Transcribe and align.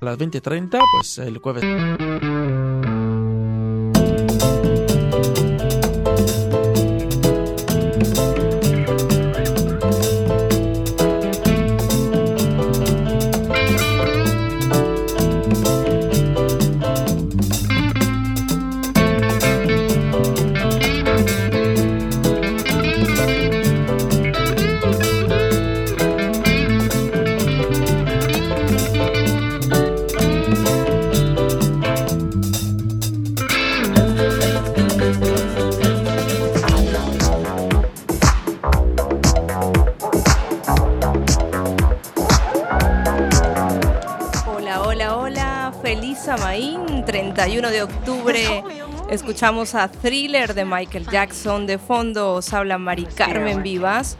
a 0.00 0.04
las 0.04 0.18
20.30, 0.18 0.78
pues 0.92 1.18
el 1.18 1.38
jueves. 1.38 2.57
Escuchamos 49.38 49.76
a 49.76 49.86
Thriller 49.86 50.52
de 50.52 50.64
Michael 50.64 51.06
Jackson. 51.08 51.64
De 51.64 51.78
fondo 51.78 52.32
os 52.32 52.52
habla 52.52 52.76
Mari 52.76 53.04
Carmen 53.04 53.62
Vivas. 53.62 54.16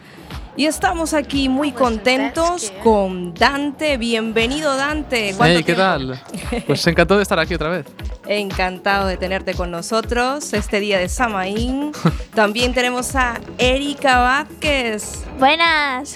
Y 0.57 0.67
estamos 0.67 1.13
aquí 1.13 1.49
muy 1.49 1.73
contentos 1.73 2.73
con 2.85 3.35
Dante. 3.35 3.97
Bienvenido, 3.97 4.77
Dante. 4.77 5.35
¿Cuánto 5.37 5.57
Hey, 5.57 5.65
¿qué 5.65 5.75
tiempo? 5.75 5.83
tal? 5.83 6.23
Pues 6.69 6.87
encantado 6.87 7.19
de 7.19 7.23
estar 7.25 7.37
aquí 7.41 7.53
otra 7.53 7.69
vez. 7.69 7.87
Encantado 8.29 9.09
de 9.09 9.17
tenerte 9.17 9.55
con 9.55 9.73
nosotros 9.73 10.53
este 10.53 10.79
día 10.79 11.01
de 11.01 11.09
Samaín. 11.09 11.91
También 12.37 12.73
tenemos 12.73 13.17
a 13.17 13.41
Erika 13.59 14.21
Vázquez. 14.21 15.25
Buenas. 15.37 16.15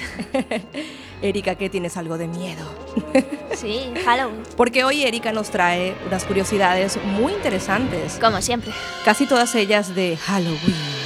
Erika, 1.22 1.56
¿qué 1.56 1.68
tienes 1.68 1.96
algo 1.96 2.18
de 2.18 2.28
miedo? 2.28 2.81
Sí, 3.54 3.92
Halloween, 4.04 4.42
Porque 4.56 4.82
hoy 4.82 5.04
Erika 5.04 5.30
nos 5.30 5.50
trae 5.50 5.94
unas 6.06 6.24
curiosidades 6.24 6.98
muy 7.04 7.32
interesantes, 7.32 8.18
como 8.20 8.40
siempre. 8.40 8.72
casi 9.04 9.26
todas 9.26 9.54
ellas 9.54 9.94
de 9.94 10.16
Halloween. 10.16 11.01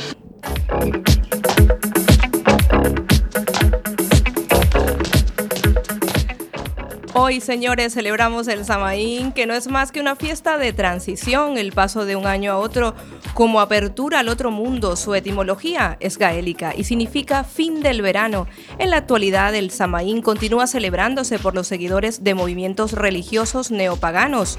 Hoy, 7.26 7.40
señores, 7.40 7.94
celebramos 7.94 8.46
el 8.46 8.64
Samaín, 8.64 9.32
que 9.32 9.46
no 9.46 9.54
es 9.54 9.66
más 9.66 9.90
que 9.90 9.98
una 9.98 10.14
fiesta 10.14 10.58
de 10.58 10.72
transición, 10.72 11.58
el 11.58 11.72
paso 11.72 12.04
de 12.04 12.14
un 12.14 12.24
año 12.24 12.52
a 12.52 12.58
otro 12.58 12.94
como 13.34 13.60
apertura 13.60 14.20
al 14.20 14.28
otro 14.28 14.52
mundo. 14.52 14.94
Su 14.94 15.12
etimología 15.12 15.96
es 15.98 16.18
gaélica 16.18 16.72
y 16.76 16.84
significa 16.84 17.42
fin 17.42 17.82
del 17.82 18.00
verano. 18.00 18.46
En 18.78 18.90
la 18.90 18.98
actualidad, 18.98 19.56
el 19.56 19.72
Samaín 19.72 20.22
continúa 20.22 20.68
celebrándose 20.68 21.40
por 21.40 21.56
los 21.56 21.66
seguidores 21.66 22.22
de 22.22 22.34
movimientos 22.34 22.92
religiosos 22.92 23.72
neopaganos, 23.72 24.56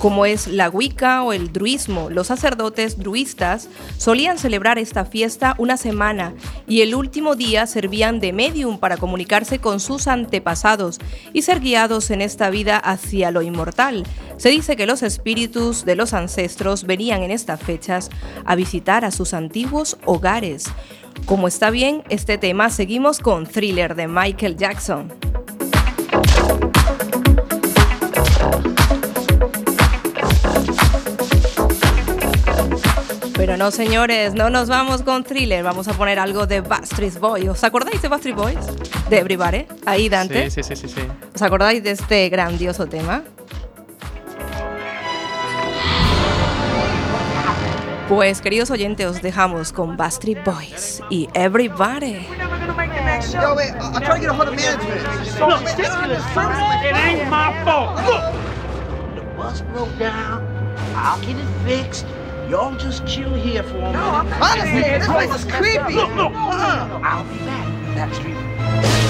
como 0.00 0.26
es 0.26 0.46
la 0.46 0.68
Wicca 0.68 1.22
o 1.22 1.32
el 1.32 1.52
druismo. 1.52 2.10
Los 2.10 2.28
sacerdotes 2.28 2.98
druistas 2.98 3.68
solían 3.98 4.38
celebrar 4.38 4.78
esta 4.78 5.04
fiesta 5.04 5.54
una 5.58 5.76
semana 5.76 6.34
y 6.66 6.82
el 6.82 6.94
último 6.94 7.34
día 7.34 7.66
servían 7.66 8.20
de 8.20 8.32
medium 8.32 8.78
para 8.78 8.96
comunicarse 8.96 9.58
con 9.58 9.80
sus 9.80 10.06
antepasados 10.06 10.98
y 11.32 11.42
ser 11.42 11.60
guiados 11.60 12.10
en 12.10 12.20
esta 12.20 12.50
vida 12.50 12.78
hacia 12.78 13.30
lo 13.30 13.42
inmortal. 13.42 14.04
Se 14.36 14.50
dice 14.50 14.76
que 14.76 14.86
los 14.86 15.02
espíritus 15.02 15.84
de 15.84 15.96
los 15.96 16.12
ancestros 16.12 16.84
venían 16.84 17.22
en 17.22 17.30
estas 17.30 17.60
fechas 17.60 18.10
a 18.44 18.54
visitar 18.54 19.04
a 19.04 19.10
sus 19.10 19.34
antiguos 19.34 19.96
hogares. 20.04 20.66
Como 21.24 21.48
está 21.48 21.70
bien 21.70 22.04
este 22.10 22.38
tema, 22.38 22.70
seguimos 22.70 23.20
con 23.20 23.46
Thriller 23.46 23.94
de 23.94 24.06
Michael 24.06 24.56
Jackson. 24.56 25.12
Pero 33.46 33.56
no, 33.58 33.70
señores, 33.70 34.34
no 34.34 34.50
nos 34.50 34.68
vamos 34.68 35.02
con 35.02 35.22
thriller. 35.22 35.62
Vamos 35.62 35.86
a 35.86 35.92
poner 35.92 36.18
algo 36.18 36.48
de 36.48 36.62
Backstreet 36.62 37.20
Boys. 37.20 37.48
¿Os 37.48 37.62
acordáis 37.62 38.02
de 38.02 38.08
Backstreet 38.08 38.34
Boys? 38.34 38.58
De 39.08 39.18
Everybody. 39.18 39.66
Ahí, 39.86 40.08
Dante. 40.08 40.50
Sí, 40.50 40.64
sí, 40.64 40.74
sí, 40.74 40.88
sí, 40.88 40.94
sí. 40.96 41.06
¿Os 41.32 41.42
acordáis 41.42 41.80
de 41.84 41.92
este 41.92 42.28
grandioso 42.28 42.86
tema? 42.86 43.22
Pues, 48.08 48.40
queridos 48.40 48.72
oyentes, 48.72 49.06
os 49.06 49.22
dejamos 49.22 49.72
con 49.72 49.96
Backstreet 49.96 50.44
Boys 50.44 51.00
y 51.08 51.28
Everybody. 51.32 52.26
Yo, 53.32 53.54
wait, 53.54 53.70
I- 53.70 53.78
I'm 53.78 54.02
trying 54.02 54.08
to 54.08 54.20
get 54.22 54.28
a 54.28 54.32
hold 54.32 54.48
of 54.48 54.56
management. 54.56 55.38
Look, 55.38 55.62
it 56.84 56.96
ain't 56.96 57.30
my 57.30 57.52
fault. 57.64 57.96
Look, 58.04 59.14
the 59.14 59.22
bus 59.36 59.62
broke 59.72 59.96
down. 60.00 60.42
I'll 60.96 61.20
get 61.20 61.36
it 61.36 61.46
fixed. 61.64 62.06
Y'all 62.48 62.76
just 62.76 63.04
chill 63.08 63.34
here 63.34 63.62
for 63.64 63.76
a 63.76 63.80
minute. 63.80 63.92
No, 63.94 64.38
Honestly, 64.40 64.80
this 64.80 65.06
place 65.06 65.34
is 65.34 65.44
creepy. 65.52 65.94
Look, 65.94 66.14
look. 66.14 66.32
Uh-uh. 66.32 67.00
I'll 67.02 67.24
be 67.24 67.38
back. 67.38 67.66
Backstreet. 67.96 68.36
Everybody, 68.36 69.05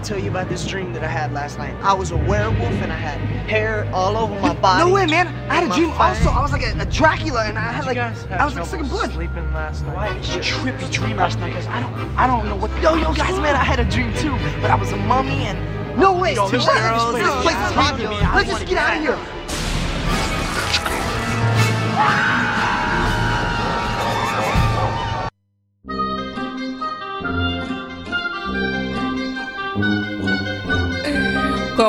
gotta 0.00 0.14
tell 0.14 0.22
you 0.22 0.30
about 0.30 0.48
this 0.48 0.66
dream 0.66 0.92
that 0.94 1.04
I 1.04 1.08
had 1.08 1.32
last 1.32 1.58
night. 1.58 1.74
I 1.82 1.92
was 1.92 2.10
a 2.10 2.16
werewolf 2.16 2.72
and 2.82 2.92
I 2.92 2.96
had 2.96 3.18
hair 3.48 3.88
all 3.92 4.16
over 4.16 4.38
my 4.40 4.54
body. 4.54 4.88
No 4.88 4.94
way, 4.94 5.06
man. 5.06 5.26
I 5.50 5.54
had 5.56 5.70
a 5.70 5.74
dream 5.74 5.90
fangs. 5.92 6.24
also. 6.24 6.30
I 6.30 6.42
was 6.42 6.52
like 6.52 6.62
a, 6.62 6.78
a 6.80 6.86
Dracula 6.86 7.44
and 7.44 7.58
I 7.58 7.72
had 7.72 7.84
like 7.84 7.98
I 7.98 8.44
was 8.44 8.54
like 8.54 8.66
sucking 8.66 8.88
blood. 8.88 9.12
sleeping 9.12 9.52
last 9.52 9.84
night? 9.84 9.94
Why 9.96 10.12
did 10.14 10.22
trippy 10.42 10.90
dream 10.90 11.16
last 11.16 11.38
night? 11.38 11.52
Cause 11.54 11.66
I 11.66 11.80
don't 11.80 11.94
I 12.16 12.26
don't 12.26 12.46
know 12.46 12.56
what 12.56 12.70
Yo 12.82 12.94
yo 12.94 13.12
guys 13.12 13.38
man 13.38 13.54
I 13.54 13.64
had 13.64 13.80
a 13.80 13.84
dream 13.84 14.12
too. 14.14 14.32
But 14.62 14.70
I 14.70 14.74
was 14.76 14.92
a 14.92 14.96
mummy 14.96 15.44
and 15.44 15.58
No 15.98 16.16
way, 16.18 16.34
Yo, 16.34 16.48
dude, 16.50 16.60
this 16.60 16.66
girl- 16.66 17.12
this 17.12 17.42
place 17.42 17.56
is 17.56 17.72
popular. 17.72 18.14
I 18.14 18.36
Let's 18.36 18.48
just 18.48 18.66
get 18.66 18.78
out 18.78 18.96
of 18.96 19.02
here. 19.02 19.18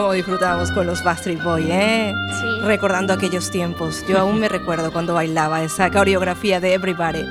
Cómo 0.02 0.14
disfrutamos 0.14 0.72
con 0.72 0.88
los 0.88 1.04
Backstreet 1.04 1.44
Boys, 1.44 1.68
¿eh? 1.70 2.16
Sí. 2.40 2.62
Recordando 2.62 3.14
aquellos 3.14 3.52
tiempos. 3.52 4.04
Yo 4.08 4.18
aún 4.18 4.40
me 4.40 4.50
recuerdo 4.50 4.92
cuando 4.92 5.14
bailaba 5.14 5.62
esa 5.62 5.92
coreografía 5.92 6.60
de 6.60 6.74
Everybody. 6.74 7.24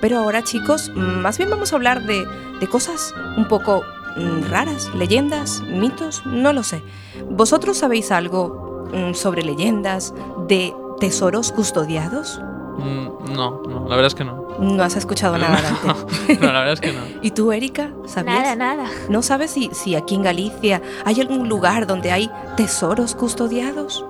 Pero 0.00 0.18
ahora, 0.18 0.44
chicos, 0.44 0.92
más 0.94 1.38
bien 1.38 1.50
vamos 1.50 1.72
a 1.72 1.76
hablar 1.76 2.04
de, 2.04 2.24
de 2.60 2.68
cosas 2.68 3.12
un 3.36 3.48
poco 3.48 3.82
mm, 4.16 4.48
raras, 4.48 4.94
leyendas, 4.94 5.60
mitos, 5.62 6.24
no 6.24 6.52
lo 6.52 6.62
sé. 6.62 6.84
¿Vosotros 7.30 7.78
sabéis 7.78 8.12
algo 8.12 8.86
mm, 8.92 9.14
sobre 9.14 9.42
leyendas 9.42 10.14
de 10.46 10.72
tesoros 11.00 11.50
custodiados? 11.50 12.40
Mm, 12.78 13.32
no, 13.34 13.60
no, 13.68 13.88
la 13.88 13.96
verdad 13.96 14.06
es 14.06 14.14
que 14.14 14.24
no. 14.24 14.43
No 14.58 14.82
has 14.82 14.96
escuchado 14.96 15.36
nada, 15.38 15.60
Dante. 15.60 16.38
No, 16.40 16.46
la 16.52 16.60
verdad 16.60 16.72
es 16.74 16.80
que 16.80 16.92
no. 16.92 17.00
¿Y 17.22 17.30
tú, 17.32 17.50
Erika? 17.52 17.90
¿Sabías? 18.06 18.36
Nada, 18.36 18.54
nada. 18.56 18.88
¿No 19.08 19.22
sabes 19.22 19.50
si, 19.50 19.70
si 19.72 19.94
aquí 19.96 20.14
en 20.14 20.22
Galicia 20.22 20.80
hay 21.04 21.20
algún 21.20 21.48
lugar 21.48 21.86
donde 21.86 22.12
hay 22.12 22.30
tesoros 22.56 23.14
custodiados? 23.14 24.04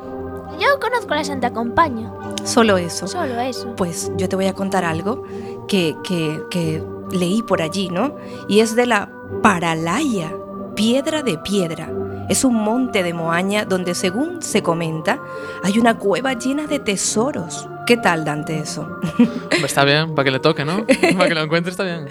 Yo 0.60 0.78
conozco 0.80 1.14
la 1.14 1.24
Santa 1.24 1.52
Compaña. 1.52 2.12
Solo 2.44 2.76
eso. 2.76 3.08
Solo 3.08 3.40
eso. 3.40 3.74
Pues 3.76 4.12
yo 4.16 4.28
te 4.28 4.36
voy 4.36 4.46
a 4.46 4.52
contar 4.52 4.84
algo 4.84 5.24
que, 5.66 5.96
que- 6.04 6.40
que 6.50 6.82
leí 7.10 7.42
por 7.42 7.60
allí, 7.62 7.88
¿no? 7.88 8.14
Y 8.48 8.60
es 8.60 8.76
de 8.76 8.86
la 8.86 9.10
Paralaya, 9.42 10.32
piedra 10.76 11.22
de 11.22 11.38
piedra. 11.38 11.90
Es 12.28 12.44
un 12.44 12.54
monte 12.54 13.02
de 13.02 13.12
Moaña 13.12 13.64
donde, 13.64 13.94
según 13.94 14.42
se 14.42 14.62
comenta, 14.62 15.20
hay 15.62 15.78
una 15.78 15.98
cueva 15.98 16.32
llena 16.32 16.66
de 16.66 16.78
tesoros. 16.78 17.68
¿Qué 17.86 17.98
tal, 17.98 18.24
Dante, 18.24 18.58
eso? 18.58 18.98
Está 19.64 19.84
bien, 19.84 20.14
para 20.14 20.24
que 20.24 20.30
le 20.30 20.40
toque, 20.40 20.64
¿no? 20.64 20.86
Para 21.16 21.28
que 21.28 21.34
lo 21.34 21.42
encuentre 21.42 21.70
está 21.70 21.84
bien. 21.84 22.08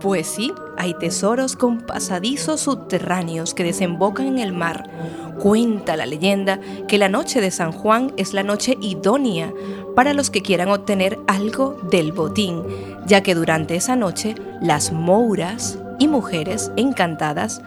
Pues 0.00 0.28
sí, 0.28 0.52
hay 0.76 0.94
tesoros 0.94 1.56
con 1.56 1.80
pasadizos 1.80 2.60
subterráneos 2.60 3.54
que 3.54 3.64
desembocan 3.64 4.26
en 4.26 4.38
el 4.38 4.52
mar. 4.52 4.88
Cuenta 5.40 5.96
la 5.96 6.06
leyenda 6.06 6.60
que 6.86 6.98
la 6.98 7.08
noche 7.08 7.40
de 7.40 7.50
San 7.50 7.72
Juan 7.72 8.12
es 8.16 8.34
la 8.34 8.44
noche 8.44 8.76
idónea 8.80 9.52
para 9.96 10.12
los 10.12 10.30
que 10.30 10.42
quieran 10.42 10.68
obtener 10.68 11.18
algo 11.26 11.76
del 11.90 12.12
botín, 12.12 12.62
ya 13.06 13.22
que 13.22 13.34
durante 13.34 13.74
esa 13.74 13.96
noche 13.96 14.36
las 14.60 14.92
mouras 14.92 15.78
y 15.98 16.08
mujeres 16.08 16.70
encantadas 16.76 17.62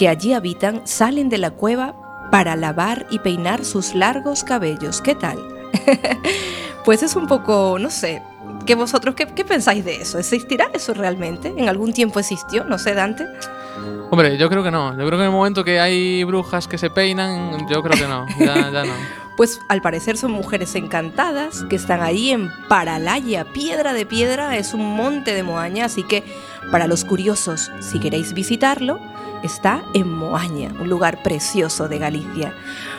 que 0.00 0.08
allí 0.08 0.32
habitan 0.32 0.80
salen 0.86 1.28
de 1.28 1.36
la 1.36 1.50
cueva 1.50 1.94
para 2.30 2.56
lavar 2.56 3.06
y 3.10 3.18
peinar 3.18 3.66
sus 3.66 3.94
largos 3.94 4.44
cabellos. 4.44 5.02
¿Qué 5.02 5.14
tal? 5.14 5.38
pues 6.86 7.02
es 7.02 7.16
un 7.16 7.26
poco, 7.26 7.76
no 7.78 7.90
sé, 7.90 8.22
¿qué 8.64 8.74
vosotros 8.74 9.14
qué, 9.14 9.26
qué 9.26 9.44
pensáis 9.44 9.84
de 9.84 9.96
eso? 9.96 10.18
¿Existirá 10.18 10.70
eso 10.72 10.94
realmente? 10.94 11.52
¿En 11.54 11.68
algún 11.68 11.92
tiempo 11.92 12.18
existió? 12.18 12.64
No 12.64 12.78
sé, 12.78 12.94
Dante. 12.94 13.26
Hombre, 14.10 14.38
yo 14.38 14.48
creo 14.48 14.62
que 14.62 14.70
no. 14.70 14.92
Yo 14.92 15.06
creo 15.06 15.18
que 15.18 15.24
en 15.24 15.30
el 15.30 15.32
momento 15.32 15.64
que 15.64 15.78
hay 15.78 16.24
brujas 16.24 16.66
que 16.66 16.78
se 16.78 16.88
peinan, 16.88 17.68
yo 17.68 17.82
creo 17.82 17.98
que 17.98 18.08
no. 18.08 18.24
Ya, 18.38 18.70
ya 18.70 18.84
no. 18.84 18.94
Pues 19.36 19.58
al 19.68 19.80
parecer 19.80 20.18
son 20.18 20.32
mujeres 20.32 20.74
encantadas 20.74 21.64
que 21.70 21.76
están 21.76 22.02
ahí 22.02 22.30
en 22.30 22.50
Paralaya, 22.68 23.46
piedra 23.52 23.94
de 23.94 24.04
piedra, 24.04 24.56
es 24.58 24.74
un 24.74 24.94
monte 24.94 25.32
de 25.32 25.42
Moaña, 25.42 25.86
así 25.86 26.02
que 26.02 26.24
para 26.70 26.86
los 26.86 27.06
curiosos, 27.06 27.72
si 27.80 28.00
queréis 28.00 28.34
visitarlo, 28.34 29.00
está 29.42 29.82
en 29.94 30.12
Moaña, 30.12 30.72
un 30.80 30.88
lugar 30.88 31.22
precioso 31.22 31.88
de 31.88 31.98
Galicia. 31.98 32.54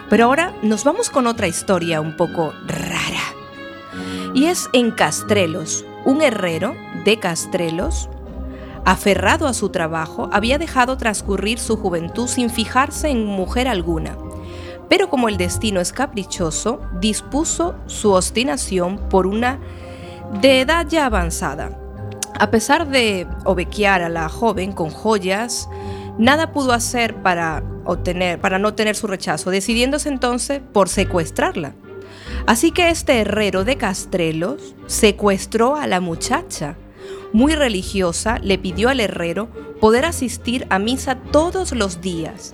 Pero 0.10 0.26
ahora 0.26 0.54
nos 0.62 0.84
vamos 0.84 1.10
con 1.10 1.28
otra 1.28 1.48
historia 1.48 2.02
un 2.02 2.16
poco 2.18 2.54
rara. 2.66 3.36
Y 4.34 4.46
es 4.46 4.70
en 4.74 4.92
Castrelos, 4.92 5.86
un 6.06 6.22
herrero 6.22 6.76
de 7.04 7.20
Castrelos, 7.20 8.10
aferrado 8.86 9.48
a 9.48 9.54
su 9.54 9.70
trabajo, 9.70 10.30
había 10.32 10.58
dejado 10.58 10.98
transcurrir 10.98 11.60
su 11.60 11.78
juventud 11.78 12.28
sin 12.28 12.50
fijarse 12.50 13.10
en 13.10 13.26
mujer 13.26 13.68
alguna. 13.68 14.18
Pero 14.90 15.10
como 15.10 15.30
el 15.30 15.38
destino 15.38 15.80
es 15.80 15.94
caprichoso, 15.94 16.82
dispuso 17.00 17.76
su 17.86 18.12
obstinación 18.12 18.98
por 19.10 19.28
una 19.28 19.60
de 20.42 20.62
edad 20.62 20.88
ya 20.88 21.06
avanzada. 21.06 21.78
A 22.40 22.50
pesar 22.50 22.90
de 22.90 23.28
obequear 23.46 24.02
a 24.02 24.10
la 24.10 24.28
joven 24.28 24.72
con 24.72 24.90
joyas, 24.90 25.70
nada 26.22 26.54
pudo 26.54 26.72
hacer 26.72 27.16
para 27.16 27.64
obtener, 27.84 28.40
para 28.40 28.60
no 28.60 28.76
tener 28.76 28.96
su 28.96 29.08
rechazo, 29.08 29.50
decidiéndose 29.50 30.08
entonces 30.08 30.62
por 30.72 30.88
secuestrarla. 30.88 31.74
Así 32.46 32.72
que 32.72 32.90
este 32.90 33.20
herrero 33.20 33.66
de 33.66 33.76
Castrelos 33.76 34.76
secuestró 34.86 35.76
a 35.76 35.88
la 35.88 36.00
muchacha. 36.00 36.78
Muy 37.34 37.56
religiosa, 37.56 38.38
le 38.40 38.60
pidió 38.60 38.90
al 38.90 39.00
herrero 39.00 39.50
poder 39.80 40.06
asistir 40.06 40.68
a 40.70 40.78
misa 40.78 41.16
todos 41.16 41.72
los 41.72 42.02
días. 42.02 42.54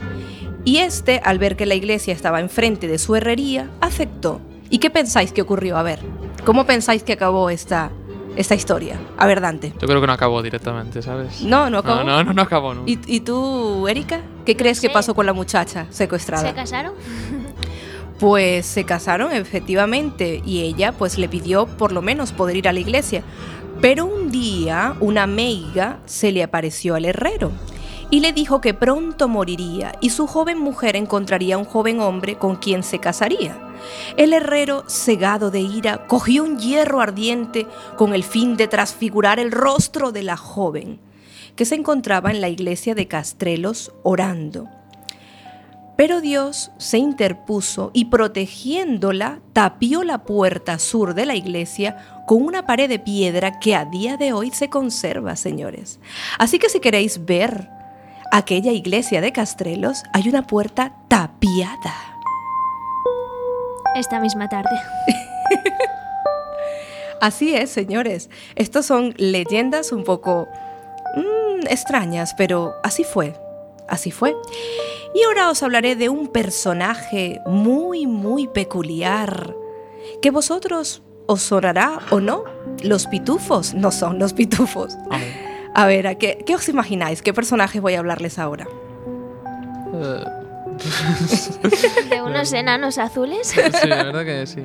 Y 0.64 0.78
este, 0.78 1.20
al 1.24 1.38
ver 1.38 1.58
que 1.58 1.66
la 1.66 1.76
iglesia 1.76 2.14
estaba 2.14 2.40
enfrente 2.40 2.88
de 2.88 2.98
su 2.98 3.16
herrería, 3.16 3.70
aceptó. 3.82 4.40
¿Y 4.70 4.78
qué 4.78 4.90
pensáis 4.90 5.34
que 5.34 5.42
ocurrió? 5.42 5.78
A 5.78 5.84
ver, 5.84 6.00
¿cómo 6.46 6.66
pensáis 6.66 7.04
que 7.04 7.14
acabó 7.14 7.50
esta, 7.50 7.92
esta 8.38 8.56
historia? 8.56 9.00
A 9.18 9.28
ver, 9.28 9.42
Dante. 9.42 9.74
Yo 9.80 9.88
creo 9.88 10.00
que 10.00 10.08
no 10.08 10.14
acabó 10.14 10.42
directamente, 10.42 11.02
¿sabes? 11.02 11.42
No, 11.42 11.70
no 11.70 11.80
acabó. 11.80 12.04
No, 12.04 12.18
no, 12.18 12.24
no, 12.24 12.34
no 12.34 12.42
acabó, 12.42 12.74
no. 12.74 12.84
¿Y, 12.86 13.00
y 13.08 13.20
tú, 13.22 13.88
Erika? 13.88 14.22
¿Qué 14.46 14.56
crees 14.56 14.80
que 14.80 14.90
pasó 14.90 15.14
con 15.14 15.26
la 15.26 15.34
muchacha 15.34 15.88
secuestrada? 15.90 16.48
¿Se 16.48 16.54
casaron? 16.54 16.94
Pues 18.20 18.66
se 18.66 18.84
casaron 18.84 19.32
efectivamente 19.32 20.42
y 20.44 20.62
ella 20.62 20.92
pues 20.92 21.20
le 21.20 21.30
pidió 21.30 21.68
por 21.68 21.92
lo 21.92 22.02
menos 22.02 22.32
poder 22.32 22.56
ir 22.56 22.68
a 22.68 22.74
la 22.74 22.80
iglesia. 22.80 23.22
Pero 23.80 24.08
un 24.08 24.32
día 24.32 24.96
una 25.00 25.28
meiga 25.28 26.00
se 26.08 26.32
le 26.32 26.42
apareció 26.42 26.96
al 26.96 27.06
herrero 27.06 27.52
y 28.10 28.22
le 28.22 28.32
dijo 28.32 28.62
que 28.62 28.74
pronto 28.74 29.28
moriría 29.28 29.94
y 30.02 30.12
su 30.12 30.28
joven 30.28 30.60
mujer 30.60 30.96
encontraría 30.96 31.58
un 31.58 31.66
joven 31.66 32.00
hombre 32.00 32.38
con 32.38 32.56
quien 32.56 32.84
se 32.84 33.00
casaría. 33.00 33.58
El 34.16 34.34
herrero, 34.34 34.86
cegado 34.88 35.52
de 35.52 35.60
ira, 35.60 36.08
cogió 36.08 36.44
un 36.44 36.58
hierro 36.58 37.02
ardiente 37.02 37.68
con 37.98 38.14
el 38.14 38.24
fin 38.24 38.58
de 38.58 38.68
transfigurar 38.68 39.40
el 39.40 39.52
rostro 39.52 40.12
de 40.12 40.24
la 40.24 40.38
joven, 40.38 41.00
que 41.56 41.66
se 41.66 41.76
encontraba 41.76 42.32
en 42.32 42.42
la 42.42 42.50
iglesia 42.50 42.96
de 42.96 43.08
Castrelos 43.08 43.92
orando. 44.04 44.70
Pero 45.98 46.22
Dios 46.22 46.72
se 46.78 47.00
interpuso 47.00 47.90
y 47.92 48.06
protegiéndola, 48.06 49.40
tapió 49.52 50.04
la 50.04 50.24
puerta 50.24 50.78
sur 50.78 51.16
de 51.16 51.26
la 51.26 51.34
iglesia 51.34 52.24
con 52.28 52.44
una 52.44 52.68
pared 52.68 52.88
de 52.88 53.00
piedra 53.00 53.60
que 53.60 53.74
a 53.74 53.86
día 53.86 54.16
de 54.16 54.32
hoy 54.32 54.52
se 54.52 54.70
conserva, 54.70 55.36
señores. 55.36 56.00
Así 56.38 56.60
que 56.60 56.70
si 56.70 56.80
queréis 56.80 57.26
ver 57.26 57.77
aquella 58.32 58.72
iglesia 58.72 59.22
de 59.22 59.32
Castrelos, 59.32 60.04
hay 60.14 60.30
una 60.30 60.46
puerta 60.46 60.94
tapiada. 61.08 61.96
Esta 63.96 64.20
misma 64.20 64.50
tarde. 64.50 64.70
Así 67.22 67.56
es, 67.56 67.72
señores. 67.72 68.30
Estos 68.56 68.86
son 68.86 69.16
leyendas 69.18 69.92
un 69.92 70.04
poco 70.04 70.48
mm, 71.16 71.66
extrañas, 71.68 72.36
pero 72.36 72.76
así 72.84 73.04
fue. 73.04 73.34
Así 73.88 74.12
fue. 74.12 74.36
Y 75.16 75.24
ahora 75.24 75.50
os 75.50 75.64
hablaré 75.64 75.96
de 75.96 76.10
un 76.10 76.28
personaje 76.28 77.42
muy, 77.48 78.06
muy 78.06 78.48
peculiar, 78.48 79.56
que 80.22 80.30
vosotros 80.30 81.02
os 81.26 81.42
sonará 81.42 82.00
o 82.12 82.20
no. 82.20 82.44
Los 82.84 83.08
pitufos 83.08 83.74
no 83.74 83.92
son 83.92 84.20
los 84.20 84.34
pitufos. 84.34 84.96
A 85.78 85.86
ver, 85.86 86.08
¿a 86.08 86.16
qué, 86.16 86.44
¿qué 86.44 86.56
os 86.56 86.68
imagináis? 86.70 87.22
¿Qué 87.22 87.36
personaje 87.36 87.80
voy 87.80 87.94
a 87.94 88.00
hablarles 88.00 88.40
ahora? 88.40 88.68
De 92.10 92.22
unos 92.24 92.52
enanos 92.52 92.98
azules. 92.98 93.50
sí, 93.50 93.88
la 93.88 94.06
verdad 94.06 94.26
que 94.26 94.48
sí. 94.48 94.64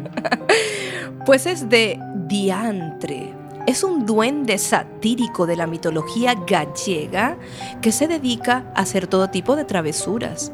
Pues 1.27 1.45
es 1.45 1.69
de 1.69 2.01
Diantre. 2.15 3.35
Es 3.67 3.85
un 3.85 4.07
duende 4.07 4.57
satírico 4.57 5.47
de 5.47 5.57
la 5.57 5.67
mitología 5.67 6.35
gallega 6.47 7.37
que 7.83 7.93
se 7.93 8.09
dedica 8.09 8.65
a 8.75 8.81
hacer 8.81 9.07
todo 9.07 9.29
tipo 9.29 9.55
de 9.55 9.67
travesuras. 9.67 10.51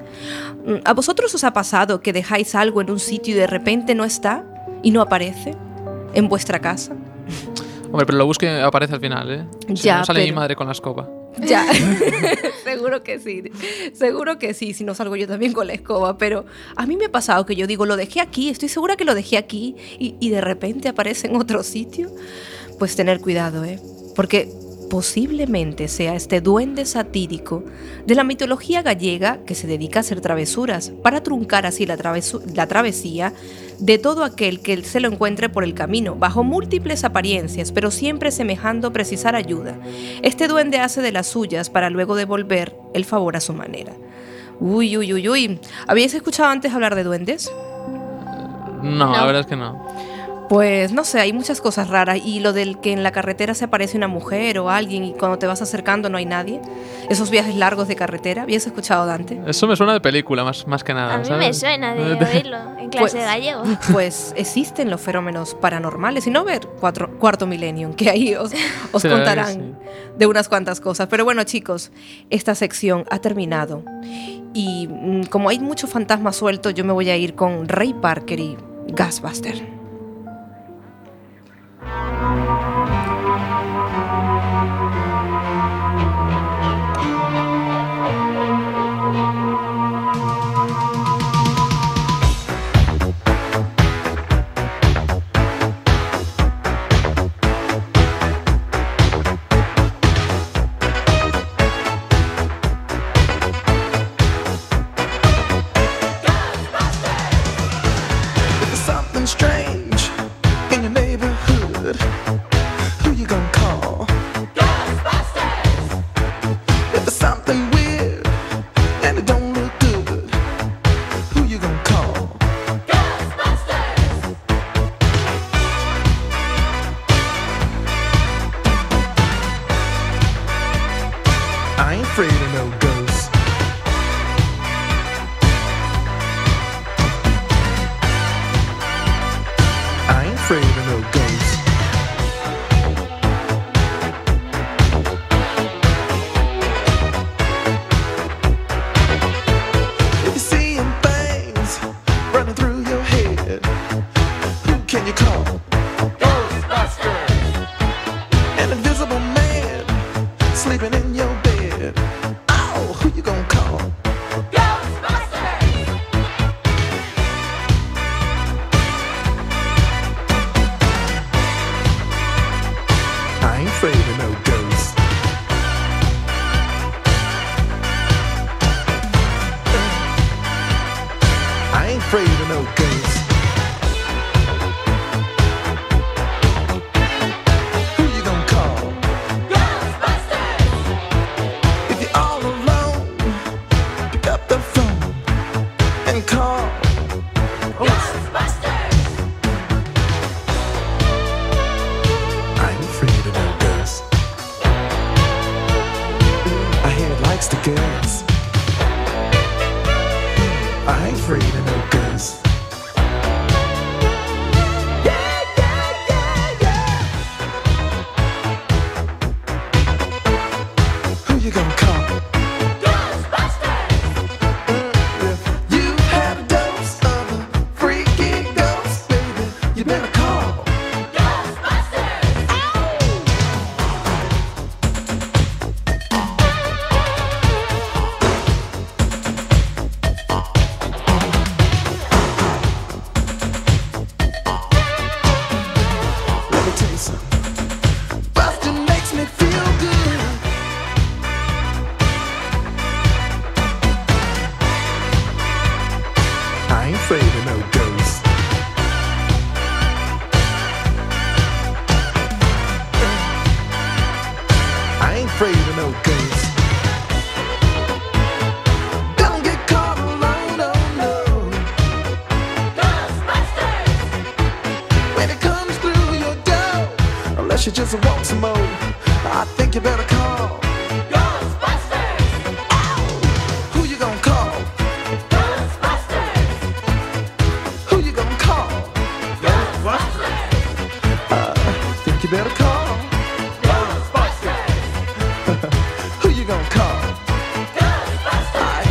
Mm, 0.66 0.78
¿A 0.84 0.92
vosotros 0.92 1.32
os 1.36 1.44
ha 1.44 1.52
pasado 1.52 2.00
que 2.00 2.12
dejáis 2.12 2.56
algo 2.56 2.80
en 2.80 2.90
un 2.90 2.98
sitio 2.98 3.36
y 3.36 3.38
de 3.38 3.46
repente 3.46 3.94
no 3.94 4.04
está 4.04 4.42
y 4.82 4.90
no 4.90 5.02
aparece 5.02 5.54
en 6.14 6.28
vuestra 6.28 6.58
casa? 6.58 6.96
Hombre, 7.90 8.06
pero 8.06 8.18
lo 8.18 8.26
busque 8.26 8.48
aparece 8.60 8.94
al 8.94 9.00
final, 9.00 9.30
¿eh? 9.30 9.44
Si 9.68 9.74
Ya, 9.84 9.98
no 9.98 10.04
sale 10.04 10.24
mi 10.24 10.32
madre 10.32 10.54
con 10.54 10.66
la 10.66 10.72
escoba. 10.72 11.08
Ya, 11.40 11.66
seguro 12.64 13.02
que 13.02 13.18
sí, 13.18 13.44
seguro 13.94 14.38
que 14.38 14.54
sí, 14.54 14.74
si 14.74 14.84
no 14.84 14.94
salgo 14.94 15.16
yo 15.16 15.26
también 15.26 15.52
con 15.52 15.66
la 15.66 15.72
escoba, 15.72 16.18
pero 16.18 16.44
a 16.76 16.86
mí 16.86 16.96
me 16.96 17.06
ha 17.06 17.12
pasado 17.12 17.46
que 17.46 17.56
yo 17.56 17.66
digo, 17.66 17.86
lo 17.86 17.96
dejé 17.96 18.20
aquí, 18.20 18.48
estoy 18.50 18.68
segura 18.68 18.96
que 18.96 19.04
lo 19.04 19.14
dejé 19.14 19.36
aquí 19.38 19.76
y, 19.98 20.16
y 20.20 20.30
de 20.30 20.40
repente 20.40 20.88
aparece 20.88 21.28
en 21.28 21.36
otro 21.36 21.62
sitio. 21.62 22.10
Pues 22.78 22.94
tener 22.94 23.20
cuidado, 23.20 23.64
¿eh? 23.64 23.80
Porque 24.14 24.48
posiblemente 24.88 25.88
sea 25.88 26.14
este 26.14 26.40
duende 26.40 26.84
satírico 26.86 27.64
de 28.06 28.14
la 28.14 28.24
mitología 28.24 28.82
gallega 28.82 29.38
que 29.44 29.54
se 29.54 29.66
dedica 29.66 29.98
a 29.98 30.00
hacer 30.00 30.20
travesuras 30.20 30.92
para 31.02 31.22
truncar 31.22 31.66
así 31.66 31.86
la, 31.86 31.96
travesu- 31.98 32.42
la 32.54 32.66
travesía 32.66 33.32
de 33.78 33.98
todo 33.98 34.24
aquel 34.24 34.60
que 34.60 34.82
se 34.84 35.00
lo 35.00 35.08
encuentre 35.08 35.48
por 35.48 35.62
el 35.64 35.74
camino, 35.74 36.14
bajo 36.16 36.42
múltiples 36.42 37.04
apariencias, 37.04 37.70
pero 37.70 37.90
siempre 37.90 38.30
semejando 38.30 38.92
precisar 38.92 39.36
ayuda. 39.36 39.78
Este 40.22 40.48
duende 40.48 40.78
hace 40.80 41.00
de 41.02 41.12
las 41.12 41.26
suyas 41.28 41.70
para 41.70 41.90
luego 41.90 42.16
devolver 42.16 42.74
el 42.94 43.04
favor 43.04 43.36
a 43.36 43.40
su 43.40 43.52
manera. 43.52 43.92
Uy, 44.58 44.96
uy, 44.96 45.12
uy, 45.12 45.28
uy. 45.28 45.60
¿Habéis 45.86 46.14
escuchado 46.14 46.48
antes 46.48 46.72
hablar 46.72 46.96
de 46.96 47.04
duendes? 47.04 47.52
No, 48.82 49.12
la 49.12 49.24
verdad 49.24 49.40
es 49.42 49.46
que 49.46 49.56
no. 49.56 49.80
Pues 50.48 50.92
no 50.92 51.04
sé, 51.04 51.20
hay 51.20 51.34
muchas 51.34 51.60
cosas 51.60 51.88
raras. 51.88 52.18
Y 52.24 52.40
lo 52.40 52.54
del 52.54 52.78
que 52.80 52.92
en 52.92 53.02
la 53.02 53.10
carretera 53.12 53.52
se 53.52 53.66
aparece 53.66 53.98
una 53.98 54.08
mujer 54.08 54.58
o 54.58 54.70
alguien 54.70 55.04
y 55.04 55.12
cuando 55.12 55.38
te 55.38 55.46
vas 55.46 55.60
acercando 55.60 56.08
no 56.08 56.16
hay 56.16 56.24
nadie. 56.24 56.60
Esos 57.10 57.30
viajes 57.30 57.54
largos 57.54 57.86
de 57.86 57.96
carretera. 57.96 58.42
¿Habías 58.44 58.66
escuchado, 58.66 59.04
Dante? 59.04 59.38
Eso 59.46 59.66
me 59.66 59.76
suena 59.76 59.92
de 59.92 60.00
película, 60.00 60.44
más, 60.44 60.66
más 60.66 60.82
que 60.82 60.94
nada. 60.94 61.14
A 61.14 61.18
mí 61.18 61.24
¿sabes? 61.26 61.46
me 61.48 61.52
suena 61.52 61.94
de 61.94 62.02
oírlo 62.34 62.56
en 62.78 62.88
clase 62.88 62.98
Pues- 62.98 63.12
de 63.12 63.20
gallego. 63.20 63.62
Pues 63.92 64.32
existen 64.36 64.88
los 64.90 65.00
fenómenos 65.02 65.54
paranormales. 65.54 66.26
Y 66.26 66.30
no 66.30 66.44
ver 66.44 66.66
cuatro- 66.80 67.10
cuarto 67.18 67.46
millennium, 67.46 67.92
que 67.92 68.08
ahí 68.08 68.34
os, 68.34 68.52
os 68.92 69.02
Sí, 69.02 69.08
contarán 69.08 69.78
de 70.16 70.26
unas 70.26 70.48
cuantas 70.48 70.80
cosas. 70.80 71.08
Pero 71.08 71.26
bueno, 71.26 71.44
chicos, 71.44 71.92
esta 72.30 72.54
sección 72.54 73.04
ha 73.10 73.18
terminado. 73.18 73.82
Y 74.54 74.88
mm, 74.88 75.24
como 75.24 75.50
hay 75.50 75.58
mucho 75.58 75.86
fantasma 75.86 76.32
suelto, 76.32 76.70
yo 76.70 76.84
me 76.86 76.94
voy 76.94 77.10
a 77.10 77.16
ir 77.18 77.34
con 77.34 77.68
Ray 77.68 77.92
Parker 77.92 78.40
y 78.40 78.56
Gasbuster. 78.88 79.77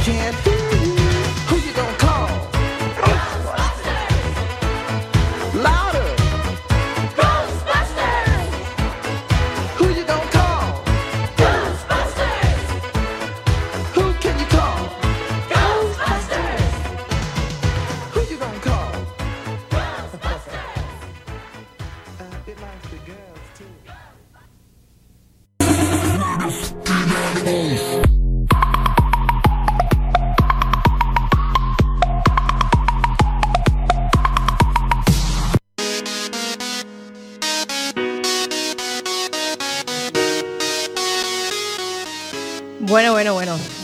Can't 0.08 0.47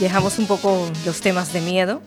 dejamos 0.03 0.37
un 0.39 0.47
poco 0.47 0.89
los 1.05 1.21
temas 1.21 1.51
de 1.53 1.61
miedo 1.61 2.01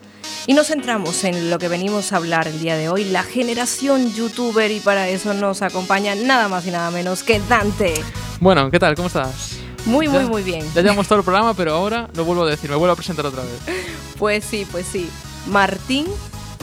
y 0.47 0.55
nos 0.55 0.69
centramos 0.69 1.25
en 1.25 1.51
lo 1.51 1.59
que 1.59 1.69
venimos 1.69 2.13
a 2.13 2.17
hablar 2.17 2.47
el 2.49 2.61
día 2.61 2.77
de 2.77 2.89
hoy, 2.89 3.05
la 3.05 3.23
generación 3.23 4.13
youtuber 4.15 4.71
y 4.71 4.81
para 4.81 5.09
eso 5.09 5.35
nos 5.35 5.63
acompaña 5.63 6.15
nada 6.15 6.49
más 6.49 6.67
y 6.67 6.71
nada 6.71 6.91
menos 6.91 7.23
que 7.23 7.41
Dante. 7.49 7.95
Bueno, 8.41 8.71
¿qué 8.71 8.79
tal? 8.79 8.95
¿Cómo 8.95 9.09
estás? 9.09 9.57
Muy, 9.87 10.09
muy, 10.09 10.23
Ya- 10.25 10.29
muy 10.29 10.43
bien. 10.43 10.65
Ya 10.75 10.83
llevamos 10.83 11.07
todo 11.09 11.19
el 11.21 11.25
programa, 11.25 11.55
pero 11.55 11.75
ahora 11.75 12.09
lo 12.15 12.25
vuelvo 12.25 12.45
a 12.45 12.51
decir, 12.51 12.69
me 12.71 12.77
vuelvo 12.77 12.93
a 12.93 12.97
presentar 12.97 13.27
otra 13.27 13.43
vez. 13.43 13.77
Pues 14.19 14.45
sí, 14.45 14.67
pues 14.73 14.87
sí. 14.91 15.11
Martín, 15.47 16.07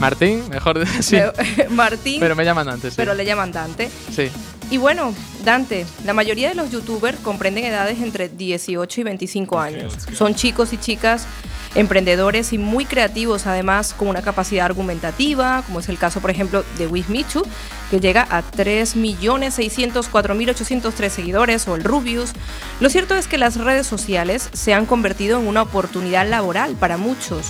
Martín, 0.00 0.42
mejor 0.50 0.78
de- 0.78 0.86
sí. 1.02 1.16
eh, 1.16 1.32
Martín, 1.70 2.18
Pero 2.20 2.34
me 2.34 2.44
llaman 2.44 2.68
antes, 2.68 2.90
sí. 2.92 2.96
pero 2.96 3.14
le 3.14 3.24
llaman 3.24 3.52
Dante. 3.52 3.88
Sí. 4.14 4.28
Y 4.70 4.78
bueno, 4.78 5.14
Dante, 5.44 5.86
la 6.04 6.14
mayoría 6.14 6.48
de 6.48 6.54
los 6.54 6.70
youtubers 6.70 7.18
comprenden 7.20 7.64
edades 7.64 8.00
entre 8.00 8.28
18 8.28 9.00
y 9.00 9.04
25 9.04 9.58
años. 9.58 9.94
Son 10.14 10.34
chicos 10.34 10.72
y 10.72 10.78
chicas 10.78 11.26
emprendedores 11.74 12.52
y 12.52 12.58
muy 12.58 12.84
creativos, 12.84 13.46
además 13.46 13.94
con 13.94 14.08
una 14.08 14.20
capacidad 14.22 14.66
argumentativa, 14.66 15.62
como 15.66 15.80
es 15.80 15.88
el 15.88 15.98
caso, 15.98 16.20
por 16.20 16.30
ejemplo, 16.30 16.64
de 16.78 16.86
Wismichu, 16.86 17.42
que 17.90 17.98
llega 18.00 18.28
a 18.30 18.42
3.604.803 18.42 21.08
seguidores, 21.08 21.66
o 21.68 21.74
el 21.74 21.84
Rubius. 21.84 22.32
Lo 22.80 22.88
cierto 22.90 23.14
es 23.16 23.28
que 23.28 23.38
las 23.38 23.56
redes 23.56 23.86
sociales 23.86 24.50
se 24.52 24.74
han 24.74 24.84
convertido 24.86 25.40
en 25.40 25.46
una 25.46 25.62
oportunidad 25.62 26.28
laboral 26.28 26.74
para 26.76 26.96
muchos. 26.96 27.46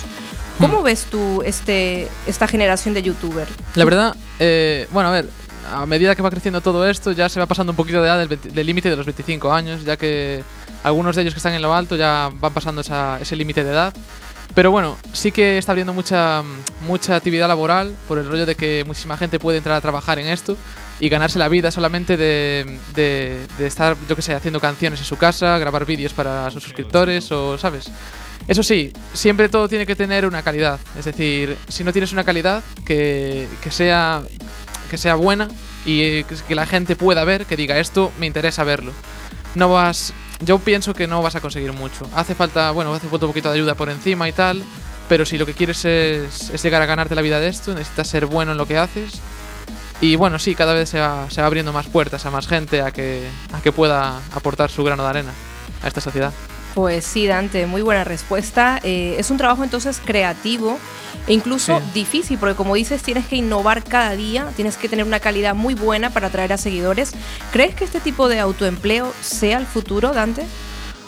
¿Cómo 0.59 0.83
ves 0.83 1.07
tú 1.11 1.41
este, 1.43 2.07
esta 2.27 2.47
generación 2.47 2.93
de 2.93 3.01
youtubers? 3.03 3.51
La 3.75 3.83
verdad, 3.83 4.15
eh, 4.39 4.87
bueno, 4.91 5.09
a 5.09 5.11
ver, 5.11 5.29
a 5.71 5.85
medida 5.85 6.15
que 6.15 6.21
va 6.21 6.29
creciendo 6.29 6.61
todo 6.61 6.87
esto, 6.87 7.11
ya 7.11 7.29
se 7.29 7.39
va 7.39 7.45
pasando 7.45 7.71
un 7.71 7.75
poquito 7.75 8.01
de 8.01 8.07
edad 8.07 8.17
del 8.19 8.27
20 8.27 8.49
del 8.49 8.67
límite 8.67 8.89
de 8.89 8.95
los 8.95 9.05
25 9.05 9.51
años, 9.53 9.83
ya 9.83 9.97
que 9.97 10.43
algunos 10.83 11.15
de 11.15 11.21
ellos 11.23 11.33
que 11.33 11.39
están 11.39 11.53
en 11.53 11.61
lo 11.61 11.73
alto 11.73 11.95
ya 11.95 12.29
van 12.39 12.53
pasando 12.53 12.81
esa- 12.81 13.19
ese 13.19 13.35
límite 13.35 13.63
de 13.63 13.71
edad. 13.71 13.93
Pero 14.53 14.71
bueno, 14.71 14.95
sí 15.11 15.31
que 15.31 15.57
está 15.57 15.71
habiendo 15.73 15.93
mucha, 15.93 16.43
mucha 16.87 17.15
actividad 17.15 17.47
laboral 17.47 17.93
por 18.07 18.19
el 18.19 18.27
rollo 18.29 18.45
de 18.45 18.55
que 18.55 18.83
muchísima 18.85 19.17
gente 19.17 19.39
puede 19.39 19.57
entrar 19.57 19.75
a 19.75 19.81
trabajar 19.81 20.19
en 20.19 20.27
esto 20.27 20.55
y 20.99 21.09
ganarse 21.09 21.39
la 21.39 21.49
vida 21.49 21.71
solamente 21.71 22.15
de, 22.15 22.79
de- 22.93 23.45
de 23.57 23.67
estar, 23.67 23.97
yo 24.07 24.15
que 24.15 24.21
sé, 24.21 24.33
haciendo 24.33 24.59
canciones 24.61 24.99
en 24.99 25.05
su 25.05 25.17
casa, 25.17 25.57
grabar 25.57 25.85
vídeos 25.85 26.13
para 26.13 26.49
sus 26.51 26.63
suscriptores 26.63 27.29
o, 27.31 27.57
¿sabes? 27.57 27.91
Eso 28.47 28.61
sí, 28.63 28.93
siempre 29.13 29.49
todo 29.49 29.67
tiene 29.67 29.85
que 29.87 29.95
tener 29.95 30.25
una 30.25 30.43
calidad. 30.43 30.79
Es 30.97 31.05
decir, 31.05 31.57
si 31.67 31.83
no 31.83 31.91
tienes 31.91 32.13
una 32.13 32.23
calidad 32.23 32.63
que, 32.85 33.47
que 33.61 33.71
sea, 33.71 34.21
que 34.85 34.97
sea 34.97 35.15
buena 35.15 35.47
y 35.85 36.01
eh, 36.01 36.25
que- 36.47 36.55
la 36.55 36.65
gente 36.65 36.95
pueda 36.95 37.23
ver, 37.23 37.45
que 37.45 37.55
diga 37.55 37.77
esto, 37.79 38.11
me 38.19 38.25
interesa 38.25 38.63
verlo. 38.63 38.91
No 39.55 39.69
vas. 39.71 40.13
Yo 40.41 40.59
pienso 40.59 40.93
que 40.93 41.07
no 41.07 41.21
vas 41.21 41.35
a 41.35 41.41
conseguir 41.41 41.71
mucho. 41.73 42.09
Hace 42.15 42.35
falta, 42.35 42.71
bueno, 42.71 42.93
hace 42.93 43.07
falta 43.07 43.25
un 43.25 43.31
poquito 43.31 43.49
de 43.49 43.55
ayuda 43.55 43.75
por 43.75 43.89
encima 43.89 44.27
y 44.27 44.31
tal. 44.33 44.63
Pero 45.07 45.23
si 45.25 45.37
lo 45.37 45.45
que 45.45 45.53
quieres 45.53 45.85
es, 45.85 46.49
es 46.49 46.63
llegar 46.63 46.81
a 46.81 46.85
ganarte 46.87 47.13
la 47.15 47.21
vida 47.21 47.39
de 47.39 47.47
esto, 47.47 47.73
necesitas 47.75 48.07
ser 48.07 48.25
bueno 48.25 48.53
en 48.53 48.57
lo 48.57 48.65
que 48.65 48.77
haces. 48.77 49.21
Y 50.01 50.15
bueno, 50.15 50.39
sí, 50.39 50.55
cada 50.55 50.73
vez 50.73 50.89
se 50.89 50.99
va, 50.99 51.29
se 51.29 51.41
va 51.41 51.47
abriendo 51.47 51.71
más 51.71 51.85
puertas 51.85 52.25
a 52.25 52.31
más 52.31 52.47
gente 52.47 52.81
a 52.81 52.91
que, 52.91 53.25
a 53.53 53.61
que 53.61 53.71
pueda 53.71 54.17
aportar 54.33 54.69
su 54.71 54.83
grano 54.83 55.03
de 55.03 55.09
arena 55.09 55.31
a 55.83 55.87
esta 55.87 56.01
sociedad. 56.01 56.33
Pues 56.75 57.05
sí, 57.05 57.25
Dante, 57.25 57.65
muy 57.67 57.81
buena 57.81 58.03
respuesta. 58.03 58.79
Eh, 58.83 59.15
es 59.17 59.31
un 59.31 59.37
trabajo 59.37 59.63
entonces 59.63 60.01
creativo 60.03 60.77
e 61.25 61.33
incluso 61.33 61.79
Sí. 61.79 61.83
difícil, 61.93 62.37
porque 62.37 62.55
como 62.55 62.75
dices, 62.75 63.01
tienes 63.01 63.25
que 63.27 63.37
innovar 63.37 63.81
cada 63.85 64.13
día, 64.15 64.51
tienes 64.57 64.75
que 64.75 64.89
tener 64.89 65.05
una 65.05 65.21
calidad 65.21 65.55
muy 65.55 65.73
buena 65.73 66.09
para 66.09 66.27
atraer 66.27 66.51
a 66.51 66.57
seguidores. 66.57 67.13
¿Crees 67.53 67.75
que 67.75 67.85
este 67.85 68.01
tipo 68.01 68.27
de 68.27 68.39
autoempleo 68.39 69.13
sea 69.21 69.57
el 69.57 69.65
futuro, 69.65 70.11
Dante? 70.11 70.43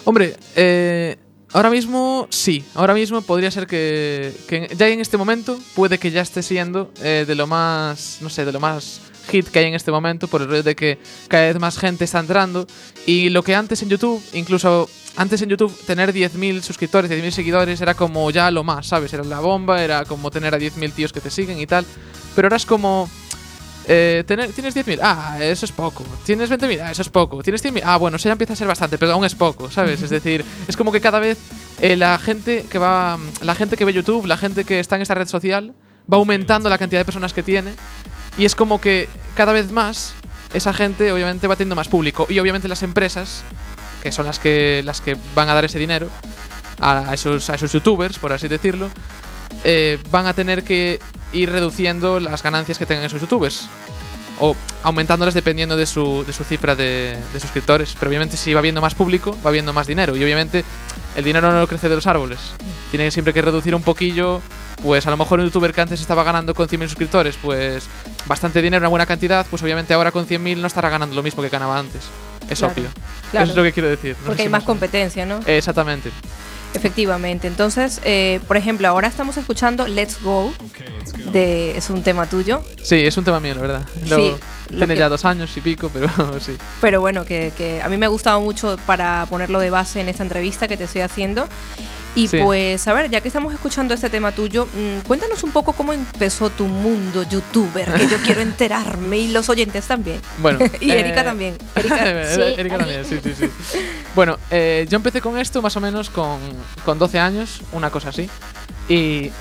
Hombre, 0.06 0.38
eh, 0.56 1.17
ahora 1.51 1.69
mismo 1.69 2.27
sí. 2.30 2.63
Ahora 2.73 2.93
mismo 2.93 3.21
podría 3.21 3.51
ser 3.51 3.67
que, 3.67 4.34
que 4.47 4.73
ya 4.77 4.88
en 4.88 5.01
este 5.01 5.17
momento 5.17 5.60
puede 5.75 5.97
que 5.99 6.12
ya 6.12 6.21
esté 6.21 6.43
siendo 6.43 6.93
eh, 7.03 7.25
de 7.27 7.36
lo 7.36 7.45
más, 7.45 8.19
no 8.21 8.30
sé, 8.30 8.45
de 8.45 8.53
lo 8.53 8.62
más 8.62 9.01
hit 9.27 9.47
que 9.49 9.59
hay 9.59 9.65
en 9.65 9.75
este 9.75 9.91
momento 9.91 10.27
por 10.27 10.41
el 10.41 10.47
rollo 10.47 10.63
de 10.63 10.75
que 10.75 10.99
cada 11.27 11.45
vez 11.45 11.59
más 11.59 11.77
gente 11.77 12.05
está 12.05 12.19
entrando 12.19 12.67
y 13.05 13.29
lo 13.29 13.43
que 13.43 13.55
antes 13.55 13.81
en 13.83 13.89
YouTube, 13.89 14.23
incluso 14.33 14.89
antes 15.17 15.41
en 15.41 15.49
YouTube 15.49 15.75
tener 15.85 16.13
10.000 16.13 16.61
suscriptores, 16.61 17.09
10.000 17.09 17.31
seguidores 17.31 17.81
era 17.81 17.95
como 17.95 18.29
ya 18.29 18.51
lo 18.51 18.63
más, 18.63 18.87
¿sabes? 18.87 19.11
Era 19.13 19.23
la 19.23 19.39
bomba, 19.39 19.83
era 19.83 20.05
como 20.05 20.29
tener 20.29 20.53
a 20.53 20.59
10.000 20.59 20.93
tíos 20.93 21.11
que 21.11 21.21
te 21.21 21.31
siguen 21.31 21.59
y 21.59 21.65
tal. 21.65 21.85
Pero 22.35 22.45
ahora 22.45 22.57
es 22.57 22.65
como... 22.65 23.09
Eh, 23.89 24.25
tener, 24.27 24.51
¿Tienes 24.51 24.75
10.000? 24.75 24.99
Ah, 25.01 25.37
eso 25.41 25.65
es 25.65 25.71
poco. 25.71 26.03
¿Tienes 26.23 26.51
20.000? 26.51 26.81
Ah, 26.83 26.91
eso 26.91 27.01
es 27.01 27.09
poco. 27.09 27.41
¿Tienes 27.41 27.65
100.000? 27.65 27.81
Ah, 27.83 27.97
bueno, 27.97 28.17
eso 28.17 28.29
ya 28.29 28.33
empieza 28.33 28.53
a 28.53 28.55
ser 28.55 28.67
bastante, 28.67 28.99
pero 28.99 29.13
aún 29.13 29.25
es 29.25 29.33
poco, 29.33 29.71
¿sabes? 29.71 30.03
Es 30.03 30.09
decir, 30.11 30.45
es 30.67 30.77
como 30.77 30.91
que 30.91 31.01
cada 31.01 31.19
vez 31.19 31.39
eh, 31.81 31.95
la 31.95 32.19
gente 32.19 32.65
que 32.69 32.77
va. 32.77 33.17
La 33.41 33.55
gente 33.55 33.75
que 33.75 33.85
ve 33.85 33.93
YouTube, 33.93 34.27
la 34.27 34.37
gente 34.37 34.65
que 34.65 34.79
está 34.79 34.97
en 34.97 35.01
esta 35.01 35.15
red 35.15 35.27
social, 35.27 35.73
va 36.11 36.17
aumentando 36.17 36.69
la 36.69 36.77
cantidad 36.77 37.01
de 37.01 37.05
personas 37.05 37.33
que 37.33 37.41
tiene. 37.41 37.73
Y 38.38 38.45
es 38.45 38.56
como 38.56 38.80
que 38.80 39.10
cada 39.36 39.54
vez 39.54 39.71
más 39.71 40.13
esa 40.54 40.73
gente, 40.73 41.12
obviamente, 41.12 41.47
va 41.47 41.56
teniendo 41.56 41.76
más 41.76 41.88
público. 41.88 42.28
Y 42.30 42.39
obviamente 42.39 42.67
las 42.67 42.84
empresas, 42.84 43.43
que 44.02 44.12
son 44.12 44.26
las 44.26 44.39
que, 44.39 44.82
las 44.86 45.02
que 45.02 45.17
van 45.36 45.50
a 45.50 45.54
dar 45.54 45.65
ese 45.65 45.80
dinero 45.80 46.10
a, 46.80 47.13
esos, 47.13 47.50
a 47.50 47.56
esos 47.56 47.71
youtubers, 47.71 48.19
por 48.19 48.32
así 48.32 48.47
decirlo, 48.47 48.89
eh, 49.63 50.00
van 50.12 50.28
a 50.28 50.34
tener 50.34 50.63
que 50.63 51.00
ir 51.34 51.52
reduciendo 51.52 52.19
las 52.19 52.43
ganancias 52.43 52.78
que 52.78 52.86
tengan 52.86 53.06
esos 53.06 53.21
youtubers. 53.21 53.67
O 54.39 54.56
aumentándolas 54.84 55.34
dependiendo 55.34 55.76
de 55.76 55.88
su, 55.88 56.23
de 56.26 56.32
su 56.32 56.43
cifra 56.43 56.76
de, 56.76 57.17
de 57.34 57.39
suscriptores. 57.39 57.95
Pero 58.00 58.10
obviamente 58.10 58.38
si 58.38 58.54
va 58.54 58.60
habiendo 58.60 58.82
más 58.82 58.93
público, 58.93 59.36
va 59.43 59.50
habiendo 59.50 59.73
más 59.73 59.88
dinero. 59.88 60.15
Y 60.15 60.23
obviamente 60.23 60.63
el 61.17 61.23
dinero 61.25 61.51
no 61.51 61.67
crece 61.67 61.89
de 61.89 61.95
los 61.95 62.08
árboles. 62.08 62.39
Tiene 62.91 63.12
siempre 63.12 63.34
que 63.34 63.41
reducir 63.41 63.75
un 63.75 63.82
poquillo. 63.84 64.41
Pues 64.84 65.08
a 65.08 65.10
lo 65.10 65.17
mejor 65.17 65.39
un 65.39 65.45
youtuber 65.47 65.73
que 65.73 65.82
antes 65.82 65.99
estaba 65.99 66.23
ganando 66.23 66.53
con 66.53 66.67
100.000 66.67 66.84
suscriptores, 66.84 67.36
pues 67.41 67.88
bastante 68.27 68.62
dinero, 68.62 68.82
una 68.84 68.89
buena 68.89 69.06
cantidad, 69.08 69.43
pues 69.49 69.63
obviamente 69.63 69.91
ahora 69.95 70.12
con 70.12 70.27
100.000 70.27 70.58
no 70.58 70.67
estará 70.67 70.89
ganando 70.89 71.15
lo 71.15 71.23
mismo 71.23 71.41
que 71.41 71.49
ganaba 71.49 71.80
antes. 71.80 72.03
Es 72.47 72.60
Claro, 72.60 72.73
obvio. 72.77 72.89
claro. 73.32 73.43
Eso 73.45 73.51
es 73.53 73.58
lo 73.58 73.63
que 73.63 73.73
quiero 73.73 73.89
decir. 73.89 74.15
No 74.19 74.27
Porque 74.27 74.38
si 74.38 74.43
hay 74.43 74.49
más 74.49 74.63
competencia, 74.63 75.25
¿no? 75.25 75.39
Eh, 75.47 75.58
Exactamente. 75.58 76.12
Efectivamente. 76.75 77.47
Entonces, 77.47 77.99
eh, 78.03 78.39
por 78.47 78.56
ejemplo, 78.58 78.88
ahora 78.88 79.08
estamos 79.08 79.36
escuchando 79.38 79.88
Let's 79.88 80.21
Go, 80.21 80.53
de, 81.32 81.75
es 81.77 81.89
un 81.89 82.03
tema 82.03 82.27
tuyo, 82.27 82.62
Sí, 82.84 82.97
es 82.97 83.17
un 83.17 83.23
tema 83.23 83.39
mío, 83.39 83.56
la 83.56 83.62
verdad. 83.62 83.82
Sí, 84.03 84.10
Lo- 84.10 84.39
tiene 84.67 84.93
que- 84.93 84.99
ya 84.99 85.10
dos 85.10 85.25
años 85.25 85.56
y 85.56 85.62
pico, 85.62 85.89
pero 85.93 86.10
sí. 86.39 86.58
pero 86.82 87.01
bueno, 87.01 87.25
que, 87.25 87.51
que 87.58 87.82
a 87.82 87.89
mí 87.89 87.97
me 87.97 88.06
ha 88.06 88.10
gustado 88.10 88.39
mucho 88.41 88.77
para 88.86 89.25
ponerlo 89.30 89.60
de 89.60 89.69
base 89.69 90.01
en 90.01 90.10
esta 90.10 90.23
entrevista 90.23 90.67
que 90.67 90.77
te 90.77 90.84
estoy 90.86 91.01
haciendo. 91.01 91.47
Y 92.15 92.27
Sí. 92.30 92.39
pues, 92.41 92.88
a 92.88 92.93
ver, 92.93 93.12
ya 93.12 93.21
que 93.21 93.27
estamos 93.27 93.53
escuchando 93.53 93.93
este 93.93 94.10
tema 94.10 94.32
tuyo, 94.32 94.65
mm, 94.65 95.01
cuéntanos 95.06 95.43
un 95.43 95.51
poco 95.51 95.73
cómo 95.73 95.93
empezó 95.93 96.49
tu 96.49 96.65
mundo 96.65 97.21
youtuber, 97.21 97.93
que 97.93 98.08
yo 98.08 98.17
quiero 98.25 98.41
enterarme 98.41 99.17
y 99.19 99.27
los 99.32 99.49
oyentes 99.49 99.86
también. 99.86 100.19
Bueno. 100.39 100.58
y 100.82 100.89
Erika 100.89 101.21
eh, 101.21 101.23
también. 101.23 101.58
Erika, 101.75 101.97
Sí, 102.34 102.41
Erika 102.58 102.75
a 102.75 102.77
mí. 102.80 102.84
también, 102.86 103.06
sí, 103.06 103.19
sí, 103.23 103.34
sí. 103.38 103.80
Bueno, 104.15 104.39
eh, 104.49 104.88
yo 104.89 104.95
empecé 104.95 105.21
con 105.21 105.38
esto 105.38 105.62
más 105.62 105.77
o 105.77 105.80
menos 105.80 106.10
con, 106.10 106.39
con 106.84 106.97
12 106.97 107.19
años, 107.19 107.62
una 107.71 107.91
cosa 107.91 108.10
así. 108.10 108.27
Y 108.89 109.32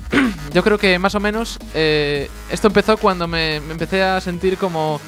yo 0.52 0.62
creo 0.62 0.78
que 0.78 0.98
más 0.98 1.14
o 1.14 1.20
menos 1.20 1.58
eh, 1.74 2.28
esto 2.50 2.68
empezó 2.68 2.96
cuando 2.96 3.28
me, 3.28 3.56
empecé 3.56 4.02
a 4.02 4.20
sentir 4.20 4.58
como 4.58 5.00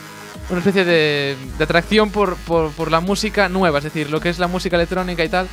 una 0.51 0.59
especie 0.59 0.85
de, 0.85 1.37
atracción 1.61 2.11
por, 2.11 2.37
por, 2.37 2.91
la 2.91 3.01
música 3.01 3.49
nueva, 3.49 3.79
es 3.79 3.85
decir, 3.85 4.11
lo 4.11 4.21
que 4.21 4.31
es 4.31 4.39
la 4.39 4.47
música 4.47 4.77
electrónica 4.77 5.25
y 5.25 5.29
tal. 5.29 5.47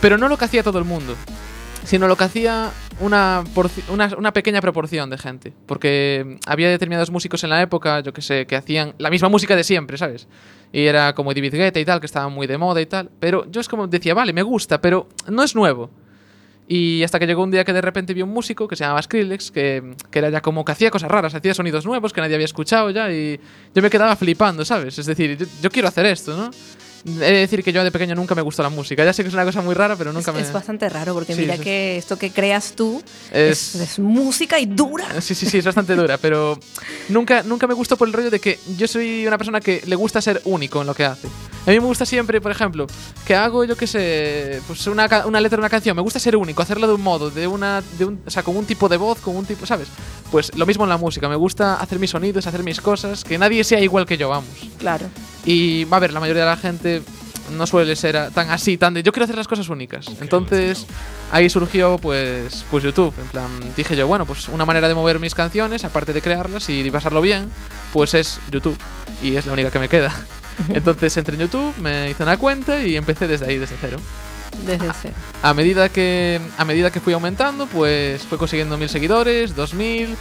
Pero 0.00 0.16
no 0.16 0.28
lo 0.28 0.36
que 0.36 0.46
hacía 0.46 0.62
todo 0.62 0.78
el 0.78 0.84
mundo, 0.84 1.14
sino 1.84 2.08
lo 2.08 2.16
que 2.16 2.24
hacía 2.24 2.70
una, 3.00 3.44
una, 3.88 4.10
una 4.16 4.32
pequeña 4.32 4.60
proporción 4.60 5.10
de 5.10 5.18
gente. 5.18 5.52
Porque 5.66 6.38
había 6.46 6.70
determinados 6.70 7.10
músicos 7.10 7.44
en 7.44 7.50
la 7.50 7.62
época, 7.62 8.00
yo 8.00 8.12
que 8.12 8.22
sé, 8.22 8.46
que 8.46 8.56
hacían 8.56 8.94
la 8.98 9.10
misma 9.10 9.28
música 9.28 9.54
de 9.54 9.64
siempre, 9.64 9.98
¿sabes? 9.98 10.28
Y 10.72 10.86
era 10.86 11.14
como 11.14 11.34
David 11.34 11.54
Guetta 11.54 11.78
y 11.78 11.84
tal, 11.84 12.00
que 12.00 12.06
estaba 12.06 12.28
muy 12.28 12.46
de 12.46 12.56
moda 12.58 12.80
y 12.80 12.86
tal. 12.86 13.10
Pero 13.20 13.50
yo 13.50 13.60
es 13.60 13.68
como 13.68 13.86
decía, 13.86 14.14
vale, 14.14 14.32
me 14.32 14.42
gusta, 14.42 14.80
pero 14.80 15.08
no 15.28 15.42
es 15.42 15.54
nuevo. 15.54 15.90
Y 16.74 17.02
hasta 17.02 17.18
que 17.18 17.26
llegó 17.26 17.42
un 17.42 17.50
día 17.50 17.64
que 17.64 17.74
de 17.74 17.82
repente 17.82 18.14
vi 18.14 18.22
un 18.22 18.30
músico 18.30 18.66
que 18.66 18.76
se 18.76 18.84
llamaba 18.84 19.02
Skrillex, 19.02 19.50
que, 19.50 19.94
que 20.10 20.18
era 20.18 20.30
ya 20.30 20.40
como 20.40 20.64
que 20.64 20.72
hacía 20.72 20.90
cosas 20.90 21.10
raras, 21.10 21.34
hacía 21.34 21.52
sonidos 21.52 21.84
nuevos 21.84 22.14
que 22.14 22.22
nadie 22.22 22.34
había 22.34 22.46
escuchado 22.46 22.88
ya 22.88 23.12
y 23.12 23.38
yo 23.74 23.82
me 23.82 23.90
quedaba 23.90 24.16
flipando, 24.16 24.64
¿sabes? 24.64 24.98
Es 24.98 25.04
decir, 25.04 25.36
yo, 25.36 25.44
yo 25.60 25.70
quiero 25.70 25.88
hacer 25.88 26.06
esto, 26.06 26.34
¿no? 26.34 26.50
He 27.04 27.10
de 27.10 27.32
decir 27.32 27.64
que 27.64 27.72
yo 27.72 27.82
de 27.82 27.90
pequeño 27.90 28.14
nunca 28.14 28.34
me 28.34 28.42
gustó 28.42 28.62
la 28.62 28.68
música. 28.68 29.04
Ya 29.04 29.12
sé 29.12 29.22
que 29.22 29.28
es 29.28 29.34
una 29.34 29.44
cosa 29.44 29.60
muy 29.60 29.74
rara, 29.74 29.96
pero 29.96 30.12
nunca 30.12 30.30
es, 30.30 30.36
me. 30.36 30.42
es 30.42 30.52
bastante 30.52 30.88
raro 30.88 31.14
porque 31.14 31.34
Sí, 31.34 31.40
mira 31.40 31.56
sí. 31.56 31.62
que 31.62 31.96
esto 31.96 32.16
que 32.18 32.30
creas 32.30 32.72
tú 32.76 33.02
es, 33.32 33.74
Es- 33.74 33.80
es 33.80 33.98
música 33.98 34.60
y 34.60 34.66
dura. 34.66 35.20
Sí, 35.20 35.34
sí, 35.34 35.46
sí, 35.46 35.58
es 35.58 35.64
bastante 35.64 35.94
dura, 35.96 36.16
pero 36.18 36.58
nunca, 37.08 37.42
nunca 37.42 37.66
me 37.66 37.74
gustó 37.74 37.96
por 37.96 38.06
el 38.08 38.14
rollo 38.14 38.30
de 38.30 38.38
que 38.40 38.58
yo 38.76 38.86
soy 38.86 39.26
una 39.26 39.36
persona 39.38 39.60
que 39.60 39.82
le 39.86 39.96
gusta 39.96 40.20
ser 40.22 40.40
único 40.44 40.80
en 40.80 40.86
lo 40.86 40.94
que 40.94 41.04
hace. 41.04 41.26
A 41.66 41.70
mí 41.70 41.78
me 41.78 41.86
gusta 41.86 42.04
siempre, 42.04 42.40
por 42.40 42.50
ejemplo, 42.50 42.86
que 43.24 43.34
hago, 43.36 43.64
yo 43.64 43.76
qué 43.76 43.86
sé, 43.86 44.60
pues 44.66 44.84
una, 44.88 45.06
una 45.26 45.40
letra 45.40 45.56
de 45.56 45.60
una 45.60 45.70
canción, 45.70 45.94
me 45.94 46.02
gusta 46.02 46.18
ser 46.18 46.36
único, 46.36 46.60
hacerlo 46.62 46.88
de 46.88 46.94
un 46.94 47.02
modo, 47.02 47.30
de 47.30 47.46
una, 47.46 47.82
de 47.98 48.04
un, 48.04 48.20
o 48.26 48.30
sea, 48.30 48.42
con 48.42 48.56
un 48.56 48.64
tipo 48.64 48.88
de 48.88 48.96
voz, 48.96 49.18
con 49.20 49.36
un 49.36 49.44
tipo, 49.44 49.64
¿sabes? 49.64 49.86
Pues 50.32 50.50
lo 50.56 50.66
mismo 50.66 50.82
en 50.84 50.90
la 50.90 50.96
música, 50.96 51.28
me 51.28 51.36
gusta 51.36 51.76
hacer 51.76 52.00
mis 52.00 52.10
sonidos, 52.10 52.48
hacer 52.48 52.64
mis 52.64 52.80
cosas, 52.80 53.22
que 53.22 53.38
nadie 53.38 53.62
sea 53.62 53.80
igual 53.80 54.06
que 54.06 54.16
yo, 54.16 54.28
vamos. 54.28 54.48
Claro. 54.78 55.06
Y, 55.44 55.84
va 55.84 55.96
a 55.96 56.00
ver, 56.00 56.12
la 56.12 56.20
mayoría 56.20 56.44
de 56.44 56.50
la 56.50 56.56
gente 56.56 57.02
no 57.56 57.66
suele 57.66 57.96
ser 57.96 58.16
a- 58.16 58.30
tan 58.30 58.50
así, 58.50 58.76
tan 58.78 58.94
de 58.94 59.02
yo 59.02 59.12
quiero 59.12 59.24
hacer 59.24 59.36
las 59.36 59.48
cosas 59.48 59.68
únicas. 59.68 60.06
Entonces, 60.20 60.86
ahí 61.32 61.50
surgió 61.50 61.98
pues 61.98 62.64
pues 62.70 62.84
YouTube, 62.84 63.12
en 63.20 63.26
plan, 63.28 63.48
dije 63.76 63.96
yo, 63.96 64.06
bueno, 64.06 64.24
pues 64.26 64.48
una 64.48 64.64
manera 64.64 64.88
de 64.88 64.94
mover 64.94 65.18
mis 65.18 65.34
canciones, 65.34 65.84
aparte 65.84 66.12
de 66.12 66.22
crearlas 66.22 66.68
y 66.68 66.88
pasarlo 66.90 67.20
bien, 67.20 67.50
pues 67.92 68.14
es 68.14 68.38
YouTube 68.50 68.76
y 69.22 69.36
es 69.36 69.46
la 69.46 69.52
única 69.52 69.70
que 69.70 69.78
me 69.80 69.88
queda. 69.88 70.14
Entonces 70.68 71.16
entré 71.16 71.34
en 71.34 71.40
YouTube, 71.42 71.74
me 71.78 72.10
hice 72.10 72.22
una 72.22 72.36
cuenta 72.36 72.82
y 72.84 72.96
empecé 72.96 73.26
desde 73.26 73.46
ahí, 73.46 73.58
desde 73.58 73.76
cero. 73.80 73.98
Desde 74.66 74.88
cero. 75.00 75.14
A 75.42 75.54
medida 75.54 75.88
que 75.88 76.40
a 76.58 76.64
medida 76.64 76.90
que 76.90 77.00
fui 77.00 77.12
aumentando, 77.14 77.66
pues 77.66 78.22
fui 78.22 78.38
consiguiendo 78.38 78.76
mil 78.78 78.88
seguidores, 78.88 79.56
dos 79.56 79.74
mil 79.74 80.14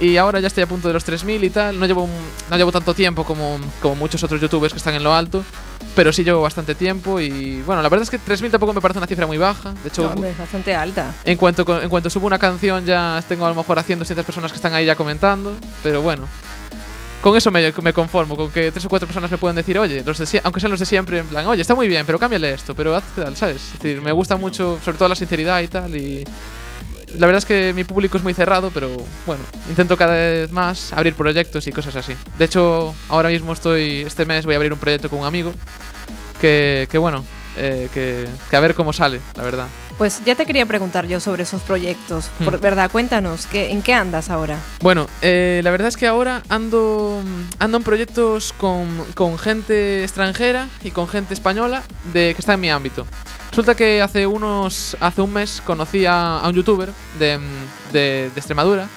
y 0.00 0.16
ahora 0.16 0.40
ya 0.40 0.46
estoy 0.48 0.62
a 0.62 0.66
punto 0.66 0.88
de 0.88 0.94
los 0.94 1.04
3000 1.04 1.44
y 1.44 1.50
tal. 1.50 1.78
No 1.78 1.86
llevo 1.86 2.04
un- 2.04 2.10
no 2.50 2.56
llevo 2.56 2.72
tanto 2.72 2.94
tiempo 2.94 3.24
como, 3.24 3.58
como 3.82 3.94
muchos 3.96 4.22
otros 4.24 4.40
youtubers 4.40 4.72
que 4.72 4.78
están 4.78 4.94
en 4.94 5.02
lo 5.04 5.14
alto, 5.14 5.44
pero 5.94 6.12
sí 6.12 6.24
llevo 6.24 6.40
bastante 6.42 6.74
tiempo 6.74 7.20
y 7.20 7.62
bueno, 7.62 7.82
la 7.82 7.88
verdad 7.88 8.04
es 8.04 8.10
que 8.10 8.18
3000 8.18 8.50
tampoco 8.50 8.72
me 8.72 8.80
parece 8.80 8.98
una 8.98 9.06
cifra 9.06 9.26
muy 9.26 9.38
baja. 9.38 9.72
De 9.82 9.88
hecho, 9.88 10.12
No, 10.16 10.24
es 10.24 10.38
bastante 10.38 10.74
alta. 10.74 11.12
en 11.24 11.36
cuanto 11.36 11.82
en 11.82 11.88
cuanto 11.88 12.08
subo 12.10 12.26
una 12.26 12.38
canción 12.38 12.84
ya 12.86 13.22
tengo 13.28 13.44
a 13.46 13.48
lo 13.50 13.54
mejor 13.54 13.78
a 13.78 13.82
100 13.82 13.98
200 13.98 14.24
personas 14.24 14.50
que 14.52 14.56
están 14.56 14.72
ahí 14.74 14.86
ya 14.86 14.94
comentando, 14.96 15.54
pero 15.82 16.00
bueno. 16.02 16.26
Con 17.20 17.36
eso 17.36 17.50
me, 17.50 17.70
me 17.82 17.92
conformo, 17.92 18.34
con 18.34 18.50
que 18.50 18.72
tres 18.72 18.86
o 18.86 18.88
cuatro 18.88 19.06
personas 19.06 19.30
me 19.30 19.36
pueden 19.36 19.54
decir, 19.54 19.78
oye, 19.78 20.02
los 20.02 20.16
de 20.16 20.40
aunque 20.42 20.58
sean 20.58 20.70
los 20.70 20.80
de 20.80 20.86
siempre, 20.86 21.18
en 21.18 21.26
plan, 21.26 21.46
oye, 21.48 21.60
está 21.60 21.74
muy 21.74 21.86
bien, 21.86 22.06
pero 22.06 22.18
cámbiale 22.18 22.54
esto, 22.54 22.74
pero 22.74 22.96
haz 22.96 23.04
tal, 23.14 23.36
¿sabes? 23.36 23.56
Es 23.56 23.72
decir, 23.74 24.00
me 24.00 24.10
gusta 24.10 24.36
mucho, 24.36 24.78
sobre 24.82 24.96
todo 24.96 25.08
la 25.10 25.14
sinceridad 25.14 25.60
y 25.60 25.68
tal, 25.68 25.94
y 25.94 26.24
la 27.18 27.26
verdad 27.26 27.38
es 27.38 27.44
que 27.44 27.72
mi 27.74 27.84
público 27.84 28.16
es 28.16 28.22
muy 28.22 28.34
cerrado, 28.34 28.70
pero 28.72 28.96
bueno, 29.26 29.42
intento 29.68 29.96
cada 29.96 30.14
vez 30.14 30.52
más 30.52 30.92
abrir 30.92 31.14
proyectos 31.14 31.66
y 31.66 31.72
cosas 31.72 31.96
así. 31.96 32.14
De 32.38 32.44
hecho, 32.44 32.94
ahora 33.08 33.28
mismo 33.28 33.52
estoy, 33.52 34.02
este 34.02 34.24
mes 34.24 34.44
voy 34.44 34.54
a 34.54 34.56
abrir 34.56 34.72
un 34.72 34.78
proyecto 34.78 35.08
con 35.08 35.20
un 35.20 35.26
amigo, 35.26 35.52
que, 36.40 36.88
que 36.90 36.98
bueno, 36.98 37.24
eh, 37.56 37.88
que, 37.92 38.26
que 38.48 38.56
a 38.56 38.60
ver 38.60 38.74
cómo 38.74 38.92
sale, 38.92 39.20
la 39.36 39.42
verdad. 39.42 39.66
Pues 40.00 40.24
ya 40.24 40.34
te 40.34 40.46
quería 40.46 40.64
preguntar 40.64 41.06
yo 41.06 41.20
sobre 41.20 41.42
esos 41.42 41.60
proyectos. 41.60 42.30
Por 42.42 42.58
verdad, 42.58 42.90
cuéntanos, 42.90 43.46
¿qué, 43.46 43.70
¿en 43.70 43.82
qué 43.82 43.92
andas 43.92 44.30
ahora? 44.30 44.56
Bueno, 44.80 45.06
eh, 45.20 45.60
la 45.62 45.70
verdad 45.70 45.88
es 45.88 45.98
que 45.98 46.06
ahora 46.06 46.42
ando, 46.48 47.20
ando 47.58 47.76
en 47.76 47.82
proyectos 47.82 48.54
con, 48.56 48.88
con 49.14 49.38
gente 49.38 50.02
extranjera 50.02 50.68
y 50.82 50.90
con 50.92 51.06
gente 51.06 51.34
española 51.34 51.82
de, 52.14 52.32
que 52.34 52.40
está 52.40 52.54
en 52.54 52.60
mi 52.60 52.70
ámbito. 52.70 53.06
Resulta 53.50 53.74
que 53.74 54.00
hace 54.00 54.26
unos 54.26 54.96
hace 55.00 55.20
un 55.20 55.34
mes 55.34 55.60
conocí 55.66 56.06
a, 56.06 56.38
a 56.38 56.48
un 56.48 56.54
youtuber 56.54 56.88
de, 57.18 57.38
de- 57.92 58.30
de 58.30 58.32
Extremadura 58.36 58.88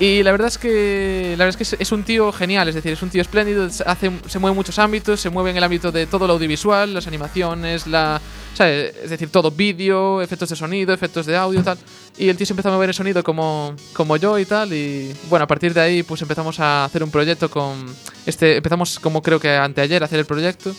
y 0.00 0.22
la 0.22 0.32
verdad 0.32 0.48
es 0.48 0.58
que 0.58 1.34
la 1.38 1.44
verdad 1.44 1.60
es 1.60 1.68
que 1.76 1.82
es, 1.82 1.92
un 1.92 2.02
tío 2.02 2.32
genial, 2.32 2.68
es 2.68 2.74
decir, 2.74 2.92
es 2.92 3.02
un 3.02 3.10
tío 3.10 3.22
espléndido, 3.22 3.66
es- 3.66 3.80
hace, 3.82 4.10
se 4.28 4.38
mueve 4.38 4.52
en 4.52 4.56
muchos 4.56 4.78
ámbitos, 4.78 5.20
se 5.20 5.30
mueve 5.30 5.50
en 5.50 5.56
el 5.56 5.64
ámbito 5.64 5.92
de 5.92 6.06
todo 6.06 6.26
lo 6.26 6.32
audiovisual, 6.34 6.92
las 6.94 7.06
animaciones, 7.06 7.86
la, 7.86 8.20
es 8.58 9.10
decir, 9.10 9.30
todo 9.30 9.50
vídeo, 9.50 10.20
efectos 10.22 10.48
de 10.48 10.56
sonido, 10.56 10.92
efectos 10.94 11.26
de 11.26 11.36
audio, 11.36 11.62
tal. 11.62 11.78
Y 12.16 12.28
el 12.28 12.36
tío 12.36 12.46
se 12.46 12.52
empezó 12.52 12.68
a 12.68 12.72
mover 12.72 12.88
el 12.90 12.94
sonido 12.94 13.24
como, 13.24 13.74
como 13.92 14.16
yo 14.16 14.38
y 14.38 14.44
tal. 14.44 14.72
Y 14.72 15.12
bueno, 15.28 15.44
a 15.44 15.46
partir 15.48 15.74
de 15.74 15.80
ahí, 15.80 16.02
pues 16.04 16.22
empezamos 16.22 16.60
a 16.60 16.84
hacer 16.84 17.02
un 17.02 17.10
proyecto 17.10 17.50
con. 17.50 17.84
Este, 18.26 18.56
empezamos, 18.56 19.00
como 19.00 19.22
creo 19.22 19.40
que 19.40 19.50
anteayer, 19.56 20.02
a 20.02 20.06
hacer 20.06 20.20
el 20.20 20.26
proyecto. 20.26 20.72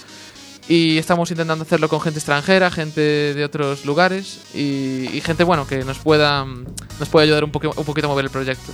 Y 0.67 0.97
estamos 0.97 1.29
intentando 1.29 1.63
hacerlo 1.63 1.89
con 1.89 2.01
gente 2.01 2.17
extranjera, 2.19 2.71
gente 2.71 3.01
de 3.01 3.45
otros 3.45 3.85
lugares 3.85 4.39
y, 4.53 5.07
y 5.13 5.21
gente, 5.21 5.43
bueno, 5.43 5.67
que 5.67 5.83
nos 5.83 5.99
pueda, 5.99 6.43
nos 6.43 7.09
pueda 7.09 7.23
ayudar 7.23 7.43
un, 7.43 7.51
un 7.53 7.85
poquito 7.85 8.07
a 8.07 8.09
mover 8.09 8.25
el 8.25 8.31
proyecto. 8.31 8.71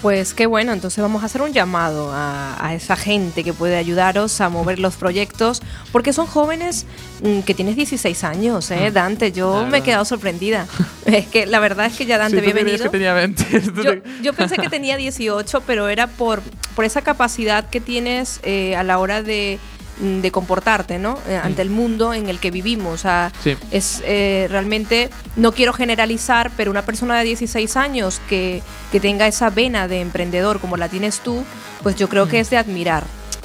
Pues 0.00 0.32
qué 0.32 0.46
bueno, 0.46 0.72
entonces 0.72 1.02
vamos 1.02 1.24
a 1.24 1.26
hacer 1.26 1.42
un 1.42 1.52
llamado 1.52 2.12
a, 2.12 2.64
a 2.64 2.72
esa 2.72 2.94
gente 2.94 3.42
que 3.42 3.52
puede 3.52 3.76
ayudaros 3.76 4.40
a 4.40 4.48
mover 4.48 4.78
los 4.78 4.94
proyectos, 4.94 5.60
porque 5.90 6.12
son 6.12 6.26
jóvenes 6.26 6.86
mm, 7.24 7.40
que 7.40 7.52
tienes 7.52 7.74
16 7.74 8.22
años, 8.22 8.70
¿eh? 8.70 8.92
Dante, 8.92 9.32
yo 9.32 9.66
me 9.66 9.78
he 9.78 9.82
quedado 9.82 10.04
sorprendida. 10.04 10.68
es 11.04 11.26
que 11.26 11.46
la 11.46 11.58
verdad 11.58 11.86
es 11.86 11.96
que 11.96 12.06
ya 12.06 12.16
Dante, 12.16 12.38
Sí, 12.38 12.44
bienvenido. 12.44 12.84
que 12.84 12.90
tenía 12.90 13.12
20. 13.12 13.60
Tú 13.74 13.82
Yo, 13.82 13.94
yo 14.22 14.32
pensé 14.34 14.54
que 14.56 14.68
tenía 14.68 14.96
18, 14.96 15.62
pero 15.66 15.88
era 15.88 16.06
por, 16.06 16.42
por 16.76 16.84
esa 16.84 17.02
capacidad 17.02 17.68
que 17.68 17.80
tienes 17.80 18.38
eh, 18.44 18.76
a 18.76 18.84
la 18.84 19.00
hora 19.00 19.24
de, 19.24 19.58
mm, 19.58 19.77
de 20.00 20.30
comportarte, 20.30 20.98
¿no? 20.98 21.18
Eh, 21.28 21.36
ante 21.42 21.62
el 21.62 21.70
mundo 21.70 22.14
en 22.14 22.28
el 22.28 22.38
que 22.38 22.50
vivimos. 22.50 22.94
O 22.94 22.98
sea, 22.98 23.32
Sí. 23.42 23.56
es 23.70 24.02
eh, 24.04 24.46
realmente, 24.50 25.10
no 25.36 25.52
quiero 25.52 25.72
generalizar, 25.72 26.50
pero 26.56 26.70
una 26.70 26.82
persona 26.82 27.18
de 27.18 27.24
16 27.24 27.76
años 27.76 28.20
que, 28.28 28.62
que 28.92 29.00
tenga 29.00 29.26
esa 29.26 29.50
vena 29.50 29.88
de 29.88 30.00
emprendedor 30.00 30.60
como 30.60 30.76
la 30.76 30.88
tienes 30.88 31.20
tú, 31.20 31.44
pues 31.82 31.96
yo 31.96 32.08
creo 32.08 32.28
que 32.28 32.40
es 32.40 32.50
de 32.50 32.56
admirar, 32.58 33.04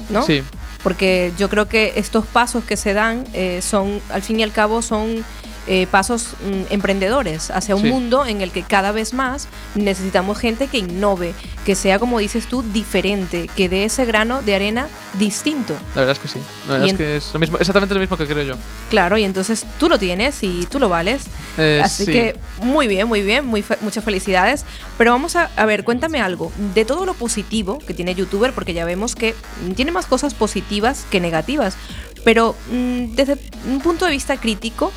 ¿no? 0.10 0.22
Mm. 0.22 0.26
Sí, 0.26 0.44
porque 0.84 1.32
yo 1.38 1.50
creo 1.50 1.68
que 1.68 1.94
estos 1.96 2.26
pasos 2.26 2.64
que 2.66 2.78
se 2.78 2.94
dan 2.94 3.24
eh, 3.34 3.62
son, 3.62 4.02
al 4.12 4.22
fin 4.22 4.40
y 4.40 4.44
al 4.44 4.52
cabo, 4.52 4.82
son 4.82 5.24
eh, 5.68 5.88
pasos 5.90 6.30
mm, 6.46 6.74
emprendedores 6.74 7.50
hacia 7.52 7.76
un 7.76 7.82
Sí. 7.84 7.88
mundo 7.90 8.26
en 8.26 8.42
el 8.42 8.52
que 8.52 8.64
cada 8.64 8.92
vez 8.92 9.14
más 9.14 9.48
necesitamos 9.76 10.38
gente 10.38 10.68
que 10.68 10.78
innove, 10.80 11.34
que 11.66 11.76
sea, 11.76 12.00
como 12.00 12.20
dices 12.20 12.48
tú, 12.48 12.64
diferente, 12.74 13.50
que 13.56 13.70
dé 13.70 13.86
ese 13.86 14.06
grano 14.06 14.42
de 14.42 14.56
arena 14.56 14.88
distinto. 15.20 15.74
la 15.96 16.02
verdad 16.02 16.12
es 16.14 16.20
que 16.20 16.28
sí. 16.28 16.40
La 16.68 16.74
verdad 16.74 16.86
Y 16.86 16.90
es 16.90 16.92
en- 16.94 16.98
que 16.98 17.16
es 17.18 17.34
lo 17.34 17.40
mismo, 17.40 17.58
exactamente 17.58 17.94
lo 17.94 18.02
mismo 18.02 18.18
que 18.18 18.26
creo 18.28 18.44
yo. 18.44 18.56
Claro, 18.90 19.18
y 19.18 19.24
entonces 19.24 19.66
tú 19.80 19.90
lo 19.90 19.98
tienes 20.00 20.42
y 20.44 20.66
tú 20.70 20.80
lo 20.80 20.90
vales. 20.90 21.24
Eh, 21.58 21.82
Así 21.84 22.06
sí. 22.06 22.12
que 22.12 22.36
muy 22.62 22.88
bien, 22.88 23.08
muy 23.08 23.22
bien, 23.22 23.46
muy 23.46 23.62
fe- 23.62 23.78
muchas 23.82 24.04
felicidades. 24.04 24.66
Pero 24.98 25.12
vamos 25.12 25.36
a, 25.36 25.50
a 25.56 25.66
ver, 25.66 25.84
cuéntame 25.84 26.20
algo 26.22 26.52
de 26.74 26.84
todo 26.86 27.06
lo 27.06 27.14
positivo 27.14 27.78
que 27.80 27.94
tiene 27.94 28.16
YouTuber, 28.16 28.54
porque 28.54 28.74
ya 28.74 28.86
vemos 28.86 29.16
que 29.16 29.36
tiene 29.76 29.92
más 29.92 30.06
cosas 30.08 30.34
positivas 30.34 31.06
que 31.10 31.20
negativas. 31.20 31.76
Pero 32.24 32.56
mm, 32.72 33.16
desde 33.16 33.38
un 33.70 33.82
punto 33.82 34.06
de 34.06 34.12
vista 34.12 34.38
crítico, 34.38 34.92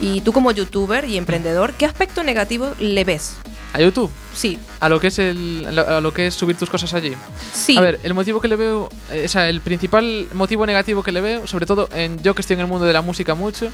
y 0.00 0.20
tú 0.22 0.32
como 0.32 0.50
YouTuber 0.52 1.04
y 1.04 1.16
emprendedor, 1.16 1.72
¿qué 1.74 1.86
aspecto 1.86 2.22
negativo 2.22 2.72
le 2.78 3.04
ves? 3.04 3.36
A 3.72 3.80
YouTube, 3.80 4.10
Sí, 4.34 4.58
a 4.80 4.88
lo 4.88 4.98
que 5.00 5.08
es 5.08 5.18
el, 5.20 5.64
a 5.78 6.00
lo- 6.00 6.12
que 6.14 6.26
es 6.28 6.34
subir 6.34 6.56
tus 6.56 6.68
cosas 6.70 6.92
allí. 6.94 7.12
sí. 7.52 7.76
A 7.76 7.80
ver, 7.80 8.00
el 8.02 8.14
motivo 8.14 8.40
que 8.40 8.48
le 8.48 8.56
veo, 8.56 8.88
eh, 9.12 9.22
o 9.26 9.28
sea, 9.28 9.48
el 9.48 9.60
principal 9.60 10.26
motivo 10.32 10.66
negativo 10.66 11.02
que 11.04 11.12
le 11.12 11.20
veo, 11.20 11.46
sobre 11.46 11.66
todo 11.66 11.88
en 11.92 12.20
yo 12.22 12.34
que 12.34 12.40
estoy 12.40 12.54
en 12.54 12.60
el 12.60 12.66
mundo 12.66 12.84
de 12.86 12.92
la 12.92 13.02
música 13.02 13.34
mucho, 13.34 13.70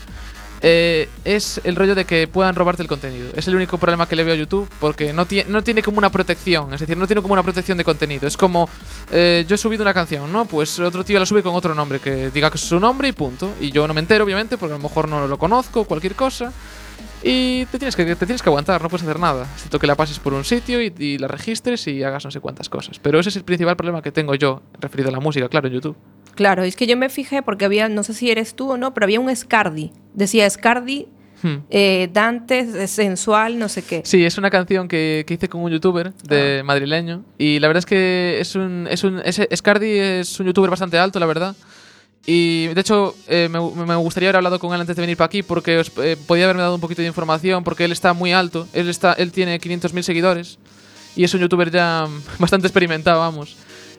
eh, 0.62 1.08
es 1.24 1.60
el 1.64 1.76
rollo 1.76 1.94
de 1.94 2.04
que 2.04 2.26
puedan 2.28 2.54
robarte 2.54 2.82
el 2.82 2.88
contenido. 2.88 3.28
Es 3.36 3.46
el 3.48 3.54
único 3.54 3.78
problema 3.78 4.08
que 4.08 4.16
le 4.16 4.24
veo 4.24 4.34
a 4.34 4.36
YouTube 4.36 4.68
porque 4.80 5.12
no, 5.12 5.26
tie- 5.26 5.46
no 5.46 5.62
tiene 5.62 5.82
como 5.82 5.98
una 5.98 6.10
protección, 6.10 6.72
es 6.72 6.80
decir, 6.80 6.96
no 6.96 7.06
tiene 7.06 7.22
como 7.22 7.32
una 7.34 7.42
protección 7.42 7.76
de 7.78 7.84
contenido. 7.84 8.26
Es 8.26 8.36
como, 8.36 8.68
eh, 9.12 9.44
yo 9.48 9.54
he 9.54 9.58
subido 9.58 9.82
una 9.82 9.94
canción, 9.94 10.32
¿no? 10.32 10.44
Pues 10.46 10.78
otro 10.80 11.04
tío 11.04 11.18
la 11.18 11.26
sube 11.26 11.42
con 11.42 11.54
otro 11.54 11.74
nombre, 11.74 12.00
que 12.00 12.30
diga 12.30 12.50
que 12.50 12.56
es 12.56 12.64
su 12.64 12.80
nombre 12.80 13.08
y 13.08 13.12
punto. 13.12 13.52
Y 13.60 13.70
yo 13.70 13.86
no 13.86 13.94
me 13.94 14.00
entero, 14.00 14.24
obviamente, 14.24 14.56
porque 14.58 14.74
a 14.74 14.76
lo 14.78 14.82
mejor 14.82 15.08
no 15.08 15.26
lo 15.26 15.38
conozco, 15.38 15.84
cualquier 15.84 16.14
cosa. 16.14 16.52
Y 17.22 17.64
te 17.66 17.78
tienes 17.78 17.96
que, 17.96 18.04
te 18.04 18.26
tienes 18.26 18.42
que 18.42 18.48
aguantar, 18.48 18.80
no 18.82 18.88
puedes 18.88 19.02
hacer 19.04 19.18
nada. 19.18 19.46
Excepto 19.54 19.78
que 19.78 19.86
la 19.86 19.94
pases 19.96 20.18
por 20.18 20.32
un 20.32 20.44
sitio 20.44 20.80
y, 20.82 20.92
y 20.98 21.18
la 21.18 21.26
registres 21.28 21.86
y 21.88 22.02
hagas 22.04 22.24
no 22.24 22.30
sé 22.30 22.40
cuántas 22.40 22.68
cosas. 22.68 22.98
Pero 23.00 23.18
ese 23.18 23.30
es 23.30 23.36
el 23.36 23.44
principal 23.44 23.74
problema 23.76 24.00
que 24.02 24.12
tengo 24.12 24.34
yo, 24.34 24.62
referido 24.80 25.08
a 25.08 25.12
la 25.12 25.18
música, 25.20 25.48
claro, 25.48 25.66
en 25.66 25.74
YouTube. 25.74 25.96
Claro, 26.36 26.62
es 26.62 26.76
que 26.76 26.86
yo 26.86 26.96
me 26.96 27.08
fijé 27.08 27.42
porque 27.42 27.64
había, 27.64 27.88
no 27.88 28.04
sé 28.04 28.14
si 28.14 28.30
eres 28.30 28.54
tú 28.54 28.70
o 28.70 28.76
no, 28.76 28.94
pero 28.94 29.04
había 29.06 29.18
un 29.18 29.34
Scardi. 29.34 29.90
Decía 30.14 30.48
Scardi, 30.48 31.08
Hmm. 31.42 31.56
eh, 31.68 32.08
Dante, 32.12 32.88
sensual, 32.88 33.58
no 33.58 33.68
sé 33.68 33.82
qué. 33.82 34.00
Sí, 34.06 34.24
es 34.24 34.38
una 34.38 34.48
canción 34.50 34.88
que, 34.88 35.24
que 35.26 35.34
hice 35.34 35.50
con 35.50 35.60
un 35.60 35.70
youtuber 35.70 36.14
de 36.24 36.62
madrileño. 36.64 37.24
Y 37.36 37.58
la 37.58 37.68
verdad 37.68 37.80
es 37.80 37.86
que 37.86 38.38
es 38.40 38.54
un. 38.54 38.88
Es 38.90 39.04
un 39.04 39.20
ese, 39.24 39.46
Scardi 39.54 39.98
es 39.98 40.40
un 40.40 40.46
youtuber 40.46 40.70
bastante 40.70 40.96
alto, 40.98 41.18
la 41.20 41.26
verdad. 41.26 41.54
Y 42.24 42.68
de 42.68 42.80
hecho, 42.80 43.14
eh, 43.28 43.48
me, 43.50 43.60
me 43.60 43.94
gustaría 43.96 44.30
haber 44.30 44.36
hablado 44.36 44.58
con 44.58 44.74
él 44.74 44.80
antes 44.80 44.96
de 44.96 45.02
venir 45.02 45.16
para 45.16 45.26
aquí 45.26 45.42
porque 45.42 45.78
os, 45.78 45.92
eh, 45.98 46.16
podía 46.26 46.44
haberme 46.44 46.62
dado 46.62 46.74
un 46.74 46.80
poquito 46.80 47.02
de 47.02 47.08
información 47.08 47.62
porque 47.64 47.84
él 47.84 47.92
está 47.92 48.14
muy 48.14 48.32
alto. 48.32 48.66
Él, 48.72 48.88
está, 48.88 49.12
él 49.12 49.30
tiene 49.30 49.60
500.000 49.60 50.02
seguidores 50.02 50.58
y 51.14 51.22
es 51.22 51.32
un 51.34 51.40
youtuber 51.40 51.70
ya 51.70 52.06
bastante 52.38 52.66
experimentado, 52.66 53.20
vamos. 53.20 53.56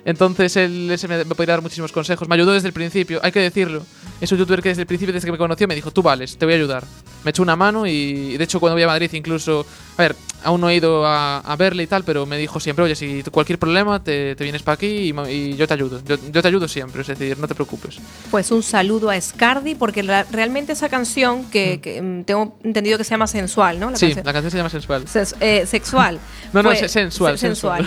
Entonces 0.07 0.55
él 0.55 0.89
ese 0.89 1.05
me, 1.09 1.17
me 1.25 1.35
podría 1.35 1.55
dar 1.55 1.61
muchísimos 1.61 1.91
consejos. 1.91 2.29
Me 2.29 2.35
ayudó 2.35 2.53
desde 2.53 2.69
el 2.69 2.73
principio, 2.73 3.19
hay 3.21 3.31
que 3.33 3.41
decirlo. 3.41 3.83
Es 4.21 4.31
un 4.31 4.37
youtuber 4.37 4.61
que 4.63 4.69
desde 4.69 4.81
el 4.83 4.87
principio, 4.87 5.13
desde 5.13 5.25
que 5.27 5.33
me 5.33 5.37
conoció, 5.37 5.67
me 5.67 5.75
dijo, 5.75 5.91
tú 5.91 6.01
vales, 6.01 6.37
te 6.37 6.45
voy 6.45 6.53
a 6.53 6.57
ayudar. 6.57 6.83
Me 7.25 7.31
echó 7.31 7.43
una 7.43 7.57
mano 7.57 7.85
y 7.85 8.37
de 8.37 8.43
hecho 8.45 8.59
cuando 8.61 8.75
voy 8.75 8.83
a 8.83 8.87
Madrid 8.87 9.09
incluso 9.13 9.65
A 9.97 10.01
ver, 10.03 10.15
aún 10.43 10.61
no 10.61 10.69
he 10.69 10.75
ido 10.75 11.05
a, 11.05 11.39
a 11.39 11.55
verle 11.57 11.83
y 11.83 11.87
tal, 11.87 12.03
pero 12.05 12.25
me 12.25 12.37
dijo 12.37 12.59
siempre, 12.61 12.85
oye, 12.85 12.95
si 12.95 13.21
cualquier 13.31 13.59
problema 13.59 14.01
te, 14.01 14.35
te 14.35 14.43
vienes 14.45 14.61
para 14.63 14.75
aquí 14.75 15.11
y, 15.29 15.55
yo 15.57 15.67
te 15.67 15.73
ayudo. 15.73 16.01
Yo, 16.05 16.15
yo 16.31 16.41
te 16.41 16.47
ayudo 16.47 16.67
siempre, 16.69 17.01
es 17.01 17.07
decir, 17.07 17.37
no 17.37 17.47
te 17.47 17.55
preocupes. 17.55 17.97
Pues 18.31 18.49
un 18.51 18.63
saludo 18.63 19.09
a 19.09 19.19
Scardi, 19.19 19.75
porque 19.75 20.03
la- 20.03 20.23
realmente 20.31 20.71
esa 20.73 20.87
canción 20.87 21.49
que, 21.49 21.81
que, 21.81 22.01
mm, 22.01 22.23
tengo 22.23 22.57
entendido 22.63 22.97
que 22.97 23.03
se 23.03 23.09
llama 23.11 23.27
sensual, 23.27 23.79
¿no? 23.79 23.89
La 23.91 23.97
sí, 23.97 24.05
canción. 24.07 24.25
la 24.25 24.33
canción 24.33 24.51
se 24.51 24.57
llama 24.57 24.69
Sensual. 24.69 25.05
Eh, 25.41 25.65
sexual. 25.65 26.19
No, 26.53 26.63
no, 26.63 26.69
Fue- 26.73 26.87
sensual, 26.87 27.37
se- 27.37 27.47
sensual. 27.47 27.85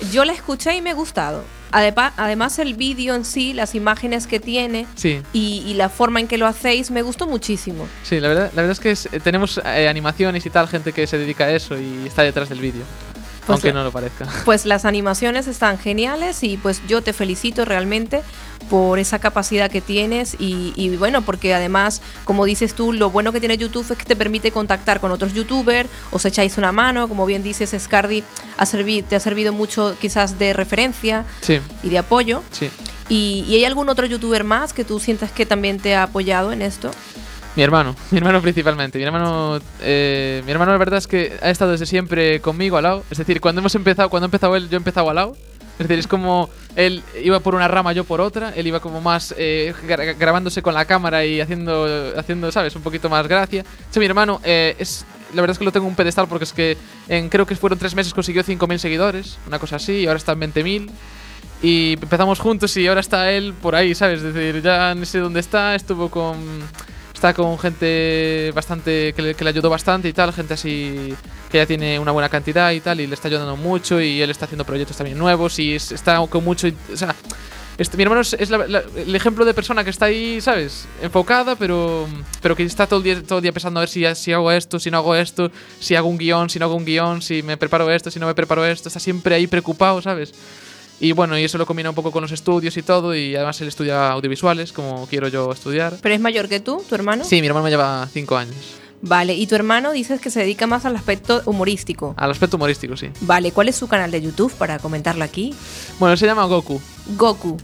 sí. 0.00 0.12
Yo 0.12 0.24
la 0.24 0.32
escuché 0.32 0.74
y 0.76 0.80
me 0.80 0.90
ha 0.90 0.94
gustado. 0.94 1.41
Además, 1.70 2.58
el 2.58 2.74
vídeo 2.74 3.14
en 3.14 3.24
sí, 3.24 3.54
las 3.54 3.74
imágenes 3.74 4.26
que 4.26 4.38
tiene 4.40 4.86
Sí. 4.94 5.22
y, 5.32 5.62
y 5.66 5.74
la 5.74 5.88
forma 5.88 6.20
en 6.20 6.28
que 6.28 6.36
lo 6.36 6.46
hacéis, 6.46 6.90
me 6.90 7.00
gustó 7.02 7.26
muchísimo. 7.26 7.88
Sí, 8.02 8.20
la 8.20 8.28
verdad, 8.28 8.50
la 8.54 8.62
verdad 8.62 8.72
es 8.72 8.80
que 8.80 8.90
es- 8.90 9.08
tenemos 9.24 9.58
eh, 9.64 9.88
animaciones 9.88 10.44
y 10.44 10.50
tal, 10.50 10.68
gente 10.68 10.92
que 10.92 11.06
se 11.06 11.16
dedica 11.16 11.44
a 11.44 11.50
eso 11.50 11.78
y 11.80 12.06
está 12.06 12.22
detrás 12.22 12.48
del 12.50 12.60
vídeo. 12.60 12.82
Pues 13.46 13.56
aunque 13.56 13.68
la- 13.68 13.74
no 13.74 13.84
lo 13.84 13.92
parezca. 13.92 14.26
Pues 14.44 14.64
las 14.66 14.84
animaciones 14.84 15.46
están 15.46 15.78
geniales 15.78 16.42
y 16.42 16.56
pues 16.56 16.80
yo 16.86 17.02
te 17.02 17.12
felicito 17.12 17.64
realmente 17.64 18.22
por 18.70 18.98
esa 19.00 19.18
capacidad 19.18 19.70
que 19.70 19.80
tienes 19.80 20.34
y, 20.38 20.72
y 20.76 20.96
bueno, 20.96 21.22
porque 21.22 21.52
además, 21.52 22.00
como 22.24 22.44
dices 22.44 22.74
tú, 22.74 22.92
lo 22.92 23.10
bueno 23.10 23.32
que 23.32 23.40
tiene 23.40 23.58
YouTube 23.58 23.84
es 23.90 23.98
que 23.98 24.04
te 24.04 24.16
permite 24.16 24.52
contactar 24.52 25.00
con 25.00 25.10
otros 25.10 25.34
youtubers, 25.34 25.90
os 26.12 26.24
echáis 26.24 26.56
una 26.56 26.72
mano, 26.72 27.08
como 27.08 27.26
bien 27.26 27.42
dices, 27.42 27.74
Scardi 27.78 28.22
ha 28.56 28.64
te 28.64 29.16
ha 29.16 29.20
servido 29.20 29.52
mucho 29.52 29.96
quizás 30.00 30.38
de 30.38 30.52
referencia 30.52 31.24
Sí, 31.42 31.58
y 31.82 31.88
de 31.90 31.98
apoyo. 31.98 32.42
sí. 32.52 32.70
¿Y, 33.08 33.44
y 33.48 33.56
hay 33.56 33.64
algún 33.66 33.88
otro 33.90 34.06
youtuber 34.06 34.42
más 34.44 34.72
que 34.72 34.84
tú 34.84 34.98
sientas 35.00 35.32
que 35.32 35.44
también 35.44 35.78
te 35.78 35.94
ha 35.96 36.04
apoyado 36.04 36.52
en 36.52 36.62
esto? 36.62 36.90
Mi 37.54 37.62
hermano, 37.62 37.94
mi 38.10 38.18
hermano 38.18 38.40
principalmente. 38.40 38.98
Mi 38.98 39.04
hermano, 39.04 39.58
eh, 39.80 40.42
mi 40.46 40.50
hermano 40.52 40.72
la 40.72 40.78
verdad 40.78 40.98
es 40.98 41.06
que 41.06 41.36
ha 41.42 41.50
estado 41.50 41.72
desde 41.72 41.86
siempre 41.86 42.40
conmigo 42.40 42.76
al 42.78 42.84
lado. 42.84 43.04
Es 43.10 43.18
decir, 43.18 43.40
cuando 43.40 43.60
hemos 43.60 43.74
empezado, 43.74 44.08
cuando 44.08 44.24
ha 44.24 44.28
empezado 44.28 44.56
él, 44.56 44.68
yo 44.68 44.76
he 44.76 44.78
empezado 44.78 45.08
al 45.10 45.16
lado. 45.16 45.36
Es 45.78 45.88
decir, 45.88 45.98
es 45.98 46.06
como 46.06 46.48
él 46.76 47.02
iba 47.22 47.40
por 47.40 47.54
una 47.54 47.68
rama, 47.68 47.92
yo 47.92 48.04
por 48.04 48.20
otra. 48.20 48.52
Él 48.56 48.66
iba 48.66 48.80
como 48.80 49.00
más 49.00 49.34
eh, 49.36 49.74
gra- 49.86 50.16
grabándose 50.18 50.62
con 50.62 50.72
la 50.74 50.84
cámara 50.86 51.24
y 51.26 51.40
haciendo, 51.40 52.12
haciendo, 52.16 52.50
¿sabes? 52.52 52.74
Un 52.76 52.82
poquito 52.82 53.10
más 53.10 53.26
gracia. 53.26 53.64
Mi 53.96 54.04
hermano 54.06 54.40
eh, 54.44 54.74
es, 54.78 55.04
la 55.34 55.40
verdad 55.42 55.52
es 55.54 55.58
que 55.58 55.64
lo 55.64 55.72
tengo 55.72 55.86
en 55.86 55.90
un 55.90 55.96
pedestal 55.96 56.28
porque 56.28 56.44
es 56.44 56.52
que 56.52 56.76
en 57.08 57.28
creo 57.28 57.44
que 57.46 57.56
fueron 57.56 57.78
tres 57.78 57.94
meses 57.94 58.14
consiguió 58.14 58.42
5.000 58.44 58.78
seguidores, 58.78 59.38
una 59.46 59.58
cosa 59.58 59.76
así, 59.76 59.92
y 60.00 60.06
ahora 60.06 60.18
está 60.18 60.32
en 60.32 60.40
20.000. 60.40 60.90
Y 61.62 61.92
empezamos 62.00 62.38
juntos 62.38 62.76
y 62.76 62.86
ahora 62.86 63.00
está 63.00 63.30
él 63.30 63.52
por 63.60 63.74
ahí, 63.74 63.94
¿sabes? 63.94 64.22
Es 64.22 64.34
decir, 64.34 64.62
ya 64.62 64.94
no 64.94 65.04
sé 65.04 65.18
dónde 65.18 65.40
está, 65.40 65.74
estuvo 65.74 66.08
con... 66.10 66.36
Está 67.22 67.34
con 67.34 67.56
gente 67.56 68.50
bastante 68.52 69.12
que 69.14 69.22
le, 69.22 69.34
que 69.36 69.44
le 69.44 69.50
ayudó 69.50 69.70
bastante 69.70 70.08
y 70.08 70.12
tal, 70.12 70.32
gente 70.32 70.54
así 70.54 71.14
que 71.52 71.58
ya 71.58 71.66
tiene 71.66 72.00
una 72.00 72.10
buena 72.10 72.28
cantidad 72.28 72.72
y 72.72 72.80
tal, 72.80 73.00
y 73.00 73.06
le 73.06 73.14
está 73.14 73.28
ayudando 73.28 73.56
mucho 73.56 74.00
y 74.00 74.20
él 74.20 74.28
está 74.28 74.46
haciendo 74.46 74.64
proyectos 74.64 74.96
también 74.96 75.16
nuevos 75.16 75.56
y 75.60 75.76
es- 75.76 75.92
está 75.92 76.18
con 76.26 76.42
mucho... 76.42 76.66
O 76.92 76.96
sea, 76.96 77.14
mi 77.96 78.02
hermano 78.02 78.22
es, 78.22 78.32
es 78.32 78.50
la- 78.50 78.66
la- 78.66 78.82
el 78.96 79.14
ejemplo 79.14 79.44
de 79.44 79.54
persona 79.54 79.84
que 79.84 79.90
está 79.90 80.06
ahí, 80.06 80.40
¿sabes? 80.40 80.88
Enfocada, 81.00 81.54
pero, 81.54 82.08
pero 82.40 82.56
que 82.56 82.64
está 82.64 82.88
todo 82.88 82.98
el 82.98 83.04
día, 83.04 83.22
todo 83.22 83.38
el 83.38 83.42
día 83.44 83.52
pensando 83.52 83.78
a 83.78 83.82
ver 83.82 83.88
si, 83.88 84.04
si 84.16 84.32
hago 84.32 84.50
esto, 84.50 84.80
si 84.80 84.90
no 84.90 84.96
hago 84.98 85.14
esto, 85.14 85.52
si 85.78 85.94
hago 85.94 86.08
un 86.08 86.18
guion, 86.18 86.50
si 86.50 86.58
no 86.58 86.64
hago 86.64 86.74
un 86.74 86.84
guion, 86.84 87.22
si 87.22 87.44
me 87.44 87.56
preparo 87.56 87.88
esto, 87.88 88.10
si 88.10 88.18
no 88.18 88.26
me 88.26 88.34
preparo 88.34 88.64
esto. 88.66 88.88
Está 88.88 88.98
siempre 88.98 89.36
ahí 89.36 89.46
preocupado, 89.46 90.02
¿sabes? 90.02 90.34
Y 91.02 91.10
bueno, 91.10 91.36
y 91.36 91.42
eso 91.42 91.58
lo 91.58 91.66
combina 91.66 91.88
un 91.90 91.96
poco 91.96 92.12
con 92.12 92.22
los 92.22 92.30
estudios 92.30 92.76
y 92.76 92.82
todo, 92.82 93.12
y 93.12 93.34
además 93.34 93.60
él 93.60 93.66
estudia 93.66 94.12
audiovisuales, 94.12 94.72
como 94.72 95.08
quiero 95.08 95.26
yo 95.26 95.50
estudiar. 95.50 95.94
¿Pero 96.00 96.14
es 96.14 96.20
mayor 96.20 96.48
que 96.48 96.60
tú, 96.60 96.80
tu 96.88 96.94
hermano? 96.94 97.24
Sí, 97.24 97.40
mi 97.40 97.48
hermano 97.48 97.64
me 97.64 97.70
lleva 97.70 98.08
cinco 98.12 98.36
años. 98.36 98.54
Vale, 99.00 99.34
y 99.34 99.48
tu 99.48 99.56
hermano 99.56 99.90
dices 99.90 100.20
que 100.20 100.30
se 100.30 100.38
dedica 100.38 100.68
más 100.68 100.84
al 100.84 100.94
aspecto 100.94 101.42
humorístico. 101.46 102.14
Al 102.16 102.30
aspecto 102.30 102.56
humorístico, 102.56 102.96
sí. 102.96 103.08
Vale, 103.22 103.50
¿cuál 103.50 103.68
es 103.68 103.74
su 103.74 103.88
canal 103.88 104.12
de 104.12 104.22
YouTube 104.22 104.52
para 104.54 104.78
comentarlo 104.78 105.24
aquí? 105.24 105.52
Bueno, 105.98 106.16
se 106.16 106.24
llama 106.24 106.44
Goku, 106.44 106.80
Goku. 107.16 107.56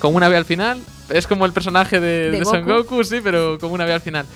con 0.00 0.12
una 0.16 0.28
B 0.28 0.36
al 0.36 0.44
final. 0.44 0.80
Es 1.10 1.28
como 1.28 1.46
el 1.46 1.52
personaje 1.52 2.00
de, 2.00 2.32
¿De 2.32 2.38
de 2.40 2.44
Son 2.44 2.64
Goku? 2.64 2.96
Goku, 2.96 3.04
sí, 3.04 3.20
pero 3.22 3.56
con 3.60 3.70
una 3.70 3.84
B 3.84 3.92
al 3.92 4.00
final. 4.00 4.26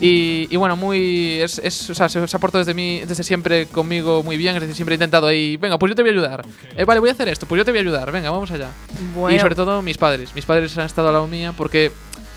Y, 0.00 0.48
y 0.50 0.56
bueno, 0.56 0.76
muy. 0.76 1.40
Es, 1.40 1.58
es- 1.60 1.88
o 1.90 1.94
sea, 1.94 2.08
se, 2.08 2.26
se 2.26 2.36
ha 2.36 2.40
portado 2.40 2.64
desde, 2.64 2.74
mí, 2.74 3.02
desde 3.06 3.22
siempre 3.22 3.66
conmigo 3.66 4.22
muy 4.22 4.36
bien. 4.36 4.54
Es 4.56 4.60
decir, 4.60 4.74
siempre 4.74 4.94
he 4.94 4.96
intentado 4.96 5.26
ahí. 5.26 5.56
Venga, 5.56 5.78
pues 5.78 5.90
yo 5.90 5.94
te 5.96 6.02
voy 6.02 6.10
a 6.10 6.12
ayudar. 6.12 6.44
Eh, 6.76 6.84
vale, 6.84 7.00
voy 7.00 7.10
a 7.10 7.12
hacer 7.12 7.28
esto, 7.28 7.46
pues 7.46 7.58
yo 7.58 7.64
te 7.64 7.70
voy 7.70 7.78
a 7.78 7.82
ayudar. 7.82 8.10
Venga, 8.10 8.30
vamos 8.30 8.50
allá. 8.50 8.70
Bueno, 9.14 9.36
Y 9.36 9.40
sobre 9.40 9.54
todo 9.54 9.82
mis 9.82 9.96
padres. 9.98 10.34
Mis 10.34 10.44
padres 10.44 10.76
han 10.78 10.86
estado 10.86 11.08
al 11.08 11.14
lado 11.14 11.26
mía 11.28 11.52
porque, 11.56 11.92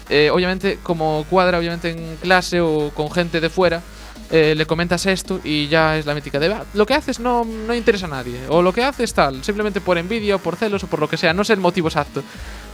eh, 0.09 0.29
obviamente, 0.31 0.77
como 0.83 1.25
cuadra, 1.29 1.57
obviamente 1.57 1.89
en 1.89 2.17
clase 2.21 2.61
o 2.61 2.91
con 2.93 3.09
gente 3.11 3.41
de 3.41 3.49
fuera, 3.49 3.81
eh, 4.29 4.53
le 4.55 4.65
comentas 4.65 5.05
esto 5.05 5.39
y 5.43 5.67
ya 5.67 5.97
es 5.97 6.05
la 6.05 6.13
mítica 6.13 6.37
de 6.37 6.47
"Ah, 6.53 6.63
lo 6.73 6.85
que 6.85 6.93
haces 6.93 7.19
no, 7.19 7.43
no 7.45 7.73
interesa 7.73 8.05
a 8.07 8.09
nadie. 8.09 8.37
O 8.49 8.61
lo 8.61 8.71
que 8.73 8.83
haces 8.83 9.13
tal, 9.13 9.43
simplemente 9.43 9.81
por 9.81 9.97
envidia 9.97 10.35
o 10.35 10.39
por 10.39 10.57
celos 10.57 10.83
o 10.83 10.87
por 10.87 10.99
lo 10.99 11.09
que 11.09 11.17
sea. 11.17 11.33
No 11.33 11.43
sé 11.43 11.53
el 11.53 11.59
motivo 11.59 11.87
exacto. 11.87 12.21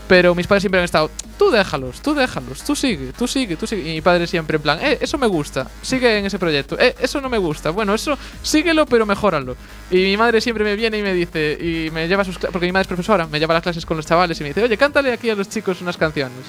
Pero 0.07 0.35
mis 0.35 0.47
padres 0.47 0.63
siempre 0.63 0.79
han 0.79 0.85
estado, 0.85 1.09
tú 1.37 1.49
déjalos, 1.49 2.01
tú 2.01 2.13
déjalos, 2.13 2.63
tú 2.63 2.75
sigue, 2.75 3.13
tú 3.17 3.27
sigue, 3.27 3.55
tú 3.55 3.65
sigue. 3.65 3.89
Y 3.89 3.95
mi 3.95 4.01
padre 4.01 4.27
siempre 4.27 4.57
en 4.57 4.61
plan, 4.61 4.79
eh, 4.81 4.97
eso 5.01 5.17
me 5.17 5.27
gusta, 5.27 5.67
sigue 5.81 6.17
en 6.17 6.25
ese 6.25 6.39
proyecto, 6.39 6.77
eh, 6.79 6.95
eso 6.99 7.21
no 7.21 7.29
me 7.29 7.37
gusta, 7.37 7.69
bueno, 7.69 7.93
eso 7.93 8.17
síguelo 8.41 8.85
pero 8.85 9.05
mejóralo. 9.05 9.55
Y 9.89 9.97
mi 9.97 10.17
madre 10.17 10.41
siempre 10.41 10.63
me 10.63 10.75
viene 10.75 10.97
y 10.97 11.01
me 11.01 11.13
dice, 11.13 11.57
y 11.59 11.89
me 11.91 12.07
lleva 12.07 12.23
a 12.23 12.25
sus 12.25 12.37
porque 12.37 12.65
mi 12.65 12.71
madre 12.71 12.83
es 12.83 12.87
profesora, 12.87 13.27
me 13.27 13.39
lleva 13.39 13.53
a 13.53 13.55
las 13.55 13.63
clases 13.63 13.85
con 13.85 13.97
los 13.97 14.05
chavales 14.05 14.39
y 14.39 14.43
me 14.43 14.49
dice, 14.49 14.63
oye, 14.63 14.77
cántale 14.77 15.11
aquí 15.13 15.29
a 15.29 15.35
los 15.35 15.49
chicos 15.49 15.81
unas 15.81 15.97
canciones. 15.97 16.45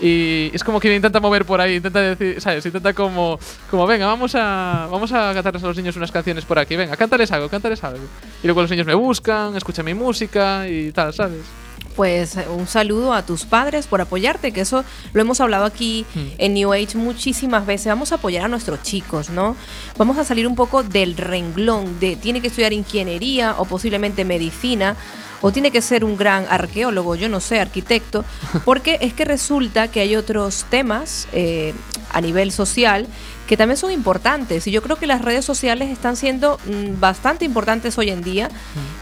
Y 0.00 0.50
es 0.52 0.64
como 0.64 0.80
que 0.80 0.88
me 0.88 0.96
intenta 0.96 1.20
mover 1.20 1.44
por 1.44 1.60
ahí, 1.60 1.76
intenta 1.76 2.00
decir, 2.00 2.40
¿sabes? 2.40 2.64
Intenta 2.66 2.92
como, 2.92 3.38
como 3.70 3.86
venga, 3.86 4.06
vamos 4.06 4.34
a, 4.34 4.88
vamos 4.90 5.12
a 5.12 5.32
cantarles 5.32 5.62
a 5.62 5.66
los 5.68 5.76
niños 5.76 5.96
unas 5.96 6.10
canciones 6.10 6.44
por 6.44 6.58
aquí, 6.58 6.76
venga, 6.76 6.96
cántales 6.96 7.30
algo, 7.30 7.48
cántales 7.48 7.82
algo. 7.84 8.04
Y 8.42 8.46
luego 8.46 8.62
los 8.62 8.70
niños 8.70 8.86
me 8.86 8.94
buscan, 8.94 9.56
escuchan 9.56 9.84
mi 9.84 9.94
música 9.94 10.68
y 10.68 10.90
tal, 10.92 11.12
¿sabes? 11.12 11.61
Pues 11.94 12.36
eh, 12.36 12.46
un 12.48 12.66
saludo 12.66 13.12
a 13.12 13.22
tus 13.24 13.44
padres 13.44 13.86
por 13.86 14.00
apoyarte, 14.00 14.52
que 14.52 14.62
eso 14.62 14.84
lo 15.12 15.20
hemos 15.20 15.40
hablado 15.40 15.64
aquí 15.64 16.04
Hmm. 16.14 16.26
en 16.38 16.54
New 16.54 16.72
Age 16.72 16.96
muchísimas 16.96 17.66
veces. 17.66 17.86
Vamos 17.86 18.12
a 18.12 18.16
apoyar 18.16 18.44
a 18.44 18.48
nuestros 18.48 18.82
chicos, 18.82 19.30
¿no? 19.30 19.56
Vamos 19.96 20.18
a 20.18 20.24
salir 20.24 20.46
un 20.46 20.54
poco 20.56 20.82
del 20.82 21.16
renglón 21.16 21.98
de 22.00 22.16
tiene 22.16 22.40
que 22.40 22.48
estudiar 22.48 22.72
ingeniería 22.72 23.54
o 23.58 23.64
posiblemente 23.64 24.24
medicina. 24.24 24.96
O 25.44 25.50
tiene 25.50 25.72
que 25.72 25.82
ser 25.82 26.04
un 26.04 26.16
gran 26.16 26.46
arqueólogo, 26.48 27.16
yo 27.16 27.28
no 27.28 27.40
sé, 27.40 27.58
arquitecto, 27.58 28.24
porque 28.64 28.98
es 29.00 29.12
que 29.12 29.24
resulta 29.24 29.88
que 29.88 29.98
hay 29.98 30.14
otros 30.14 30.66
temas 30.70 31.26
eh, 31.32 31.74
a 32.12 32.20
nivel 32.20 32.52
social 32.52 33.08
que 33.52 33.58
también 33.58 33.76
son 33.76 33.92
importantes. 33.92 34.66
Y 34.66 34.70
yo 34.70 34.80
creo 34.80 34.96
que 34.96 35.06
las 35.06 35.20
redes 35.20 35.44
sociales 35.44 35.90
están 35.90 36.16
siendo 36.16 36.58
mm, 36.64 36.98
bastante 37.00 37.44
importantes 37.44 37.98
hoy 37.98 38.08
en 38.08 38.22
día. 38.22 38.48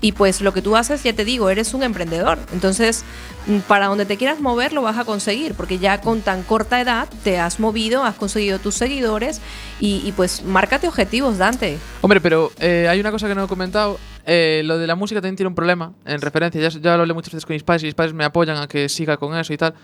Y 0.00 0.10
pues 0.10 0.40
lo 0.40 0.52
que 0.52 0.60
tú 0.60 0.74
haces, 0.74 1.04
ya 1.04 1.12
te 1.12 1.24
digo, 1.24 1.50
eres 1.50 1.72
un 1.72 1.84
emprendedor. 1.84 2.36
Entonces, 2.52 3.04
mm, 3.46 3.58
para 3.68 3.86
donde 3.86 4.06
te 4.06 4.16
quieras 4.16 4.40
mover, 4.40 4.72
lo 4.72 4.82
vas 4.82 4.98
a 4.98 5.04
conseguir, 5.04 5.54
porque 5.54 5.78
ya 5.78 6.00
con 6.00 6.20
tan 6.22 6.42
corta 6.42 6.80
edad 6.80 7.08
te 7.22 7.38
has 7.38 7.60
movido, 7.60 8.02
has 8.02 8.16
conseguido 8.16 8.58
tus 8.58 8.74
seguidores. 8.74 9.40
Y, 9.78 10.02
y 10.04 10.10
pues, 10.10 10.42
márcate 10.42 10.88
objetivos, 10.88 11.38
Dante. 11.38 11.78
Hombre, 12.00 12.20
pero 12.20 12.50
eh, 12.58 12.88
hay 12.90 12.98
una 12.98 13.12
cosa 13.12 13.28
que 13.28 13.36
no 13.36 13.44
he 13.44 13.46
comentado. 13.46 14.00
Eh, 14.26 14.62
lo 14.64 14.78
de 14.78 14.88
la 14.88 14.96
música 14.96 15.20
también 15.20 15.36
tiene 15.36 15.48
un 15.48 15.54
problema 15.54 15.92
en 16.04 16.20
referencia. 16.20 16.60
Ya, 16.60 16.70
ya 16.70 16.96
lo 16.96 17.02
hablé 17.02 17.14
muchas 17.14 17.32
veces 17.32 17.46
con 17.46 17.54
mis 17.54 17.62
padres 17.62 17.84
y 17.84 17.86
mis 17.86 17.94
padres 17.94 18.14
me 18.14 18.24
apoyan 18.24 18.56
a 18.56 18.66
que 18.66 18.88
siga 18.88 19.16
con 19.16 19.38
eso 19.38 19.52
y 19.52 19.56
tal. 19.58 19.74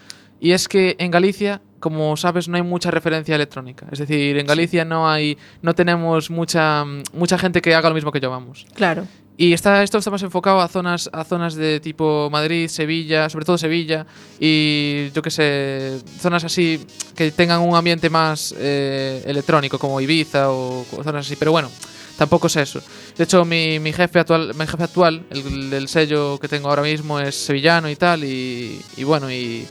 Y 0.41 0.53
es 0.53 0.69
que 0.69 0.97
en 0.99 1.11
Galicia, 1.11 1.61
como 1.81 2.17
sabes, 2.17 2.49
no 2.49 2.57
hay 2.57 2.63
mucha 2.63 2.91
referencia 2.91 3.35
electrónica. 3.35 3.87
Es 3.91 3.99
decir, 3.99 4.39
en 4.39 4.47
Galicia 4.47 4.85
no 4.85 5.09
hay, 5.09 5.39
no 5.63 5.75
tenemos 5.75 6.31
mucha, 6.31 6.85
mucha 7.13 7.39
gente 7.39 7.63
que 7.63 7.75
haga 7.75 7.89
lo 7.89 7.95
mismo 7.95 8.13
que 8.13 8.21
yo, 8.21 8.31
vamos. 8.31 8.67
Claro. 8.75 9.07
Y 9.39 9.53
está, 9.53 9.83
esto 9.83 9.99
está 9.99 10.11
más 10.11 10.23
enfocado 10.23 10.61
a 10.61 10.69
zonas, 10.69 11.11
a 11.13 11.23
zonas 11.23 11.55
de 11.55 11.79
tipo 11.81 12.31
Madrid, 12.31 12.69
Sevilla, 12.69 13.29
sobre 13.29 13.45
todo 13.45 13.59
Sevilla, 13.59 14.07
y 14.41 15.11
yo 15.15 15.21
qué 15.21 15.31
sé, 15.31 16.01
zonas 16.19 16.45
así 16.45 16.81
que 17.15 17.31
tengan 17.33 17.61
un 17.61 17.77
ambiente 17.77 18.09
más 18.09 18.55
eh, 18.57 19.23
electrónico, 19.27 19.79
como 19.79 20.01
Ibiza 20.01 20.51
o 20.51 20.87
zonas 21.03 21.27
así. 21.27 21.37
Pero 21.37 21.53
bueno, 21.53 21.71
tampoco 22.17 22.47
es 22.47 22.57
eso. 22.57 22.81
De 23.15 23.25
hecho, 23.25 23.45
mi, 23.45 23.79
mi 23.79 23.93
jefe 23.93 24.21
actual, 24.21 24.55
mi 24.55 24.67
jefe 24.67 24.85
actual, 24.85 25.27
el 25.31 25.87
sello 25.89 26.39
que 26.39 26.49
tengo 26.49 26.71
ahora 26.71 26.83
mismo, 26.83 27.21
es 27.21 27.35
sevillano 27.35 27.91
y 27.91 27.97
tal, 27.97 28.25
y, 28.25 28.81
y 28.97 29.05
bueno, 29.05 29.31
y, 29.31 29.67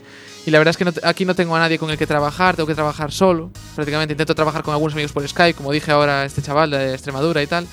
y 0.46 0.50
la 0.50 0.58
verdad 0.58 0.70
es 0.70 0.76
que 0.76 0.84
no 0.84 0.92
aquí 1.02 1.24
no 1.24 1.34
tengo 1.34 1.54
a 1.56 1.58
nadie 1.58 1.78
con 1.78 1.90
el 1.90 1.98
que 1.98 2.06
trabajar, 2.06 2.56
tengo 2.56 2.66
que 2.68 2.74
trabajar 2.74 3.12
solo. 3.12 3.50
Prácticamente 3.74 4.12
intento 4.14 4.34
trabajar 4.34 4.62
con 4.62 4.72
algunos 4.72 4.94
amigos 4.94 5.12
por 5.12 5.26
Skype, 5.28 5.54
como 5.54 5.72
dije 5.72 5.90
ahora, 5.90 6.24
este 6.24 6.40
chaval 6.40 6.70
de 6.70 6.94
Extremadura 6.94 7.42
y 7.42 7.46
tal. 7.46 7.66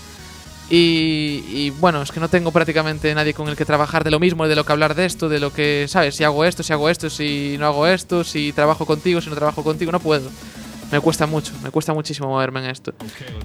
Y, 0.70 1.44
y, 1.50 1.70
bueno, 1.80 2.02
es 2.02 2.12
que 2.12 2.20
no 2.20 2.30
tengo 2.30 2.52
prácticamente 2.52 3.14
nadie 3.14 3.34
con 3.34 3.48
el 3.48 3.56
que 3.56 3.66
trabajar 3.66 4.04
de 4.04 4.10
lo 4.12 4.20
mismo, 4.20 4.48
de 4.48 4.56
lo 4.56 4.66
que 4.66 4.72
hablar 4.72 4.96
de 4.96 5.06
esto, 5.06 5.30
de 5.30 5.40
lo 5.40 5.54
que, 5.54 5.86
¿sabes? 5.88 6.16
Si 6.16 6.24
hago 6.24 6.46
esto, 6.46 6.64
si 6.64 6.74
hago 6.74 6.90
esto, 6.90 7.10
si 7.10 7.58
no 7.60 7.68
hago 7.68 7.86
esto, 7.86 8.24
si 8.24 8.54
trabajo 8.54 8.86
contigo, 8.86 9.22
si 9.22 9.30
no 9.30 9.36
trabajo 9.36 9.64
contigo, 9.64 9.92
no 9.92 10.00
puedo. 10.00 10.30
Me 10.92 11.00
cuesta 11.00 11.28
mucho, 11.28 11.54
me 11.64 11.70
cuesta 11.70 11.94
muchísimo 11.94 12.30
moverme 12.30 12.64
en 12.64 12.72
esto. 12.72 12.94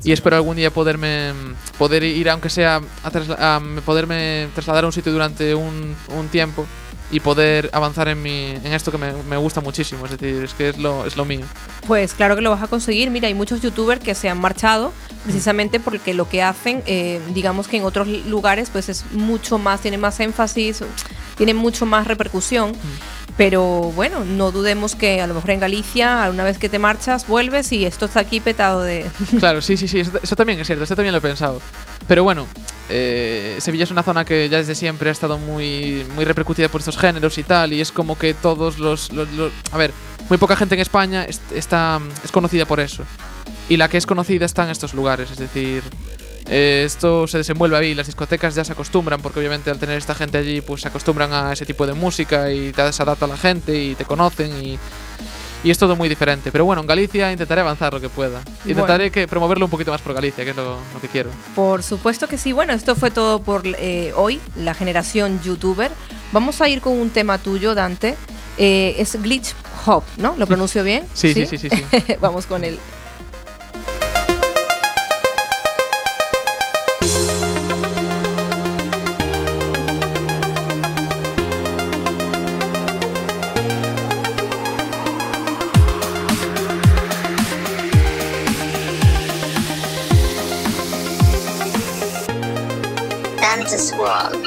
Y 0.05 0.13
espero 0.13 0.37
algún 0.37 0.57
día 0.57 0.71
poderme 0.71 1.33
poder 1.77 2.03
ir, 2.05 2.31
aunque 2.31 2.51
sea 2.51 2.77
a, 3.03 3.11
trasla- 3.11 3.37
a 3.39 3.61
poderme 3.85 4.49
trasladar 4.55 4.85
a 4.85 4.87
un 4.87 4.93
sitio 4.93 5.13
durante 5.13 5.55
un, 5.55 5.97
un 6.17 6.29
tiempo 6.29 6.67
y 7.11 7.21
poder 7.21 7.71
avanzar 7.73 8.09
en, 8.09 8.23
mi, 8.23 8.51
en 8.51 8.73
esto 8.73 8.91
que 8.91 8.99
me, 8.99 9.13
me 9.25 9.37
gusta 9.37 9.61
muchísimo. 9.61 10.05
Es 10.05 10.13
decir, 10.13 10.45
es 10.45 10.55
que 10.55 10.71
es 10.71 10.79
lo, 10.79 11.07
es 11.07 11.17
lo 11.17 11.25
mío. 11.25 11.47
Pues 11.87 12.15
claro 12.15 12.37
que 12.37 12.43
lo 12.43 12.51
vas 12.51 12.63
a 12.63 12.67
conseguir. 12.67 13.11
Mira, 13.11 13.29
hay 13.29 13.35
muchos 13.35 13.61
youtubers 13.63 14.03
que 14.03 14.15
se 14.15 14.29
han 14.29 14.41
marchado 14.41 14.93
precisamente 15.25 15.81
porque 15.81 16.15
lo 16.15 16.29
que 16.29 16.43
hacen, 16.43 16.83
eh, 16.87 17.21
digamos 17.35 17.69
que 17.69 17.79
en 17.79 17.85
otros 17.85 18.09
lugares, 18.09 18.71
pues 18.71 18.89
es 18.89 19.05
mucho 19.13 19.59
más, 19.59 19.81
tiene 19.81 19.99
más 19.99 20.21
énfasis, 20.21 20.83
tiene 21.37 21.55
mucho 21.55 21.87
más 21.87 22.07
repercusión. 22.07 22.73
Pero 23.39 23.93
bueno, 23.95 24.25
no 24.25 24.51
dudemos 24.51 24.97
que 24.97 25.21
a 25.21 25.29
lo 25.29 25.33
mejor 25.33 25.51
en 25.51 25.61
Galicia, 25.61 26.29
una 26.29 26.43
vez 26.43 26.59
que 26.59 26.69
te 26.69 26.81
marchas, 26.81 27.29
vuelves 27.29 27.71
y 27.71 27.87
esto 27.87 28.07
está 28.07 28.19
aquí 28.21 28.41
petado 28.41 28.83
de... 28.83 29.09
Claro, 29.39 29.63
sí, 29.63 29.77
sí, 29.77 29.87
sí, 29.87 30.01
eso, 30.01 30.11
eso 30.21 30.35
también 30.35 30.59
es 30.59 30.67
cierto, 30.67 30.83
esto 30.83 30.97
también 30.97 31.13
lo 31.13 31.19
he 31.19 31.23
pensado. 31.23 31.63
Pero 32.09 32.25
bueno, 32.25 32.49
eh, 32.89 33.57
Sevilla 33.61 33.85
es 33.85 33.93
una 33.93 34.03
zona 34.03 34.25
que 34.25 34.49
ya 34.49 34.57
desde 34.57 34.75
siempre 34.75 35.09
ha 35.09 35.13
estado 35.13 35.39
muy, 35.39 36.05
muy 36.17 36.25
repercutida 36.25 36.69
por 36.69 36.81
estos 36.81 36.99
géneros 36.99 37.39
y 37.39 37.45
tal, 37.45 37.73
y 37.73 37.81
es 37.81 37.93
como 37.93 38.19
que 38.19 38.35
todos 38.35 38.81
los... 38.81 39.09
a 39.71 39.79
ver, 39.79 39.93
muy 40.29 40.39
poca 40.39 40.57
gente 40.57 40.75
en 40.75 40.81
España 40.81 41.25
es, 41.25 41.41
está, 41.55 42.01
es 42.25 42.33
conocida 42.33 42.67
por 42.67 42.81
eso. 42.81 43.05
Y 43.69 43.77
la 43.77 43.89
que 43.89 43.99
es 43.99 44.07
conocida 44.07 44.47
está 44.47 44.65
en 44.65 44.71
estos 44.71 44.95
lugares, 44.95 45.31
es 45.31 45.39
decir... 45.39 45.85
eh, 46.49 46.83
esto 46.87 47.27
se 47.27 47.39
desenvuelve 47.39 47.77
ahí, 47.77 47.95
las 47.95 48.07
discotecas 48.07 48.55
ya 48.55 48.65
se 48.65 48.73
acostumbran, 48.73 49.21
porque 49.21 49.39
obviamente 49.39 49.71
al 49.71 49.79
tener 49.79 49.99
esta 49.99 50.15
gente 50.15 50.39
allí, 50.39 50.61
pues 50.61 50.83
se 50.83 50.89
acostumbran 50.89 51.33
a 51.33 51.53
ese 51.53 51.67
tipo 51.67 51.87
de 51.87 51.93
música 51.93 52.51
y 52.51 52.73
te 52.73 52.83
adapta 52.83 53.25
a 53.25 53.29
la 53.29 53.37
gente 53.37 53.77
y 53.77 53.95
te 53.95 54.05
conocen 54.05 54.65
y, 54.65 54.79
y 55.63 55.71
es 55.71 55.79
todo 55.79 55.97
muy 55.97 56.09
diferente. 56.09 56.51
Pero 56.51 56.65
bueno, 56.65 56.81
en 56.81 56.87
Galicia 56.87 57.31
intentaré 57.31 57.61
avanzar 57.61 57.93
lo 57.93 58.01
que 58.01 58.09
pueda. 58.09 58.41
Intentaré 58.65 59.11
que 59.11 59.29
promoverlo 59.29 59.67
un 59.67 59.71
poquito 59.71 59.91
más 59.91 60.01
por 60.01 60.15
Galicia, 60.15 60.45
que 60.45 60.51
es 60.51 60.57
lo, 60.57 60.79
lo 60.95 61.01
que 61.01 61.09
quiero. 61.09 61.31
Por 61.55 61.83
supuesto 61.83 62.29
que 62.29 62.39
sí. 62.39 62.53
Bueno, 62.53 62.73
esto 62.73 62.97
fue 62.97 63.11
todo 63.11 63.41
por 63.41 63.63
eh, 63.67 64.13
hoy, 64.17 64.41
la 64.57 64.75
generación 64.75 65.41
youtuber. 65.43 65.91
Vamos 66.33 66.61
a 66.61 66.69
ir 66.69 66.81
con 66.81 66.95
un 66.95 67.11
tema 67.11 67.39
tuyo, 67.39 67.75
Dante. 67.75 68.17
Eh, 68.57 68.97
es 68.99 69.21
Glitch 69.23 69.55
Hop, 69.87 70.03
¿no? 70.17 70.35
¿Lo 70.37 70.47
pronuncio 70.47 70.83
bien? 70.83 71.05
Sí, 71.15 71.33
sí, 71.33 71.47
sí, 71.47 71.59
sí, 71.59 71.69
sí. 71.71 71.85
Vamos 72.21 72.47
con 72.47 72.65
él. 72.65 72.79
Rock. 94.09 94.38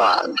wrong. 0.00 0.39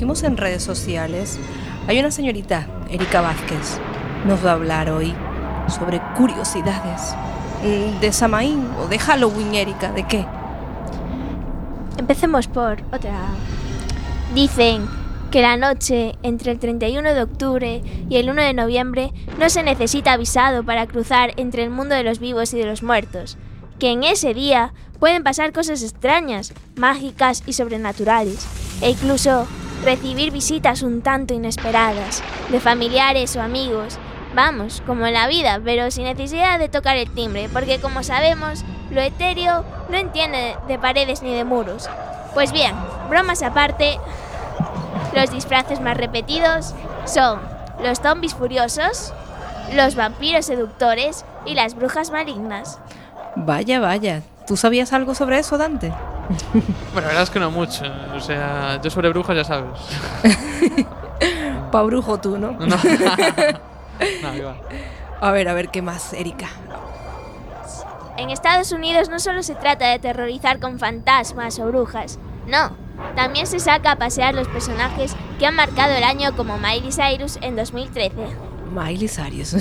dijimos 0.00 0.22
en 0.22 0.38
redes 0.38 0.62
sociales, 0.62 1.38
hay 1.86 2.00
una 2.00 2.10
señorita, 2.10 2.66
Erika 2.88 3.20
Vázquez, 3.20 3.78
nos 4.26 4.42
va 4.42 4.52
a 4.52 4.54
hablar 4.54 4.88
hoy 4.88 5.14
sobre 5.68 6.00
curiosidades. 6.16 7.14
¿De 8.00 8.10
Samaín 8.10 8.66
o 8.80 8.86
de 8.88 8.98
Halloween, 8.98 9.54
Erika? 9.54 9.92
¿De 9.92 10.06
qué? 10.06 10.24
Empecemos 11.98 12.48
por 12.48 12.80
otra. 12.90 13.12
Dicen 14.34 14.88
que 15.30 15.42
la 15.42 15.58
noche 15.58 16.14
entre 16.22 16.52
el 16.52 16.58
31 16.58 17.12
de 17.12 17.22
octubre 17.22 17.82
y 18.08 18.16
el 18.16 18.30
1 18.30 18.40
de 18.40 18.54
noviembre 18.54 19.12
no 19.38 19.50
se 19.50 19.62
necesita 19.62 20.14
avisado 20.14 20.64
para 20.64 20.86
cruzar 20.86 21.34
entre 21.36 21.62
el 21.62 21.68
mundo 21.68 21.94
de 21.94 22.04
los 22.04 22.20
vivos 22.20 22.54
y 22.54 22.58
de 22.58 22.64
los 22.64 22.82
muertos, 22.82 23.36
que 23.78 23.90
en 23.90 24.04
ese 24.04 24.32
día 24.32 24.72
pueden 24.98 25.24
pasar 25.24 25.52
cosas 25.52 25.82
extrañas, 25.82 26.54
mágicas 26.76 27.42
y 27.44 27.52
sobrenaturales, 27.52 28.46
e 28.80 28.88
incluso 28.88 29.46
recibir 29.84 30.30
visitas 30.30 30.82
un 30.82 31.02
tanto 31.02 31.34
inesperadas, 31.34 32.22
de 32.50 32.60
familiares 32.60 33.36
o 33.36 33.42
amigos, 33.42 33.98
vamos, 34.34 34.82
como 34.86 35.06
en 35.06 35.14
la 35.14 35.26
vida, 35.26 35.60
pero 35.64 35.90
sin 35.90 36.04
necesidad 36.04 36.58
de 36.58 36.68
tocar 36.68 36.96
el 36.96 37.12
timbre, 37.12 37.48
porque 37.52 37.80
como 37.80 38.02
sabemos, 38.02 38.64
lo 38.90 39.00
etéreo 39.00 39.64
no 39.88 39.96
entiende 39.96 40.56
de 40.68 40.78
paredes 40.78 41.22
ni 41.22 41.34
de 41.34 41.44
muros. 41.44 41.88
Pues 42.34 42.52
bien, 42.52 42.74
bromas 43.08 43.42
aparte, 43.42 43.98
los 45.14 45.30
disfraces 45.30 45.80
más 45.80 45.96
repetidos 45.96 46.74
son 47.06 47.40
los 47.82 48.00
zombies 48.00 48.34
furiosos, 48.34 49.12
los 49.74 49.94
vampiros 49.94 50.46
seductores 50.46 51.24
y 51.46 51.54
las 51.54 51.74
brujas 51.74 52.10
malignas. 52.10 52.78
Vaya, 53.36 53.80
vaya. 53.80 54.22
¿Tú 54.46 54.56
sabías 54.56 54.92
algo 54.92 55.14
sobre 55.14 55.38
eso, 55.38 55.58
Dante? 55.58 55.92
Bueno, 56.92 57.02
la 57.02 57.08
verdad 57.08 57.22
es 57.22 57.30
que 57.30 57.40
no 57.40 57.50
mucho. 57.50 57.84
O 58.14 58.20
sea, 58.20 58.80
yo 58.82 58.90
sobre 58.90 59.08
brujas 59.08 59.36
ya 59.36 59.44
sabes. 59.44 59.78
Pa' 61.72 61.82
brujo 61.82 62.20
tú, 62.20 62.38
¿no? 62.38 62.52
No, 62.52 62.76
no 64.22 64.34
igual. 64.34 64.60
A 65.20 65.32
ver, 65.32 65.48
a 65.48 65.54
ver, 65.54 65.68
¿qué 65.68 65.82
más, 65.82 66.12
Erika? 66.12 66.48
En 68.16 68.30
Estados 68.30 68.72
Unidos 68.72 69.08
no 69.08 69.18
solo 69.18 69.42
se 69.42 69.54
trata 69.54 69.88
de 69.88 69.98
terrorizar 69.98 70.60
con 70.60 70.78
fantasmas 70.78 71.58
o 71.58 71.66
brujas, 71.66 72.18
no. 72.46 72.76
También 73.16 73.46
se 73.46 73.60
saca 73.60 73.92
a 73.92 73.96
pasear 73.96 74.34
los 74.34 74.48
personajes 74.48 75.16
que 75.38 75.46
han 75.46 75.54
marcado 75.54 75.94
el 75.94 76.04
año 76.04 76.36
como 76.36 76.58
Miley 76.58 76.92
Cyrus 76.92 77.38
en 77.40 77.56
2013. 77.56 78.14
Miley 78.72 79.08
Cyrus. 79.08 79.56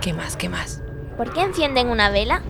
¿Qué 0.00 0.12
más, 0.12 0.36
qué 0.36 0.48
más? 0.48 0.83
¿Por 1.16 1.32
qué 1.32 1.42
encienden 1.42 1.88
una 1.88 2.10
vela? 2.10 2.42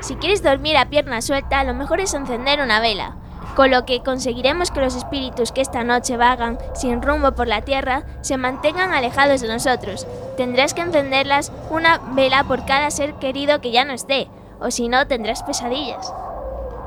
Si 0.00 0.16
quieres 0.16 0.42
dormir 0.42 0.76
a 0.76 0.88
pierna 0.88 1.20
suelta, 1.22 1.64
lo 1.64 1.74
mejor 1.74 2.00
es 2.00 2.14
encender 2.14 2.60
una 2.60 2.80
vela, 2.80 3.16
con 3.54 3.70
lo 3.70 3.84
que 3.84 4.02
conseguiremos 4.02 4.70
que 4.70 4.80
los 4.80 4.94
espíritus 4.94 5.52
que 5.52 5.60
esta 5.60 5.84
noche 5.84 6.16
vagan 6.16 6.58
sin 6.74 7.02
rumbo 7.02 7.32
por 7.32 7.46
la 7.46 7.62
tierra 7.62 8.04
se 8.20 8.36
mantengan 8.36 8.92
alejados 8.92 9.40
de 9.40 9.48
nosotros. 9.48 10.06
Tendrás 10.36 10.74
que 10.74 10.82
encenderlas 10.82 11.52
una 11.70 11.98
vela 12.14 12.44
por 12.44 12.64
cada 12.64 12.90
ser 12.90 13.14
querido 13.14 13.60
que 13.60 13.72
ya 13.72 13.84
no 13.84 13.92
esté, 13.92 14.28
o 14.60 14.70
si 14.70 14.88
no 14.88 15.06
tendrás 15.06 15.42
pesadillas. 15.42 16.12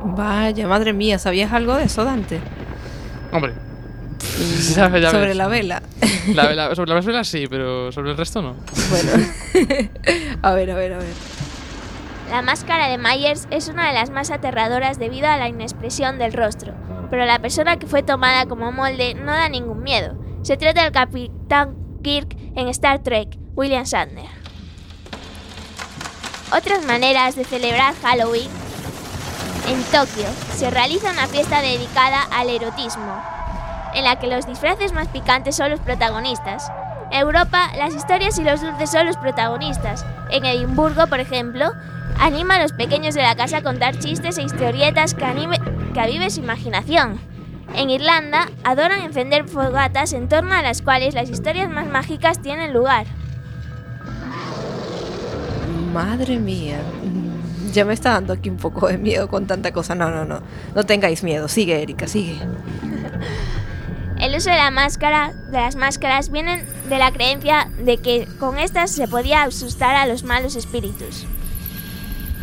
Vaya, 0.02 0.68
madre 0.68 0.94
mía, 0.94 1.20
¿sabías 1.20 1.52
algo 1.52 1.76
de 1.76 1.84
eso, 1.84 2.06
Dante? 2.06 2.40
Hombre. 3.32 3.69
Ya, 4.76 4.90
ya 4.98 5.12
sobre 5.12 5.28
ves. 5.28 5.36
la 5.38 5.48
vela. 5.48 5.82
La 6.34 6.46
vela- 6.50 6.76
sobre 6.76 6.94
las 6.94 7.06
velas 7.06 7.28
sí, 7.28 7.48
pero 7.50 7.92
sobre 7.92 8.12
el 8.12 8.18
resto 8.18 8.42
no. 8.42 8.56
Bueno. 8.90 9.12
a 10.42 10.52
ver, 10.54 10.72
a 10.72 10.76
ver, 10.76 10.94
a 10.94 10.98
ver. 10.98 11.14
La 12.30 12.42
máscara 12.44 12.88
de 12.90 12.98
Myers 12.98 13.48
es 13.50 13.70
una 13.70 13.88
de 13.88 13.94
las 13.94 14.10
más 14.12 14.30
aterradoras 14.30 15.00
debido 15.00 15.28
a 15.28 15.38
la 15.38 15.48
inexpresión 15.48 16.20
del 16.20 16.34
rostro, 16.34 16.74
pero 17.10 17.26
la 17.26 17.40
persona 17.40 17.78
que 17.80 17.88
fue 17.88 18.04
tomada 18.04 18.46
como 18.46 18.72
molde 18.72 19.16
no 19.16 19.32
da 19.32 19.50
ningún 19.50 19.82
miedo. 19.82 20.16
Se 20.44 20.56
trata 20.58 20.84
del 20.84 20.92
Capitán 20.92 21.76
Kirk 22.04 22.36
en 22.56 22.68
Star 22.68 23.00
Trek, 23.02 23.30
William 23.56 23.84
Shatner. 23.84 24.28
Otras 26.56 26.86
maneras 26.86 27.36
de 27.36 27.46
celebrar 27.46 27.94
Halloween. 28.02 28.50
En 29.68 29.82
Tokio 29.84 30.26
se 30.56 30.70
realiza 30.72 31.12
una 31.12 31.28
fiesta 31.28 31.62
dedicada 31.62 32.24
al 32.32 32.50
erotismo, 32.50 33.22
en 33.96 34.04
la 34.04 34.18
que 34.20 34.28
los 34.28 34.46
disfraces 34.48 34.94
más 34.94 35.08
picantes 35.08 35.56
son 35.56 35.70
los 35.72 35.80
protagonistas. 35.80 36.72
En 37.12 37.20
Europa, 37.22 37.72
las 37.78 37.96
historias 37.96 38.38
y 38.38 38.44
los 38.44 38.62
dulces 38.62 38.92
son 38.92 39.08
los 39.08 39.18
protagonistas. 39.18 40.06
En 40.30 40.46
Edimburgo, 40.46 41.08
por 41.08 41.20
ejemplo, 41.20 41.72
anima 42.20 42.56
a 42.56 42.62
los 42.62 42.72
pequeños 42.74 43.16
de 43.16 43.24
la 43.24 43.36
casa 43.36 43.58
a 43.58 43.64
contar 43.64 43.98
chistes 43.98 44.38
e 44.38 44.44
historietas 44.44 45.14
que, 45.16 45.26
anime- 45.26 45.60
que 45.94 46.00
avive 46.00 46.30
su 46.30 46.40
imaginación. 46.42 47.20
En 47.76 47.90
Irlanda, 47.90 48.50
adoran 48.64 49.02
encender 49.02 49.48
fogatas 49.48 50.14
en 50.14 50.28
torno 50.28 50.54
a 50.56 50.62
las 50.62 50.82
cuales 50.82 51.14
las 51.14 51.30
historias 51.30 51.70
más 51.70 51.88
mágicas 51.88 52.42
tienen 52.42 52.74
lugar. 52.74 53.06
Madre 55.94 56.38
mía. 56.38 56.80
Mm, 57.04 57.72
Ya 57.72 57.86
me 57.86 57.94
está 57.94 58.14
dando 58.14 58.34
aquí 58.34 58.50
un 58.50 58.58
poco 58.58 58.88
de 58.88 58.98
miedo 58.98 59.28
con 59.28 59.46
tanta 59.46 59.72
cosa. 59.72 59.94
No, 59.96 60.10
no, 60.10 60.26
no. 60.26 60.42
No 60.76 60.84
tengáis 60.86 61.24
miedo. 61.24 61.48
Sigue, 61.48 61.82
Erika, 61.82 62.08
sigue. 62.08 62.38
El 64.20 64.36
uso 64.36 64.50
de 64.50 64.58
la 64.58 64.70
máscara, 64.70 65.32
de 65.50 65.60
las 65.60 65.78
máscaras, 65.78 66.30
vienen 66.30 66.66
de 66.90 66.98
la 66.98 67.12
creencia 67.14 67.70
de 67.78 67.98
que 67.98 68.28
con 68.38 68.60
estas 68.60 68.92
se 68.92 69.08
podía 69.08 69.44
asustar 69.44 69.96
a 69.96 70.06
los 70.08 70.24
malos 70.24 70.58
espíritus. 70.58 71.26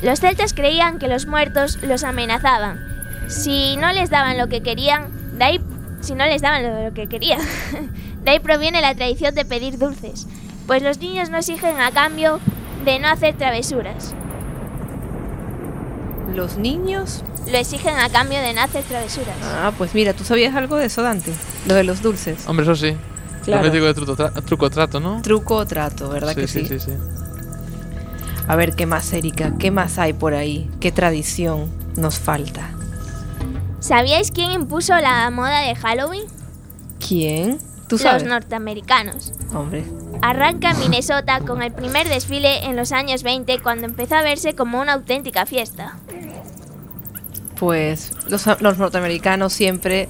Los 0.03 0.21
celtas 0.21 0.55
creían 0.55 0.99
que 0.99 1.09
los 1.09 1.27
muertos 1.27 1.79
los 1.83 2.03
amenazaban. 2.03 2.81
Si 3.29 3.77
no 3.77 3.93
les 3.93 4.09
daban 4.09 4.39
lo 4.39 4.49
que 4.49 4.63
querían, 4.63 5.39
de 5.39 5.45
ahí, 5.45 5.61
si 6.01 6.15
no 6.15 6.25
les 6.25 6.41
daban 6.41 6.85
lo, 6.85 6.95
que 6.95 7.09
querían, 7.09 7.41
de 8.25 8.31
ahí 8.31 8.39
proviene 8.41 8.81
la 8.81 8.95
tradición 8.95 9.35
de 9.35 9.45
pedir 9.45 9.77
dulces, 9.79 10.27
pues 10.67 10.83
los 10.83 10.99
niños 10.99 11.29
no 11.29 11.37
exigen 11.37 11.79
a 11.81 11.91
cambio 11.91 12.41
de 12.87 12.99
no 12.99 13.09
hacer 13.09 13.37
travesuras, 13.37 14.15
Los 16.35 16.57
niños. 16.57 17.23
Lo 17.51 17.59
exigen 17.59 17.97
a 17.97 18.09
cambio 18.09 18.41
de 18.41 18.53
no 18.55 18.61
hacer 18.63 18.83
travesuras. 18.85 19.35
Ah, 19.43 19.73
pues 19.77 19.95
mira, 19.95 20.13
¿tú 20.15 20.25
sabías 20.25 20.55
algo 20.55 20.77
de 20.77 20.87
eso, 20.87 21.03
Dante? 21.03 21.33
Lo 21.67 21.75
de 21.75 21.85
los 21.85 22.03
dulces. 22.03 22.47
Hombre, 22.47 22.65
eso 22.65 22.75
sí. 22.77 22.97
Claro. 23.45 23.71
De 23.71 23.95
truco, 23.95 24.17
tra- 24.17 24.45
truco 24.45 24.71
trato, 24.71 24.99
¿no? 24.99 25.23
Truco 25.23 25.57
o 25.57 25.67
trato, 25.67 26.09
¿verdad 26.09 26.31
sí, 26.35 26.41
que 26.41 26.49
sí? 26.49 26.67
sí, 26.67 26.81
sí, 26.81 26.91
sí. 26.91 26.93
A 28.49 28.57
ver, 28.57 28.75
¿qué 28.75 28.87
más, 28.87 29.13
Erika? 29.13 29.53
¿Qué 29.59 29.71
más 29.71 29.99
hay 29.99 30.13
por 30.13 30.35
ahí? 30.35 30.69
¿Qué 30.81 30.91
tradición 30.93 31.69
nos 31.97 32.19
falta? 32.19 32.71
¿Sabíais 33.81 34.31
quién 34.33 34.51
impuso 34.51 34.95
la 34.97 35.31
moda 35.31 35.61
de 35.61 35.75
Halloween? 35.77 36.25
¿Quién? 37.07 37.59
¿Tú 37.89 37.99
Los 38.03 38.25
norteamericanos. 38.25 39.33
Hombre. 39.55 39.85
Arranca 40.23 40.71
en 40.73 40.81
Minnesota 40.81 41.41
con 41.41 41.63
el 41.63 41.73
primer 41.73 42.09
desfile 42.09 42.65
en 42.65 42.75
los 42.75 42.91
años 42.91 43.23
20 43.23 43.61
cuando 43.61 43.85
empezó 43.87 44.17
a 44.17 44.23
verse 44.23 44.55
como 44.57 44.81
una 44.81 44.95
auténtica 44.95 45.47
fiesta. 45.47 45.97
Pues 47.59 48.13
los, 48.29 48.47
los 48.61 48.79
norteamericanos 48.79 49.53
siempre 49.53 50.09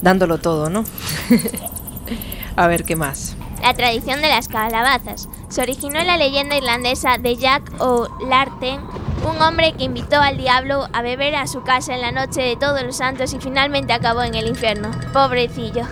dándolo 0.00 0.38
todo, 0.38 0.68
¿no? 0.68 0.84
A 2.56 2.66
ver, 2.66 2.84
¿qué 2.84 2.96
más? 2.96 3.36
La 3.62 3.74
tradición 3.74 4.20
de 4.20 4.28
las 4.28 4.48
calabazas 4.48 5.28
se 5.48 5.62
originó 5.62 6.00
en 6.00 6.08
la 6.08 6.16
leyenda 6.16 6.56
irlandesa 6.56 7.16
de 7.18 7.36
Jack 7.36 7.62
O'Larten, 7.78 8.80
un 9.24 9.40
hombre 9.40 9.72
que 9.72 9.84
invitó 9.84 10.20
al 10.20 10.36
diablo 10.36 10.88
a 10.92 11.00
beber 11.00 11.36
a 11.36 11.46
su 11.46 11.62
casa 11.62 11.94
en 11.94 12.00
la 12.00 12.10
noche 12.10 12.42
de 12.42 12.56
todos 12.56 12.82
los 12.82 12.96
santos 12.96 13.32
y 13.32 13.38
finalmente 13.38 13.92
acabó 13.92 14.22
en 14.22 14.34
el 14.34 14.48
infierno. 14.48 14.90
Pobrecillo. 15.12 15.84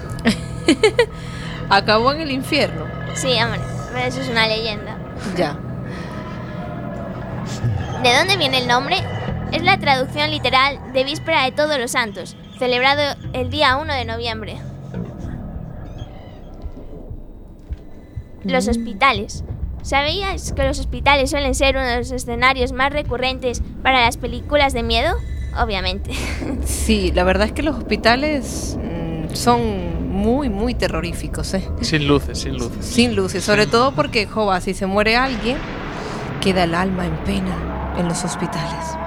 Acabó 1.71 2.11
en 2.13 2.23
el 2.23 2.33
infierno. 2.33 2.85
Sí, 3.15 3.41
hombre, 3.41 3.61
pero 3.93 4.07
eso 4.07 4.21
es 4.21 4.29
una 4.29 4.49
leyenda. 4.49 4.97
Ya. 5.37 5.57
¿De 8.03 8.17
dónde 8.17 8.37
viene 8.37 8.59
el 8.59 8.67
nombre? 8.67 8.97
Es 9.53 9.65
la 9.65 9.79
traducción 9.79 10.31
literal 10.31 10.93
de 10.93 11.03
Víspera 11.03 11.45
de 11.45 11.51
Todos 11.51 11.77
los 11.77 11.91
Santos, 11.91 12.37
celebrado 12.59 13.17
el 13.33 13.51
día 13.51 13.77
1 13.77 13.93
de 13.93 14.05
noviembre. 14.05 14.57
Los 18.45 18.69
hospitales. 18.69 19.43
¿Sabíais 19.83 20.53
que 20.53 20.63
los 20.63 20.79
hospitales 20.79 21.31
suelen 21.31 21.55
ser 21.55 21.77
uno 21.77 21.87
de 21.87 21.97
los 21.99 22.13
escenarios 22.13 22.73
más 22.73 22.93
recurrentes 22.93 23.61
para 23.83 24.05
las 24.05 24.19
películas 24.19 24.73
de 24.73 24.83
miedo? 24.83 25.15
Obviamente. 25.59 26.13
Sí, 26.65 27.11
la 27.13 27.25
verdad 27.25 27.47
es 27.49 27.53
que 27.53 27.63
los 27.63 27.77
hospitales 27.77 28.79
mm, 28.79 29.35
son 29.35 30.11
muy, 30.11 30.49
muy 30.49 30.75
terroríficos, 30.75 31.55
¿eh? 31.55 31.69
Sin 31.81 32.07
luces, 32.07 32.39
sin 32.39 32.57
luces. 32.57 32.85
Sin 32.85 33.17
luces, 33.17 33.43
sobre 33.43 33.67
todo 33.67 33.93
porque, 33.93 34.27
jova, 34.27 34.61
si 34.61 34.75
se 34.75 34.87
muere 34.87 35.17
alguien, 35.17 35.57
queda 36.41 36.65
el 36.65 36.75
alma 36.75 37.07
en 37.07 37.17
pena 37.25 37.95
en 37.99 38.09
los 38.09 38.25
hospitales. 38.25 39.00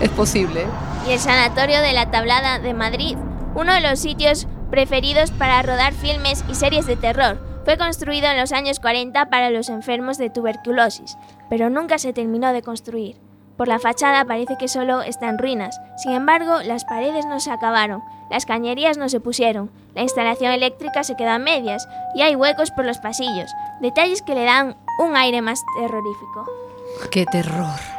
Es 0.00 0.10
posible. 0.10 0.66
Y 1.06 1.12
el 1.12 1.18
Sanatorio 1.18 1.80
de 1.80 1.92
la 1.92 2.10
Tablada 2.10 2.58
de 2.58 2.74
Madrid, 2.74 3.16
uno 3.54 3.72
de 3.74 3.80
los 3.80 3.98
sitios 3.98 4.46
preferidos 4.70 5.30
para 5.30 5.62
rodar 5.62 5.92
filmes 5.92 6.44
y 6.48 6.54
series 6.54 6.86
de 6.86 6.96
terror. 6.96 7.38
Fue 7.64 7.76
construido 7.76 8.28
en 8.28 8.38
los 8.38 8.52
años 8.52 8.80
40 8.80 9.26
para 9.26 9.50
los 9.50 9.68
enfermos 9.68 10.16
de 10.18 10.30
tuberculosis, 10.30 11.18
pero 11.50 11.68
nunca 11.68 11.98
se 11.98 12.12
terminó 12.12 12.52
de 12.52 12.62
construir. 12.62 13.16
Por 13.56 13.68
la 13.68 13.78
fachada 13.78 14.24
parece 14.24 14.56
que 14.58 14.68
solo 14.68 15.02
está 15.02 15.28
en 15.28 15.36
ruinas. 15.36 15.80
Sin 15.96 16.12
embargo, 16.12 16.62
las 16.62 16.84
paredes 16.84 17.26
no 17.26 17.40
se 17.40 17.50
acabaron, 17.50 18.02
las 18.30 18.46
cañerías 18.46 18.96
no 18.96 19.08
se 19.08 19.20
pusieron, 19.20 19.70
la 19.94 20.02
instalación 20.02 20.52
eléctrica 20.52 21.02
se 21.02 21.16
queda 21.16 21.34
a 21.34 21.38
medias 21.40 21.88
y 22.14 22.22
hay 22.22 22.36
huecos 22.36 22.70
por 22.70 22.84
los 22.84 22.98
pasillos, 22.98 23.50
detalles 23.80 24.22
que 24.22 24.34
le 24.34 24.44
dan 24.44 24.76
un 25.00 25.16
aire 25.16 25.42
más 25.42 25.62
terrorífico. 25.76 26.46
¡Qué 27.10 27.26
terror! 27.26 27.97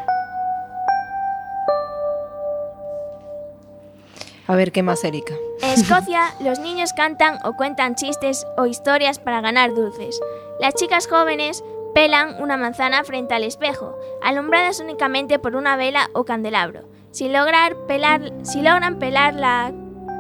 A 4.50 4.56
ver, 4.56 4.72
¿qué 4.72 4.82
más, 4.82 5.04
Erika? 5.04 5.36
En 5.62 5.80
Escocia, 5.80 6.34
los 6.40 6.58
niños 6.58 6.94
cantan 6.94 7.38
o 7.44 7.54
cuentan 7.54 7.94
chistes 7.94 8.48
o 8.58 8.66
historias 8.66 9.20
para 9.20 9.42
ganar 9.42 9.76
dulces. 9.76 10.20
Las 10.60 10.74
chicas 10.74 11.06
jóvenes 11.06 11.64
pelan 11.94 12.42
una 12.42 12.58
manzana 12.58 13.04
frente 13.04 13.36
al 13.36 13.44
espejo, 13.44 13.96
alumbradas 14.24 14.80
únicamente 14.80 15.38
por 15.38 15.56
una 15.56 15.76
vela 15.76 16.10
o 16.14 16.26
candelabro. 16.26 16.82
Si, 17.12 17.30
lograr 17.30 17.76
pelar, 17.86 18.34
si 18.42 18.64
logran 18.64 18.98
pelar 18.98 19.36
la, 19.36 19.72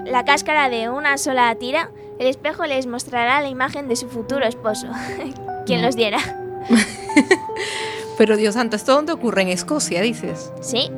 la 0.05 0.25
cáscara 0.25 0.69
de 0.69 0.91
una 0.91 1.17
sola 1.17 1.55
tira, 1.55 1.89
el 2.19 2.27
espejo 2.27 2.67
les 2.67 2.85
mostrará 2.85 3.41
la 3.41 3.49
imagen 3.49 3.87
de 3.87 3.95
su 3.95 4.09
futuro 4.09 4.45
esposo. 4.45 4.89
Quien 5.65 5.81
los 5.81 5.95
diera. 5.95 6.19
Pero 8.19 8.37
Dios 8.37 8.53
santo, 8.53 8.75
¿esto 8.75 8.93
dónde 8.93 9.11
ocurre? 9.11 9.41
En 9.41 9.47
Escocia, 9.47 10.01
dices. 10.03 10.51
Sí, 10.61 10.91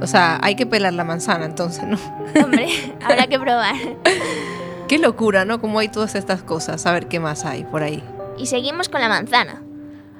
O 0.00 0.06
sea, 0.06 0.38
hay 0.42 0.54
que 0.54 0.66
pelar 0.66 0.92
la 0.94 1.04
manzana 1.04 1.44
entonces, 1.44 1.84
¿no? 1.84 1.98
hombre, 2.44 2.68
habrá 3.02 3.26
que 3.26 3.38
probar. 3.38 3.74
Qué 4.88 4.98
locura, 4.98 5.44
¿no? 5.44 5.60
Como 5.60 5.78
hay 5.78 5.88
todas 5.88 6.16
estas 6.16 6.42
cosas. 6.42 6.84
A 6.84 6.92
ver 6.92 7.06
qué 7.06 7.20
más 7.20 7.44
hay 7.44 7.62
por 7.62 7.84
ahí. 7.84 8.02
Y 8.36 8.46
seguimos 8.46 8.88
con 8.88 9.00
la 9.00 9.08
manzana. 9.08 9.62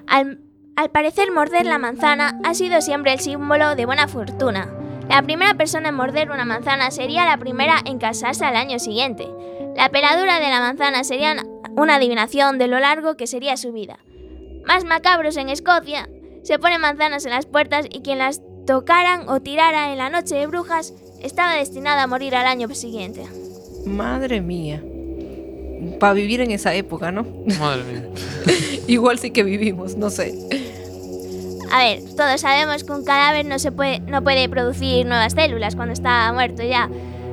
Al, 0.07 0.39
al 0.77 0.91
parecer, 0.91 1.33
morder 1.33 1.67
la 1.67 1.79
manzana 1.79 2.39
ha 2.45 2.55
sido 2.55 2.81
siempre 2.81 3.13
el 3.13 3.19
símbolo 3.19 3.75
de 3.75 3.85
buena 3.85 4.07
fortuna. 4.07 4.69
La 5.09 5.23
primera 5.23 5.55
persona 5.55 5.89
en 5.89 5.97
morder 5.97 6.31
una 6.31 6.45
manzana 6.45 6.93
sería 6.93 7.25
la 7.25 7.37
primera 7.37 7.81
en 7.85 7.99
casarse 7.99 8.45
al 8.45 8.55
año 8.55 8.79
siguiente. 8.79 9.29
La 9.77 9.89
peladura 9.89 10.39
de 10.39 10.51
la 10.51 10.61
manzana 10.61 11.03
sería 11.03 11.35
una 11.77 11.97
adivinación 11.97 12.59
de 12.59 12.69
lo 12.69 12.79
largo 12.79 13.17
que 13.17 13.27
sería 13.27 13.57
su 13.57 13.73
vida. 13.73 13.99
Más 14.65 14.85
macabros 14.85 15.37
en 15.37 15.49
Escocia, 15.49 16.09
se 16.45 16.61
ponen 16.61 16.81
manzanas 16.81 17.25
en 17.25 17.33
las 17.33 17.47
puertas 17.47 17.87
y 17.91 18.03
quien 18.03 18.19
las 18.19 18.41
tocaran 18.71 19.29
o 19.29 19.41
tirara 19.41 19.91
en 19.91 19.99
la 19.99 20.11
noche 20.11 20.37
de 20.37 20.47
brujas 20.47 20.95
estaba 21.21 21.55
destinado 21.55 21.99
a 21.99 22.07
morir 22.07 22.37
al 22.37 22.47
año 22.47 22.73
siguiente. 22.73 23.27
Madre 23.85 24.41
mía. 24.41 24.81
Para 25.99 26.13
vivir 26.13 26.41
en 26.41 26.53
esa 26.53 26.73
época, 26.73 27.11
¿no? 27.11 27.27
Madre 27.59 27.83
mía. 27.83 28.09
Igual 28.87 29.19
sí 29.19 29.33
que 29.33 29.43
vivimos, 29.43 29.97
no 29.97 30.09
sé. 30.09 30.39
A 31.73 31.83
ver, 31.83 31.99
todos 32.17 32.43
sabemos 32.43 32.85
que 32.85 32.93
un 32.93 33.03
cadáver 33.05 33.45
no, 33.45 33.59
se 33.59 33.73
puede, 33.73 33.99
no 34.03 34.23
puede 34.23 34.49
producir 34.49 35.05
nuevas 35.05 35.33
células 35.33 35.75
cuando 35.75 35.93
está 35.93 36.33
muerto 36.33 36.63
ya. 36.63 36.89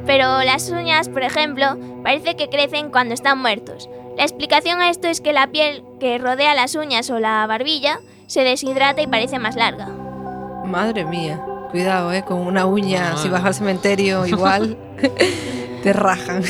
Pero 0.08 0.42
las 0.42 0.72
uñas, 0.72 1.08
por 1.08 1.22
ejemplo, 1.22 1.78
parece 2.02 2.36
que 2.36 2.50
crecen 2.50 2.90
cuando 2.90 3.14
están 3.14 3.38
muertos. 3.38 3.88
La 4.18 4.24
explicación 4.24 4.82
a 4.82 4.90
esto 4.90 5.08
es 5.08 5.22
que 5.22 5.34
la 5.34 5.52
piel 5.52 5.84
que 6.00 6.18
rodea 6.18 6.56
las 6.56 6.74
uñas 6.74 7.12
o 7.12 7.20
la 7.20 7.46
barbilla 7.46 8.00
se 8.26 8.44
deshidrata 8.44 9.04
y 9.04 9.08
parece 9.08 9.38
más 9.38 9.56
larga. 9.56 9.97
Madre 10.68 11.06
mía. 11.06 11.42
Cuidado, 11.72 12.12
¿eh? 12.14 12.24
Con 12.24 12.40
una 12.40 12.66
uña, 12.66 13.18
si 13.18 13.30
vas 13.30 13.44
al 13.44 13.54
cementerio, 13.54 14.26
igual 14.28 14.78
te 15.84 15.94
rajan. 15.94 16.44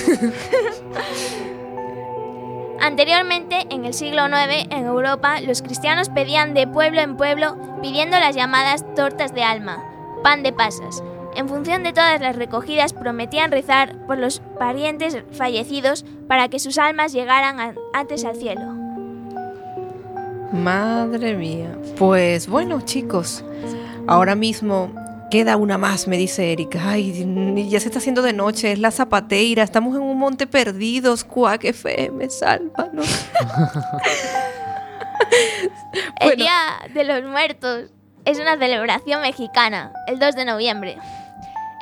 Anteriormente, 2.79 3.65
en 3.69 3.85
el 3.85 3.93
siglo 3.93 4.27
IX, 4.27 4.67
en 4.71 4.85
Europa, 4.85 5.41
los 5.41 5.61
cristianos 5.61 6.09
pedían 6.09 6.53
de 6.53 6.67
pueblo 6.67 7.01
en 7.01 7.17
pueblo 7.17 7.57
pidiendo 7.81 8.19
las 8.19 8.35
llamadas 8.35 8.85
tortas 8.95 9.33
de 9.33 9.43
alma, 9.43 9.83
pan 10.23 10.43
de 10.43 10.53
pasas. 10.53 11.03
En 11.35 11.47
función 11.47 11.83
de 11.83 11.93
todas 11.93 12.19
las 12.19 12.35
recogidas, 12.35 12.93
prometían 12.93 13.51
rezar 13.51 13.95
por 14.07 14.17
los 14.17 14.39
parientes 14.57 15.17
fallecidos 15.31 16.05
para 16.27 16.47
que 16.49 16.59
sus 16.59 16.77
almas 16.77 17.13
llegaran 17.13 17.75
antes 17.93 18.25
al 18.25 18.35
cielo. 18.35 18.73
Madre 20.51 21.35
mía. 21.35 21.77
Pues 21.97 22.47
bueno, 22.47 22.81
chicos, 22.81 23.43
ahora 24.07 24.35
mismo 24.35 24.91
queda 25.29 25.57
una 25.57 25.77
más, 25.77 26.07
me 26.07 26.17
dice 26.17 26.51
Erika. 26.51 26.79
Ay, 26.89 27.67
ya 27.69 27.79
se 27.79 27.87
está 27.87 27.99
haciendo 27.99 28.21
de 28.21 28.33
noche, 28.33 28.71
es 28.71 28.79
la 28.79 28.91
zapateira, 28.91 29.63
estamos 29.63 29.95
en 29.95 30.01
un 30.01 30.17
monte 30.17 30.47
perdidos, 30.47 31.23
Cuac 31.23 31.63
FM, 31.63 32.29
sálvanos. 32.29 33.07
El 36.19 36.27
Bueno. 36.29 36.43
Día 36.43 36.53
de 36.93 37.03
los 37.03 37.23
Muertos 37.29 37.89
es 38.25 38.39
una 38.39 38.57
celebración 38.57 39.21
mexicana, 39.21 39.91
el 40.07 40.19
2 40.19 40.35
de 40.35 40.45
noviembre. 40.45 40.97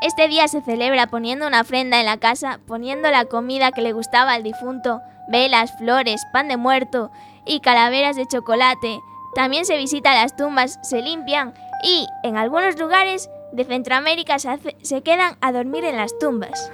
Este 0.01 0.27
día 0.27 0.47
se 0.47 0.61
celebra 0.61 1.07
poniendo 1.07 1.47
una 1.47 1.61
ofrenda 1.61 1.99
en 1.99 2.05
la 2.05 2.17
casa, 2.17 2.59
poniendo 2.67 3.09
la 3.09 3.25
comida 3.25 3.71
que 3.71 3.81
le 3.81 3.93
gustaba 3.93 4.33
al 4.33 4.43
difunto, 4.43 5.01
velas, 5.27 5.75
flores, 5.77 6.21
pan 6.31 6.47
de 6.47 6.57
muerto 6.57 7.11
y 7.45 7.59
calaveras 7.61 8.15
de 8.15 8.27
chocolate. 8.27 8.99
También 9.33 9.65
se 9.65 9.77
visita 9.77 10.13
las 10.13 10.35
tumbas, 10.35 10.79
se 10.83 11.01
limpian 11.01 11.53
y, 11.83 12.07
en 12.23 12.37
algunos 12.37 12.77
lugares 12.79 13.29
de 13.51 13.63
Centroamérica, 13.63 14.37
se, 14.39 14.49
hace- 14.49 14.75
se 14.81 15.01
quedan 15.01 15.35
a 15.41 15.51
dormir 15.51 15.85
en 15.85 15.95
las 15.97 16.17
tumbas. 16.19 16.71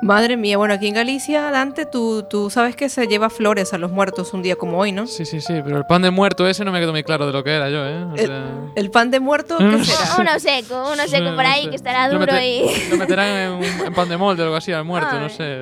Madre 0.00 0.36
mía, 0.36 0.56
bueno, 0.56 0.74
aquí 0.74 0.86
en 0.86 0.94
Galicia, 0.94 1.50
Dante, 1.50 1.84
tú, 1.84 2.22
tú 2.30 2.50
sabes 2.50 2.76
que 2.76 2.88
se 2.88 3.08
lleva 3.08 3.30
flores 3.30 3.74
a 3.74 3.78
los 3.78 3.90
muertos 3.90 4.32
un 4.32 4.42
día 4.42 4.54
como 4.54 4.78
hoy, 4.78 4.92
¿no? 4.92 5.08
Sí, 5.08 5.24
sí, 5.26 5.40
sí, 5.40 5.54
pero 5.64 5.76
el 5.76 5.86
pan 5.86 6.02
de 6.02 6.10
muerto 6.12 6.46
ese 6.46 6.64
no 6.64 6.70
me 6.70 6.78
quedó 6.78 6.92
muy 6.92 7.02
claro 7.02 7.26
de 7.26 7.32
lo 7.32 7.42
que 7.42 7.50
era 7.50 7.68
yo, 7.68 7.84
¿eh? 7.84 8.04
O 8.04 8.14
El, 8.14 8.26
sea, 8.26 8.44
el 8.76 8.90
pan 8.92 9.10
de 9.10 9.18
muerto, 9.18 9.58
No 9.58 9.76
¿qué 9.78 9.84
será? 9.84 10.16
Uno 10.20 10.38
seco, 10.38 10.90
uno 10.92 11.08
seco 11.08 11.30
no 11.30 11.36
por 11.36 11.44
ahí 11.46 11.64
sé. 11.64 11.70
que 11.70 11.76
estará 11.76 12.06
Lo 12.08 12.20
duro 12.20 12.32
mete- 12.32 12.46
y... 12.46 12.90
Lo 12.90 12.96
meterán 12.96 13.26
en, 13.36 13.50
un- 13.54 13.64
en 13.86 13.92
pan 13.92 14.08
de 14.08 14.16
molde 14.16 14.42
o 14.42 14.44
algo 14.44 14.56
así 14.56 14.72
al 14.72 14.84
muerto, 14.84 15.18
no 15.18 15.28
sé. 15.28 15.58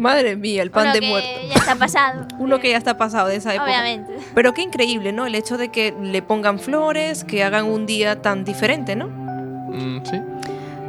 Madre 0.00 0.34
mía, 0.34 0.62
el 0.62 0.70
pan 0.70 0.84
Uno 0.84 0.92
de 0.94 1.00
que 1.00 1.06
muerto. 1.08 1.28
ya 1.48 1.54
está 1.54 1.76
pasado. 1.76 2.26
Uno 2.38 2.58
que 2.58 2.70
ya 2.70 2.78
está 2.78 2.96
pasado 2.96 3.28
de 3.28 3.36
esa 3.36 3.54
época. 3.54 3.68
Obviamente. 3.70 4.16
Pero 4.34 4.54
qué 4.54 4.62
increíble, 4.62 5.12
¿no? 5.12 5.26
El 5.26 5.34
hecho 5.34 5.58
de 5.58 5.68
que 5.68 5.94
le 6.00 6.22
pongan 6.22 6.58
flores, 6.58 7.22
que 7.22 7.44
hagan 7.44 7.66
un 7.66 7.84
día 7.84 8.22
tan 8.22 8.44
diferente, 8.44 8.96
¿no? 8.96 9.08
Mm, 9.08 10.00
sí. 10.04 10.20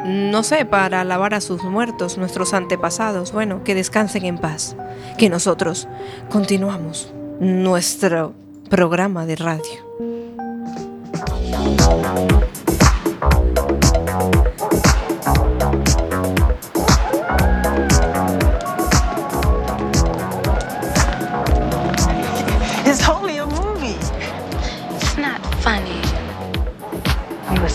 No 0.05 0.43
sé, 0.43 0.66
para 0.66 1.01
alabar 1.01 1.34
a 1.34 1.41
sus 1.41 1.62
muertos, 1.64 2.18
nuestros 2.18 2.53
antepasados. 2.53 3.34
Bueno, 3.34 3.64
que 3.66 3.76
descansen 3.76 4.26
en 4.26 4.38
paz. 4.38 4.78
Que 5.18 5.30
nosotros 5.30 5.89
continuamos 6.30 7.14
nuestro 7.39 8.34
programa 8.70 9.26
de 9.26 9.36
radio. 9.36 9.91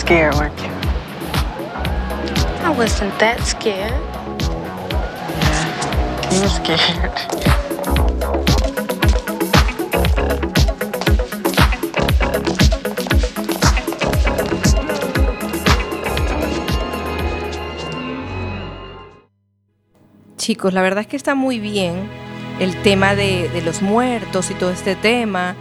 Scared, 0.07 0.34
weren't 0.36 0.57
you? 0.61 0.70
I 2.62 2.70
wasn't 2.70 3.18
that 3.18 3.40
scared. 3.42 3.90
You 6.32 6.42
were 6.42 6.48
scared. 6.48 7.11
Chicos, 20.36 20.72
la 20.72 20.82
verdad 20.82 21.00
es 21.00 21.09
que 21.09 21.16
está 21.16 21.34
muy 21.34 21.59
bien 21.59 22.09
el 22.61 22.80
tema 22.82 23.16
de, 23.16 23.48
de 23.48 23.61
los 23.61 23.82
muertos 23.82 24.52
y 24.52 24.54
todo 24.54 24.70
este 24.70 24.94
tema. 24.94 25.57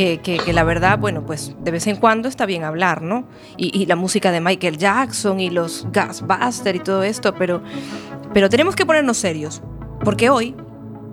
Que, 0.00 0.52
la 0.54 0.64
verdad, 0.64 0.98
bueno, 0.98 1.26
pues 1.26 1.54
de 1.62 1.70
vez 1.70 1.86
en 1.86 1.96
cuando 1.96 2.28
está 2.28 2.46
bien 2.46 2.64
hablar, 2.64 3.02
¿no? 3.02 3.28
Y, 3.58 3.76
y 3.78 3.84
la 3.84 3.96
música 3.96 4.32
de 4.32 4.40
Michael 4.40 4.78
Jackson 4.78 5.40
y 5.40 5.50
los 5.50 5.86
Gasbuster 5.92 6.76
y 6.76 6.80
todo 6.80 7.02
esto, 7.02 7.34
pero, 7.34 7.62
pero 8.32 8.48
tenemos 8.48 8.76
que 8.76 8.86
ponernos 8.86 9.18
serios, 9.18 9.62
porque 10.02 10.30
hoy 10.30 10.54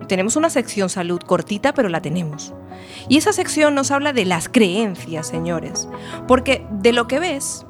tenemos 0.08 0.38
una 0.38 0.50
sección 0.50 0.90
salud 0.90 1.20
cortita, 1.20 1.74
pero 1.74 1.90
la 1.90 2.02
tenemos. 2.02 2.54
Y 3.10 3.18
esa 3.18 3.34
sección 3.34 3.76
nos 3.76 3.92
habla 3.92 4.14
de 4.14 4.26
las 4.26 4.50
creencias, 4.50 5.28
señores, 5.28 5.88
porque 6.28 6.66
de 6.72 6.94
lo 6.94 7.08
que 7.08 7.20
ves, 7.20 7.66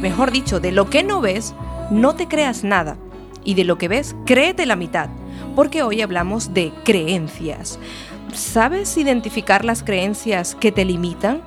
mejor 0.00 0.32
dicho, 0.32 0.60
de 0.60 0.72
lo 0.72 0.90
que 0.90 1.02
no 1.02 1.20
ves, 1.20 1.54
no 1.90 2.14
te 2.14 2.28
creas 2.28 2.64
nada. 2.64 2.96
Y 3.44 3.54
de 3.54 3.64
lo 3.64 3.78
que 3.78 3.88
ves, 3.88 4.14
créete 4.26 4.66
la 4.66 4.76
mitad, 4.76 5.08
porque 5.54 5.82
hoy 5.82 6.02
hablamos 6.02 6.52
de 6.52 6.72
creencias. 6.84 7.78
¿Sabes 8.34 8.96
identificar 8.96 9.64
las 9.64 9.82
creencias 9.82 10.54
que 10.54 10.72
te 10.72 10.84
limitan? 10.84 11.42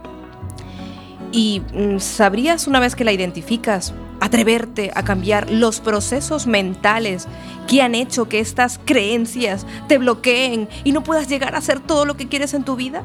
¿Y 1.32 1.62
mm, 1.74 2.00
sabrías 2.00 2.68
una 2.68 2.80
vez 2.80 2.96
que 2.96 3.04
la 3.04 3.12
identificas, 3.12 3.94
atreverte 4.20 4.92
a 4.96 5.04
cambiar 5.04 5.50
los 5.50 5.80
procesos 5.80 6.48
mentales 6.48 7.28
que 7.68 7.82
han 7.82 7.96
hecho 7.96 8.30
que 8.30 8.40
estas 8.40 8.80
creencias 8.86 9.66
te 9.88 9.98
bloqueen 9.98 10.70
y 10.84 10.92
no 10.92 11.04
puedas 11.04 11.28
llegar 11.28 11.56
a 11.56 11.58
hacer 11.58 11.80
todo 11.80 12.06
lo 12.06 12.16
que 12.16 12.28
quieres 12.28 12.54
en 12.54 12.64
tu 12.64 12.76
vida? 12.76 13.04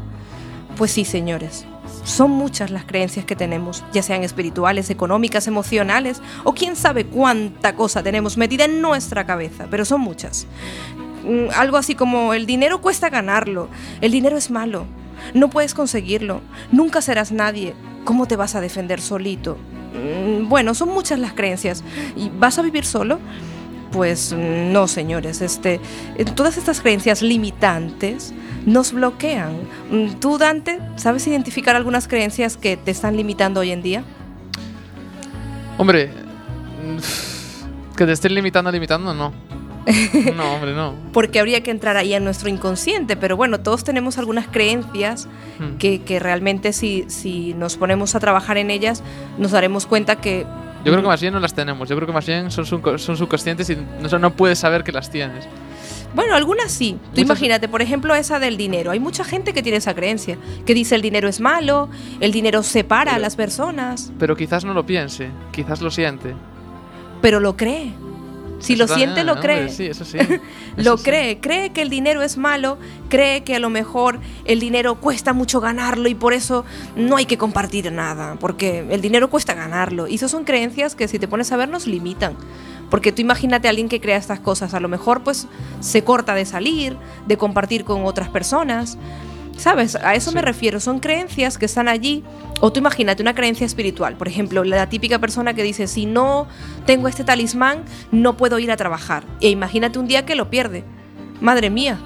Pues 0.76 0.92
sí, 0.92 1.04
señores, 1.04 1.66
Son 2.04 2.30
muchas 2.30 2.70
las 2.70 2.84
creencias 2.84 3.26
que 3.26 3.36
tenemos, 3.36 3.84
ya 3.92 4.02
sean 4.02 4.22
espirituales, 4.22 4.88
económicas, 4.88 5.46
emocionales 5.46 6.22
o 6.44 6.54
quién 6.54 6.76
sabe 6.76 7.04
cuánta 7.04 7.74
cosa 7.74 8.02
tenemos 8.02 8.36
metida 8.36 8.64
en 8.64 8.80
nuestra 8.80 9.26
cabeza, 9.26 9.66
pero 9.70 9.84
son 9.84 10.00
muchas. 10.02 10.46
Algo 11.54 11.76
así 11.76 11.94
como 11.94 12.34
el 12.34 12.46
dinero 12.46 12.80
cuesta 12.80 13.10
ganarlo, 13.10 13.68
el 14.00 14.12
dinero 14.12 14.36
es 14.36 14.50
malo, 14.50 14.86
no 15.34 15.50
puedes 15.50 15.74
conseguirlo, 15.74 16.40
nunca 16.72 17.02
serás 17.02 17.32
nadie, 17.32 17.74
¿cómo 18.04 18.26
te 18.26 18.36
vas 18.36 18.54
a 18.54 18.60
defender 18.60 19.00
solito? 19.00 19.58
Mm, 19.94 20.48
Bueno, 20.48 20.74
son 20.74 20.88
muchas 20.90 21.18
las 21.18 21.32
creencias. 21.32 21.82
¿Y 22.16 22.30
vas 22.30 22.58
a 22.58 22.62
vivir 22.62 22.84
solo? 22.84 23.18
Pues 23.92 24.32
mm, 24.32 24.72
no, 24.72 24.86
señores. 24.88 25.40
Este, 25.40 25.80
todas 26.34 26.56
estas 26.56 26.80
creencias 26.80 27.22
limitantes 27.22 28.32
nos 28.66 28.92
bloquean. 28.92 29.56
Mm, 29.90 30.20
¿Tú, 30.20 30.38
Dante, 30.38 30.78
sabes 30.96 31.26
identificar 31.26 31.76
algunas 31.76 32.08
creencias 32.08 32.56
que 32.56 32.76
te 32.76 32.90
están 32.90 33.16
limitando 33.16 33.60
hoy 33.60 33.70
en 33.70 33.82
día? 33.82 34.04
Hombre, 35.78 36.10
que 37.96 38.04
te 38.04 38.12
estén 38.12 38.34
limitando, 38.34 38.70
limitando, 38.72 39.14
no. 39.14 39.32
No, 40.36 40.54
hombre, 40.54 40.74
no. 40.74 40.94
Porque 41.12 41.40
habría 41.40 41.62
que 41.62 41.70
entrar 41.70 41.96
ahí 41.96 42.14
a 42.14 42.20
nuestro 42.20 42.48
inconsciente, 42.48 43.16
pero 43.16 43.36
bueno, 43.36 43.60
todos 43.60 43.84
tenemos 43.84 44.18
algunas 44.18 44.46
creencias 44.48 45.28
Hmm. 45.58 45.76
que, 45.78 46.02
que 46.02 46.20
realmente 46.20 46.72
si, 46.72 47.04
si 47.08 47.52
nos 47.54 47.76
ponemos 47.76 48.14
a 48.14 48.20
trabajar 48.20 48.58
en 48.58 48.70
ellas, 48.70 49.02
nos 49.38 49.50
daremos 49.50 49.86
cuenta 49.86 50.16
que 50.16 50.46
Yo 50.84 50.92
creo 50.92 51.02
que 51.02 51.08
más 51.08 51.20
bien 51.20 51.32
no 51.34 51.40
las 51.40 51.52
tenemos. 51.54 51.88
Yo 51.88 51.96
creo 51.96 52.06
que 52.06 52.12
más 52.12 52.24
bien 52.26 52.50
son, 52.52 52.64
son 52.64 53.16
subconscientes 53.16 53.68
y 53.70 53.76
no, 54.00 54.18
no 54.20 54.30
puedes 54.34 54.60
saber 54.60 54.84
que 54.84 54.92
las 54.92 55.10
tienes. 55.10 55.46
Bueno, 56.14 56.34
algunas 56.36 56.70
sí. 56.70 56.92
Tú 56.92 57.08
Muchas- 57.10 57.24
imagínate, 57.24 57.68
por 57.68 57.82
ejemplo, 57.82 58.14
esa 58.14 58.38
del 58.38 58.56
dinero. 58.56 58.92
Hay 58.92 59.00
mucha 59.00 59.24
gente 59.24 59.52
que 59.52 59.62
tiene 59.62 59.78
esa 59.78 59.94
creencia, 59.94 60.38
que 60.64 60.74
dice 60.74 60.94
el 60.94 61.02
dinero 61.02 61.28
es 61.28 61.40
malo, 61.40 61.88
el 62.20 62.30
dinero 62.30 62.62
separa 62.62 63.14
a 63.16 63.18
las 63.18 63.34
personas, 63.36 64.12
Pero 64.18 64.36
quizás 64.36 64.64
no 64.64 64.74
lo 64.74 64.86
piense, 64.86 65.28
quizás 65.52 65.80
lo 65.80 65.90
siente. 65.90 66.34
pero 67.20 67.40
lo 67.40 67.56
cree. 67.56 67.92
Si 68.58 68.76
lo 68.76 68.88
siente, 68.88 69.24
lo 69.24 69.34
hombre, 69.34 69.54
cree. 69.54 69.68
Sí, 69.68 69.86
eso 69.86 70.04
sí. 70.04 70.18
Lo 70.76 70.94
Eso 70.94 70.98
sí. 70.98 71.04
cree, 71.04 71.40
cree 71.40 71.70
que 71.70 71.82
el 71.82 71.90
dinero 71.90 72.22
es 72.22 72.36
malo, 72.36 72.78
cree 73.08 73.42
que 73.42 73.56
a 73.56 73.58
lo 73.58 73.70
mejor 73.70 74.20
el 74.44 74.60
dinero 74.60 74.96
cuesta 74.96 75.32
mucho 75.32 75.60
ganarlo 75.60 76.08
y 76.08 76.14
por 76.14 76.32
eso 76.32 76.64
no 76.96 77.16
hay 77.16 77.26
que 77.26 77.38
compartir 77.38 77.90
nada, 77.92 78.36
porque 78.40 78.84
el 78.90 79.00
dinero 79.00 79.28
cuesta 79.30 79.54
ganarlo. 79.54 80.08
Y 80.08 80.16
esas 80.16 80.30
son 80.30 80.44
creencias 80.44 80.94
que 80.94 81.08
si 81.08 81.18
te 81.18 81.28
pones 81.28 81.50
a 81.52 81.56
ver 81.56 81.68
nos 81.68 81.86
limitan. 81.86 82.36
Porque 82.90 83.12
tú 83.12 83.20
imagínate 83.20 83.68
a 83.68 83.70
alguien 83.70 83.88
que 83.88 84.00
crea 84.00 84.16
estas 84.16 84.40
cosas, 84.40 84.72
a 84.72 84.80
lo 84.80 84.88
mejor 84.88 85.22
pues 85.22 85.46
se 85.80 86.04
corta 86.04 86.34
de 86.34 86.46
salir, 86.46 86.96
de 87.26 87.36
compartir 87.36 87.84
con 87.84 88.06
otras 88.06 88.28
personas. 88.28 88.96
¿Sabes? 89.58 89.96
A 89.96 90.14
eso 90.14 90.30
me 90.30 90.40
refiero. 90.40 90.78
Son 90.78 91.00
creencias 91.00 91.58
que 91.58 91.66
están 91.66 91.88
allí. 91.88 92.22
O 92.60 92.72
tú 92.72 92.78
imagínate 92.78 93.22
una 93.22 93.34
creencia 93.34 93.66
espiritual. 93.66 94.16
Por 94.16 94.28
ejemplo, 94.28 94.62
la 94.62 94.88
típica 94.88 95.18
persona 95.18 95.52
que 95.52 95.64
dice, 95.64 95.88
si 95.88 96.06
no 96.06 96.46
tengo 96.86 97.08
este 97.08 97.24
talismán, 97.24 97.82
no 98.12 98.36
puedo 98.36 98.60
ir 98.60 98.70
a 98.70 98.76
trabajar. 98.76 99.24
E 99.40 99.50
imagínate 99.50 99.98
un 99.98 100.06
día 100.06 100.24
que 100.24 100.36
lo 100.36 100.48
pierde. 100.48 100.84
Madre 101.40 101.70
mía. 101.70 101.98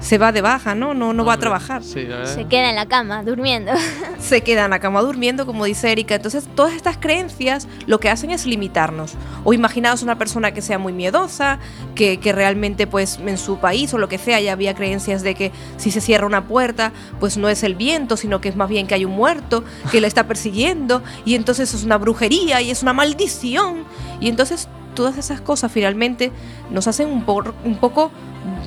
Se 0.00 0.16
va 0.16 0.32
de 0.32 0.40
baja, 0.40 0.74
¿no? 0.74 0.94
No, 0.94 1.12
no 1.12 1.24
va 1.24 1.34
a 1.34 1.38
trabajar. 1.38 1.82
Sí, 1.82 2.04
verdad. 2.04 2.32
Se 2.32 2.46
queda 2.46 2.70
en 2.70 2.76
la 2.76 2.86
cama, 2.86 3.24
durmiendo. 3.24 3.72
Se 4.20 4.42
queda 4.42 4.64
en 4.64 4.70
la 4.70 4.78
cama 4.78 5.00
durmiendo, 5.00 5.44
como 5.44 5.64
dice 5.64 5.90
Erika. 5.90 6.14
Entonces, 6.14 6.48
todas 6.54 6.74
estas 6.74 6.96
creencias 6.98 7.66
lo 7.86 7.98
que 7.98 8.08
hacen 8.08 8.30
es 8.30 8.46
limitarnos. 8.46 9.14
O 9.44 9.52
imaginaos 9.52 10.02
una 10.02 10.16
persona 10.16 10.52
que 10.52 10.62
sea 10.62 10.78
muy 10.78 10.92
miedosa, 10.92 11.58
que, 11.94 12.18
que 12.18 12.32
realmente, 12.32 12.86
pues, 12.86 13.18
en 13.24 13.38
su 13.38 13.58
país 13.58 13.92
o 13.92 13.98
lo 13.98 14.08
que 14.08 14.18
sea, 14.18 14.40
ya 14.40 14.52
había 14.52 14.74
creencias 14.74 15.22
de 15.22 15.34
que 15.34 15.52
si 15.76 15.90
se 15.90 16.00
cierra 16.00 16.26
una 16.26 16.46
puerta, 16.46 16.92
pues 17.18 17.36
no 17.36 17.48
es 17.48 17.62
el 17.62 17.74
viento, 17.74 18.16
sino 18.16 18.40
que 18.40 18.48
es 18.48 18.56
más 18.56 18.68
bien 18.68 18.86
que 18.86 18.94
hay 18.94 19.04
un 19.04 19.12
muerto 19.12 19.64
que 19.90 20.00
la 20.00 20.06
está 20.06 20.26
persiguiendo. 20.26 21.02
Y 21.24 21.34
entonces 21.34 21.74
es 21.74 21.84
una 21.84 21.98
brujería 21.98 22.60
y 22.60 22.70
es 22.70 22.82
una 22.82 22.92
maldición. 22.92 23.84
Y 24.20 24.28
entonces, 24.28 24.68
todas 24.98 25.16
esas 25.16 25.40
cosas 25.40 25.70
finalmente 25.70 26.32
nos 26.70 26.88
hacen 26.88 27.08
un, 27.08 27.24
por- 27.24 27.54
un 27.64 27.76
poco 27.76 28.10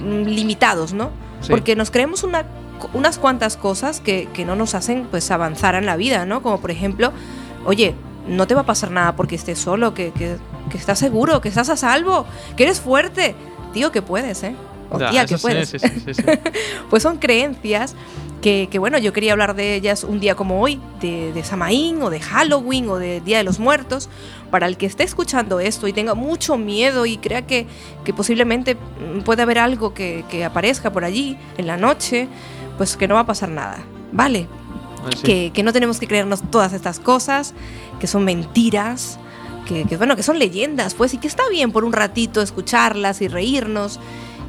mm, 0.01 0.23
limitados, 0.27 0.93
¿no? 0.93 1.09
Sí. 1.41 1.49
Porque 1.51 1.75
nos 1.75 1.91
creemos 1.91 2.23
una, 2.23 2.45
unas 2.93 3.17
cuantas 3.17 3.57
cosas 3.57 3.99
que, 3.99 4.29
que 4.33 4.45
no 4.45 4.55
nos 4.55 4.73
hacen 4.73 5.07
pues 5.11 5.29
avanzar 5.29 5.75
en 5.75 5.85
la 5.85 5.97
vida, 5.97 6.25
¿no? 6.25 6.41
Como 6.41 6.61
por 6.61 6.71
ejemplo, 6.71 7.11
oye, 7.65 7.95
no 8.29 8.47
te 8.47 8.55
va 8.55 8.61
a 8.61 8.65
pasar 8.65 8.91
nada 8.91 9.15
porque 9.17 9.35
estés 9.35 9.59
solo, 9.59 9.93
que, 9.93 10.11
que, 10.13 10.37
que 10.69 10.77
estás 10.77 10.99
seguro, 10.99 11.41
que 11.41 11.49
estás 11.49 11.67
a 11.69 11.75
salvo, 11.75 12.25
que 12.55 12.63
eres 12.63 12.79
fuerte. 12.79 13.35
Tío, 13.73 13.91
que 13.91 14.01
puedes, 14.01 14.41
¿eh? 14.43 14.55
O 14.89 14.97
tía, 14.97 15.25
que 15.25 15.37
puedes. 15.37 15.73
Pues 16.89 17.03
son 17.03 17.17
creencias 17.17 17.95
que, 18.41 18.67
que, 18.71 18.79
bueno, 18.79 18.97
yo 18.97 19.13
quería 19.13 19.33
hablar 19.33 19.55
de 19.55 19.75
ellas 19.75 20.03
un 20.03 20.19
día 20.19 20.35
como 20.35 20.61
hoy, 20.61 20.79
de, 20.99 21.31
de 21.31 21.43
Samaín 21.43 22.01
o 22.01 22.09
de 22.09 22.19
Halloween 22.19 22.89
o 22.89 22.97
de 22.97 23.21
Día 23.21 23.37
de 23.37 23.43
los 23.43 23.59
Muertos, 23.59 24.09
para 24.49 24.67
el 24.67 24.77
que 24.77 24.85
esté 24.85 25.03
escuchando 25.03 25.59
esto 25.59 25.87
y 25.87 25.93
tenga 25.93 26.15
mucho 26.15 26.57
miedo 26.57 27.05
y 27.05 27.17
crea 27.17 27.43
que, 27.43 27.67
que 28.03 28.13
posiblemente 28.13 28.75
puede 29.23 29.43
haber 29.43 29.59
algo 29.59 29.93
que, 29.93 30.25
que 30.29 30.43
aparezca 30.43 30.91
por 30.91 31.05
allí 31.05 31.37
en 31.57 31.67
la 31.67 31.77
noche, 31.77 32.27
pues 32.77 32.97
que 32.97 33.07
no 33.07 33.15
va 33.15 33.21
a 33.21 33.25
pasar 33.25 33.49
nada, 33.49 33.79
¿vale? 34.11 34.47
Sí. 35.15 35.23
Que, 35.23 35.51
que 35.53 35.63
no 35.63 35.73
tenemos 35.73 35.99
que 35.99 36.07
creernos 36.07 36.41
todas 36.49 36.73
estas 36.73 36.99
cosas, 36.99 37.53
que 37.99 38.07
son 38.07 38.23
mentiras, 38.23 39.19
que, 39.67 39.85
que, 39.85 39.97
bueno, 39.97 40.15
que 40.15 40.23
son 40.23 40.39
leyendas, 40.39 40.95
pues, 40.95 41.13
y 41.13 41.17
que 41.17 41.27
está 41.27 41.47
bien 41.49 41.71
por 41.71 41.85
un 41.85 41.93
ratito 41.93 42.41
escucharlas 42.41 43.21
y 43.21 43.27
reírnos. 43.27 43.99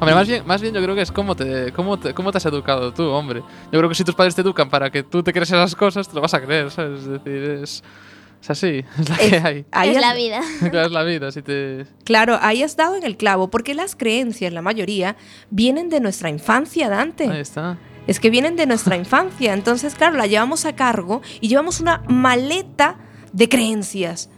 Hombre, 0.03 0.15
más 0.15 0.27
bien, 0.27 0.45
más 0.45 0.61
bien 0.61 0.73
yo 0.73 0.81
creo 0.83 0.95
que 0.95 1.01
es 1.01 1.11
cómo 1.11 1.33
te, 1.33 1.71
cómo, 1.71 1.97
te, 1.97 2.13
cómo 2.13 2.31
te 2.31 2.37
has 2.37 2.45
educado 2.45 2.93
tú, 2.93 3.03
hombre. 3.03 3.41
Yo 3.71 3.79
creo 3.79 3.87
que 3.87 3.95
si 3.95 4.03
tus 4.03 4.13
padres 4.13 4.35
te 4.35 4.41
educan 4.41 4.69
para 4.69 4.89
que 4.89 5.01
tú 5.01 5.23
te 5.23 5.31
creas 5.31 5.49
esas 5.49 5.75
cosas, 5.75 6.09
te 6.09 6.15
lo 6.15 6.21
vas 6.21 6.33
a 6.33 6.41
creer, 6.41 6.69
¿sabes? 6.71 7.03
Es 7.03 7.07
decir, 7.07 7.43
es, 7.63 7.83
es 8.41 8.49
así, 8.49 8.83
es 8.99 9.09
la 9.09 9.17
que 9.17 9.37
hay. 9.37 9.65
ahí 9.71 9.89
es 9.91 10.01
la 10.01 10.13
vida. 10.13 10.41
Claro, 10.59 10.85
es 10.87 10.91
la 10.91 11.03
vida, 11.03 11.31
si 11.31 11.41
te... 11.41 11.85
Claro, 12.03 12.37
ahí 12.41 12.63
has 12.63 12.75
dado 12.75 12.95
en 12.95 13.03
el 13.03 13.15
clavo, 13.15 13.49
porque 13.49 13.73
las 13.73 13.95
creencias, 13.95 14.51
la 14.51 14.61
mayoría, 14.61 15.15
vienen 15.49 15.89
de 15.89 16.01
nuestra 16.01 16.29
infancia, 16.29 16.89
Dante. 16.89 17.29
Ahí 17.29 17.39
está. 17.39 17.77
Es 18.05 18.19
que 18.19 18.29
vienen 18.29 18.57
de 18.57 18.65
nuestra 18.65 18.97
infancia. 18.97 19.53
Entonces, 19.53 19.95
claro, 19.95 20.17
la 20.17 20.27
llevamos 20.27 20.65
a 20.65 20.75
cargo 20.75 21.21
y 21.39 21.47
llevamos 21.47 21.79
una 21.79 22.03
maleta 22.09 22.97
de 23.31 23.47
creencias 23.47 24.29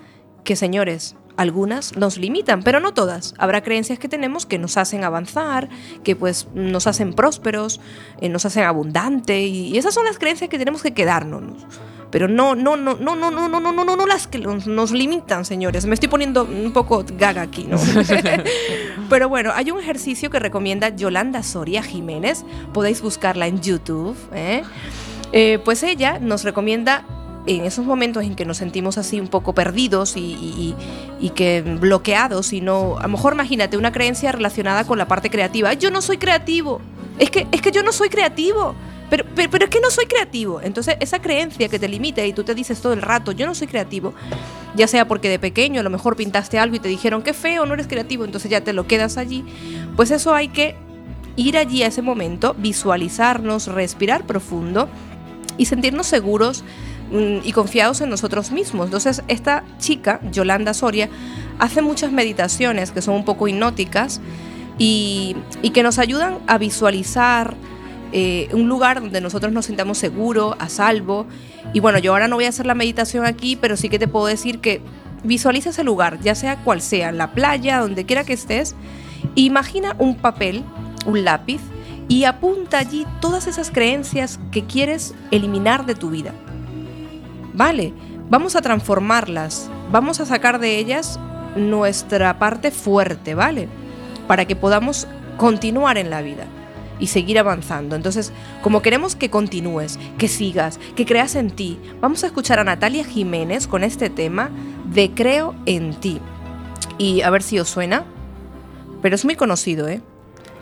que, 0.43 0.55
señores, 0.55 1.15
algunas 1.37 1.95
nos 1.97 2.17
limitan, 2.17 2.63
pero 2.63 2.79
no 2.79 2.93
todas. 2.93 3.33
Habrá 3.37 3.61
creencias 3.61 3.99
que 3.99 4.07
tenemos 4.07 4.45
que 4.45 4.57
nos 4.57 4.77
hacen 4.77 5.03
avanzar, 5.03 5.69
que 6.03 6.15
pues 6.15 6.47
nos 6.53 6.87
hacen 6.87 7.13
prósperos, 7.13 7.79
eh, 8.21 8.29
nos 8.29 8.45
hacen 8.45 8.63
abundante 8.63 9.41
y, 9.41 9.77
esas 9.77 9.93
son 9.93 10.05
las 10.05 10.17
creencias 10.17 10.49
que 10.49 10.57
tenemos 10.57 10.81
que 10.81 10.93
quedarnos. 10.93 11.65
Pero 12.11 12.27
no, 12.29 12.55
no, 12.55 12.77
no, 12.77 12.95
no, 12.95 13.15
no, 13.15 13.29
no, 13.29 13.49
no, 13.49 13.59
no, 13.59 13.71
no, 13.71 13.83
no, 13.83 13.95
no 13.97 14.05
las 14.05 14.27
que 14.27 14.39
nos, 14.39 14.67
nos 14.67 14.91
limitan, 14.91 15.43
señores. 15.43 15.85
Me 15.85 15.95
estoy 15.95 16.07
poniendo 16.07 16.45
un 16.45 16.71
poco 16.71 17.03
gaga 17.17 17.41
aquí, 17.41 17.65
¿no? 17.65 17.77
Pero 19.09 19.27
bueno, 19.27 19.51
hay 19.53 19.71
un 19.71 19.79
ejercicio 19.79 20.29
que 20.29 20.39
recomienda 20.39 20.89
Yolanda 20.89 21.43
Soria 21.43 21.83
Jiménez. 21.83 22.45
Podéis 22.73 23.01
buscarla 23.01 23.47
en 23.47 23.59
YouTube. 23.59 24.15
¿eh? 24.33 24.63
Eh, 25.33 25.59
pues 25.65 25.83
ella 25.83 26.19
nos 26.19 26.43
recomienda 26.43 27.03
en 27.47 27.63
esos 27.65 27.85
momentos 27.85 28.23
en 28.23 28.35
que 28.35 28.45
nos 28.45 28.57
sentimos 28.57 28.97
así 28.97 29.19
un 29.19 29.27
poco 29.27 29.53
perdidos 29.53 30.17
y, 30.17 30.19
y- 30.21 30.75
y- 31.19 31.29
que 31.31 31.61
bloqueados, 31.61 32.53
y 32.53 32.61
no, 32.61 32.97
a 32.97 33.03
lo 33.03 33.09
mejor 33.09 33.33
imagínate 33.33 33.77
una 33.77 33.91
creencia 33.91 34.31
relacionada 34.31 34.83
con 34.85 34.97
la 34.97 35.07
parte 35.07 35.29
creativa. 35.29 35.69
"Ay, 35.69 35.77
Yo 35.77 35.91
no 35.91 36.01
soy 36.01 36.17
creativo. 36.17 36.81
Es 37.19 37.29
que, 37.29 37.47
es 37.51 37.61
que 37.61 37.71
yo 37.71 37.83
no 37.83 37.91
soy 37.91 38.09
creativo. 38.09 38.75
Pero, 39.09 39.23
pero, 39.35 39.49
pero 39.51 39.65
es 39.65 39.69
que 39.69 39.79
no 39.79 39.91
soy 39.91 40.05
creativo. 40.07 40.59
Entonces, 40.61 40.97
esa 40.99 41.21
creencia 41.21 41.69
que 41.69 41.77
te 41.77 41.87
limita 41.87 42.25
y 42.25 42.33
tú 42.33 42.43
te 42.43 42.55
dices 42.55 42.81
todo 42.81 42.91
el 42.93 43.03
rato, 43.03 43.31
yo 43.31 43.45
no 43.45 43.53
soy 43.53 43.67
creativo, 43.67 44.15
ya 44.75 44.87
sea 44.87 45.07
porque 45.07 45.29
de 45.29 45.37
pequeño 45.37 45.79
a 45.79 45.83
lo 45.83 45.91
mejor 45.91 46.15
pintaste 46.15 46.57
algo 46.57 46.75
y 46.75 46.79
te 46.79 46.89
dijeron 46.89 47.21
que 47.21 47.33
feo, 47.33 47.67
no 47.67 47.75
eres 47.75 47.85
creativo, 47.85 48.25
entonces 48.25 48.49
ya 48.49 48.61
te 48.61 48.73
lo 48.73 48.87
quedas 48.87 49.17
allí, 49.17 49.45
pues 49.95 50.09
eso 50.09 50.33
hay 50.33 50.47
que 50.47 50.75
ir 51.35 51.55
allí 51.55 51.83
a 51.83 51.87
ese 51.87 52.01
momento, 52.01 52.55
visualizarnos, 52.57 53.67
respirar 53.67 54.25
profundo 54.25 54.89
y 55.57 55.65
sentirnos 55.65 56.07
seguros 56.07 56.63
y 57.11 57.51
confiados 57.51 58.01
en 58.01 58.09
nosotros 58.09 58.51
mismos. 58.51 58.85
Entonces, 58.85 59.23
esta 59.27 59.63
chica, 59.77 60.19
Yolanda 60.31 60.73
Soria, 60.73 61.09
hace 61.59 61.81
muchas 61.81 62.11
meditaciones 62.11 62.91
que 62.91 63.01
son 63.01 63.15
un 63.15 63.25
poco 63.25 63.47
hipnóticas 63.47 64.21
y, 64.77 65.35
que 65.73 65.83
nos 65.83 65.99
ayudan 65.99 66.39
a 66.47 66.57
visualizar 66.57 67.55
eh, 68.11 68.49
un 68.53 68.67
lugar 68.67 69.01
donde 69.01 69.21
nosotros 69.21 69.51
nos 69.51 69.65
sintamos 69.65 69.97
seguros, 69.97 70.55
a 70.59 70.69
salvo. 70.69 71.27
Y 71.73 71.79
bueno, 71.79 71.99
yo 71.99 72.13
ahora 72.13 72.27
no 72.27 72.35
voy 72.35 72.45
a 72.45 72.49
hacer 72.49 72.65
la 72.65 72.75
meditación 72.75 73.25
aquí, 73.25 73.55
pero 73.55 73.77
sí 73.77 73.89
que 73.89 73.99
te 73.99 74.07
puedo 74.07 74.25
decir 74.25 74.59
que 74.59 74.81
visualiza 75.23 75.71
ese 75.71 75.83
lugar, 75.83 76.19
ya 76.21 76.35
sea 76.35 76.57
cual 76.63 76.81
sea, 76.81 77.11
la 77.11 77.31
playa, 77.31 77.79
donde 77.79 78.05
quiera 78.05 78.23
que 78.23 78.33
estés, 78.33 78.75
imagina 79.35 79.95
un 79.97 80.15
papel, 80.15 80.63
un 81.05 81.23
lápiz, 81.23 81.61
y 82.07 82.25
apunta 82.25 82.77
allí 82.77 83.05
todas 83.19 83.47
esas 83.47 83.71
creencias 83.71 84.39
que 84.51 84.63
quieres 84.65 85.15
eliminar 85.31 85.85
de 85.85 85.95
tu 85.95 86.11
vida. 86.11 86.33
Vale, 87.55 87.93
vamos 88.29 88.57
a 88.57 88.61
transformarlas, 88.61 89.69
vamos 89.89 90.19
a 90.19 90.25
sacar 90.25 90.59
de 90.59 90.77
ellas 90.77 91.19
nuestra 91.55 92.37
parte 92.37 92.69
fuerte, 92.69 93.33
¿vale? 93.33 93.69
Para 94.27 94.43
que 94.43 94.57
podamos 94.57 95.07
continuar 95.37 95.97
en 95.97 96.09
la 96.09 96.21
vida. 96.21 96.45
y 96.97 97.07
seguir 97.07 97.37
avanzando. 97.37 97.97
Entonces, 97.97 98.31
como 98.61 98.81
queremos 98.81 99.17
que 99.17 99.29
continúes, 99.29 99.99
que 100.17 100.29
sigas, 100.29 100.79
que 100.95 101.05
creas 101.05 101.35
en 101.35 101.51
ti, 101.51 101.77
vamos 101.99 102.23
a 102.23 102.27
escuchar 102.27 102.57
a 102.57 102.63
Natalia 102.63 103.03
Jiménez 103.03 103.67
con 103.67 103.83
este 103.83 104.09
tema 104.09 104.49
de 104.93 105.11
Creo 105.11 105.55
en 105.65 105.93
ti. 105.95 106.21
Y 106.97 107.21
a 107.23 107.29
ver 107.31 107.43
si 107.43 107.59
os 107.59 107.67
suena, 107.67 108.05
pero 109.01 109.13
es 109.13 109.25
muy 109.25 109.35
conocido, 109.35 109.89
¿eh? 109.89 110.01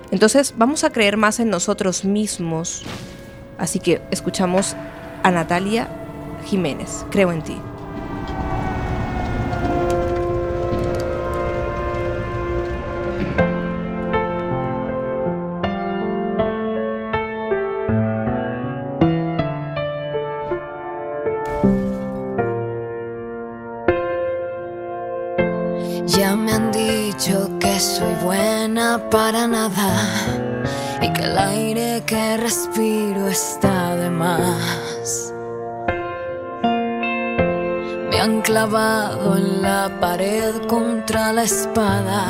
Entonces, 0.09 0.55
vamos 0.57 0.83
a 0.83 0.89
creer 0.89 1.17
más 1.17 1.39
en 1.39 1.51
nosotros 1.51 2.03
mismos. 2.03 2.81
Así 3.59 3.77
que 3.79 4.01
escuchamos 4.09 4.75
a 5.21 5.29
Natalia 5.29 6.02
Jiménez, 6.43 7.05
Creo 7.09 7.31
en 7.31 7.41
ti. 7.41 7.57
Ya 26.05 26.35
me 26.35 26.51
han 26.51 26.71
dicho 26.71 27.49
que 27.59 27.79
soy 27.79 28.13
buena 28.23 29.01
para 29.09 29.47
nada 29.47 29.89
y 31.01 31.11
que 31.13 31.23
el 31.23 31.37
aire 31.37 32.03
que 32.05 32.37
respiro 32.37 33.27
está 33.27 33.95
de 33.95 34.09
más. 34.09 35.33
Han 38.24 38.41
clavado 38.41 39.36
en 39.36 39.61
la 39.61 39.99
pared 39.99 40.53
contra 40.69 41.34
la 41.34 41.43
espada. 41.43 42.24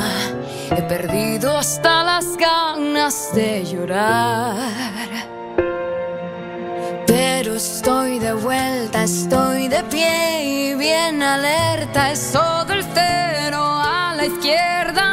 He 0.72 0.82
perdido 0.82 1.56
hasta 1.56 2.04
las 2.04 2.36
ganas 2.36 3.30
de 3.36 3.64
llorar. 3.64 4.58
Pero 7.06 7.54
estoy 7.54 8.18
de 8.18 8.34
vuelta, 8.34 9.04
estoy 9.04 9.68
de 9.68 9.84
pie 9.84 10.72
y 10.72 10.74
bien 10.74 11.22
alerta. 11.22 12.12
Es 12.12 12.32
todo 12.32 12.74
el 12.74 12.84
cero 12.96 13.62
a 13.64 14.16
la 14.18 14.26
izquierda, 14.26 15.13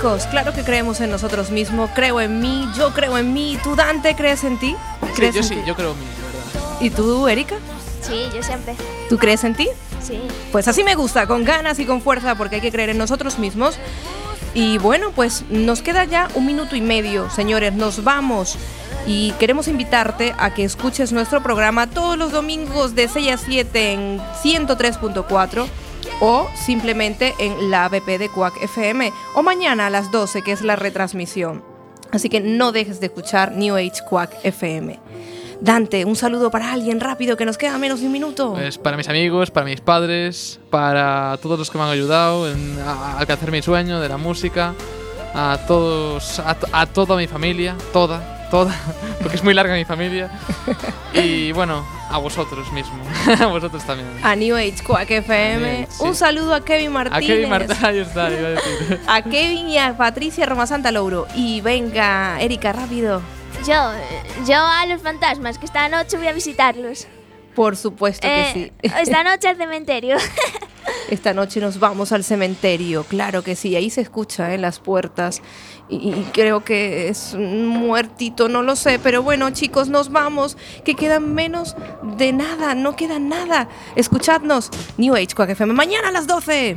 Chicos, 0.00 0.26
claro 0.30 0.54
que 0.54 0.62
creemos 0.62 0.98
en 1.02 1.10
nosotros 1.10 1.50
mismos, 1.50 1.90
creo 1.94 2.22
en 2.22 2.40
mí, 2.40 2.66
yo 2.74 2.94
creo 2.94 3.18
en 3.18 3.34
mí, 3.34 3.58
¿tú 3.62 3.76
Dante 3.76 4.16
crees 4.16 4.44
en 4.44 4.58
ti? 4.58 4.74
Sí, 5.02 5.12
¿Crees 5.14 5.34
yo 5.34 5.42
en 5.42 5.46
sí, 5.46 5.54
ti? 5.56 5.60
yo 5.66 5.74
creo 5.76 5.92
en 5.92 5.98
mí, 5.98 6.06
de 6.06 6.22
verdad. 6.22 6.80
¿Y 6.80 6.88
tú, 6.88 7.28
Erika? 7.28 7.56
Sí, 8.00 8.24
yo 8.34 8.42
siempre. 8.42 8.76
¿Tú 9.10 9.18
crees 9.18 9.44
en 9.44 9.54
ti? 9.54 9.68
Sí. 10.02 10.18
Pues 10.52 10.68
así 10.68 10.84
me 10.84 10.94
gusta, 10.94 11.26
con 11.26 11.44
ganas 11.44 11.78
y 11.80 11.84
con 11.84 12.00
fuerza, 12.00 12.34
porque 12.36 12.54
hay 12.54 12.60
que 12.62 12.72
creer 12.72 12.88
en 12.88 12.96
nosotros 12.96 13.38
mismos. 13.38 13.76
Y 14.54 14.78
bueno, 14.78 15.12
pues 15.14 15.44
nos 15.50 15.82
queda 15.82 16.06
ya 16.06 16.28
un 16.34 16.46
minuto 16.46 16.76
y 16.76 16.80
medio, 16.80 17.28
señores, 17.28 17.74
nos 17.74 18.02
vamos. 18.02 18.56
Y 19.06 19.32
queremos 19.32 19.68
invitarte 19.68 20.34
a 20.38 20.54
que 20.54 20.64
escuches 20.64 21.12
nuestro 21.12 21.42
programa 21.42 21.88
todos 21.88 22.16
los 22.16 22.32
domingos 22.32 22.94
de 22.94 23.06
6 23.06 23.32
a 23.32 23.36
7 23.36 23.92
en 23.92 24.18
103.4 24.42 25.66
o 26.20 26.48
simplemente 26.54 27.34
en 27.38 27.70
la 27.70 27.84
app 27.86 27.92
de 27.92 28.28
Quack 28.28 28.62
FM 28.62 29.12
o 29.34 29.42
mañana 29.42 29.86
a 29.86 29.90
las 29.90 30.10
12 30.10 30.42
que 30.42 30.52
es 30.52 30.62
la 30.62 30.76
retransmisión. 30.76 31.62
Así 32.12 32.28
que 32.28 32.40
no 32.40 32.72
dejes 32.72 32.98
de 33.00 33.06
escuchar 33.06 33.52
New 33.52 33.76
Age 33.76 34.02
Quack 34.08 34.32
FM. 34.44 34.98
Dante, 35.60 36.04
un 36.06 36.16
saludo 36.16 36.50
para 36.50 36.72
alguien 36.72 37.00
rápido 37.00 37.36
que 37.36 37.44
nos 37.44 37.58
queda 37.58 37.76
menos 37.78 38.00
de 38.00 38.06
un 38.06 38.12
minuto. 38.12 38.54
Pues 38.54 38.78
para 38.78 38.96
mis 38.96 39.08
amigos, 39.08 39.50
para 39.50 39.66
mis 39.66 39.80
padres, 39.80 40.58
para 40.70 41.38
todos 41.42 41.58
los 41.58 41.70
que 41.70 41.76
me 41.78 41.84
han 41.84 41.90
ayudado 41.90 42.50
en, 42.50 42.78
a, 42.80 42.92
a 43.14 43.18
alcanzar 43.18 43.50
mi 43.50 43.60
sueño 43.62 44.00
de 44.00 44.08
la 44.08 44.16
música, 44.16 44.74
a 45.34 45.58
todos, 45.68 46.38
a, 46.40 46.54
to- 46.54 46.66
a 46.72 46.86
toda 46.86 47.14
mi 47.16 47.26
familia, 47.26 47.76
toda, 47.92 48.48
toda, 48.50 48.74
porque 49.22 49.36
es 49.36 49.44
muy 49.44 49.52
larga 49.54 49.74
mi 49.74 49.84
familia. 49.84 50.30
Y 51.14 51.52
bueno, 51.52 51.84
a 52.10 52.18
vosotros 52.18 52.70
mismos, 52.72 53.06
a 53.40 53.46
vosotros 53.46 53.84
también. 53.84 54.08
A 54.22 54.34
New 54.36 54.56
Age 54.56 54.82
Quack 54.86 55.10
FM. 55.10 55.86
Sí. 55.88 56.02
Un 56.04 56.14
saludo 56.14 56.54
a 56.54 56.64
Kevin 56.64 56.88
A 56.88 56.90
Martínez. 56.90 57.26
Kevin 57.26 57.52
ahí 57.52 57.98
está, 57.98 58.30
iba 58.30 58.48
a 58.48 58.50
decir. 58.50 59.00
a 59.06 59.22
Kevin 59.22 59.68
y 59.68 59.78
a 59.78 59.96
Patricia 59.96 60.46
Roma 60.46 60.66
Santa 60.66 60.90
Louro. 60.90 61.26
Y 61.34 61.60
venga, 61.60 62.40
Erika, 62.40 62.72
rápido. 62.72 63.22
Yo, 63.66 63.92
yo 64.46 64.56
a 64.56 64.86
los 64.86 65.02
fantasmas, 65.02 65.58
que 65.58 65.66
esta 65.66 65.88
noche 65.88 66.16
voy 66.16 66.28
a 66.28 66.32
visitarlos. 66.32 67.06
Por 67.54 67.76
supuesto 67.76 68.26
que 68.26 68.40
Eh, 68.40 68.50
sí. 68.52 68.72
Esta 68.82 69.22
noche 69.24 69.48
al 69.48 69.56
cementerio. 69.56 70.16
Esta 71.10 71.34
noche 71.34 71.60
nos 71.60 71.78
vamos 71.78 72.12
al 72.12 72.24
cementerio, 72.24 73.04
claro 73.04 73.42
que 73.42 73.54
sí, 73.56 73.74
ahí 73.76 73.90
se 73.90 74.00
escucha 74.00 74.54
en 74.54 74.62
las 74.62 74.78
puertas 74.80 75.42
y, 75.88 75.96
y 75.96 76.28
creo 76.32 76.64
que 76.64 77.08
es 77.08 77.32
un 77.34 77.66
muertito, 77.66 78.48
no 78.48 78.62
lo 78.62 78.76
sé, 78.76 78.98
pero 78.98 79.22
bueno 79.22 79.50
chicos, 79.50 79.88
nos 79.88 80.10
vamos, 80.10 80.56
que 80.84 80.94
quedan 80.94 81.34
menos 81.34 81.76
de 82.16 82.32
nada, 82.32 82.74
no 82.74 82.96
queda 82.96 83.18
nada. 83.18 83.68
Escuchadnos, 83.96 84.70
New 84.98 85.14
Age 85.14 85.34
Quack 85.34 85.50
FM, 85.50 85.74
mañana 85.74 86.08
a 86.08 86.12
las 86.12 86.26
12. 86.26 86.68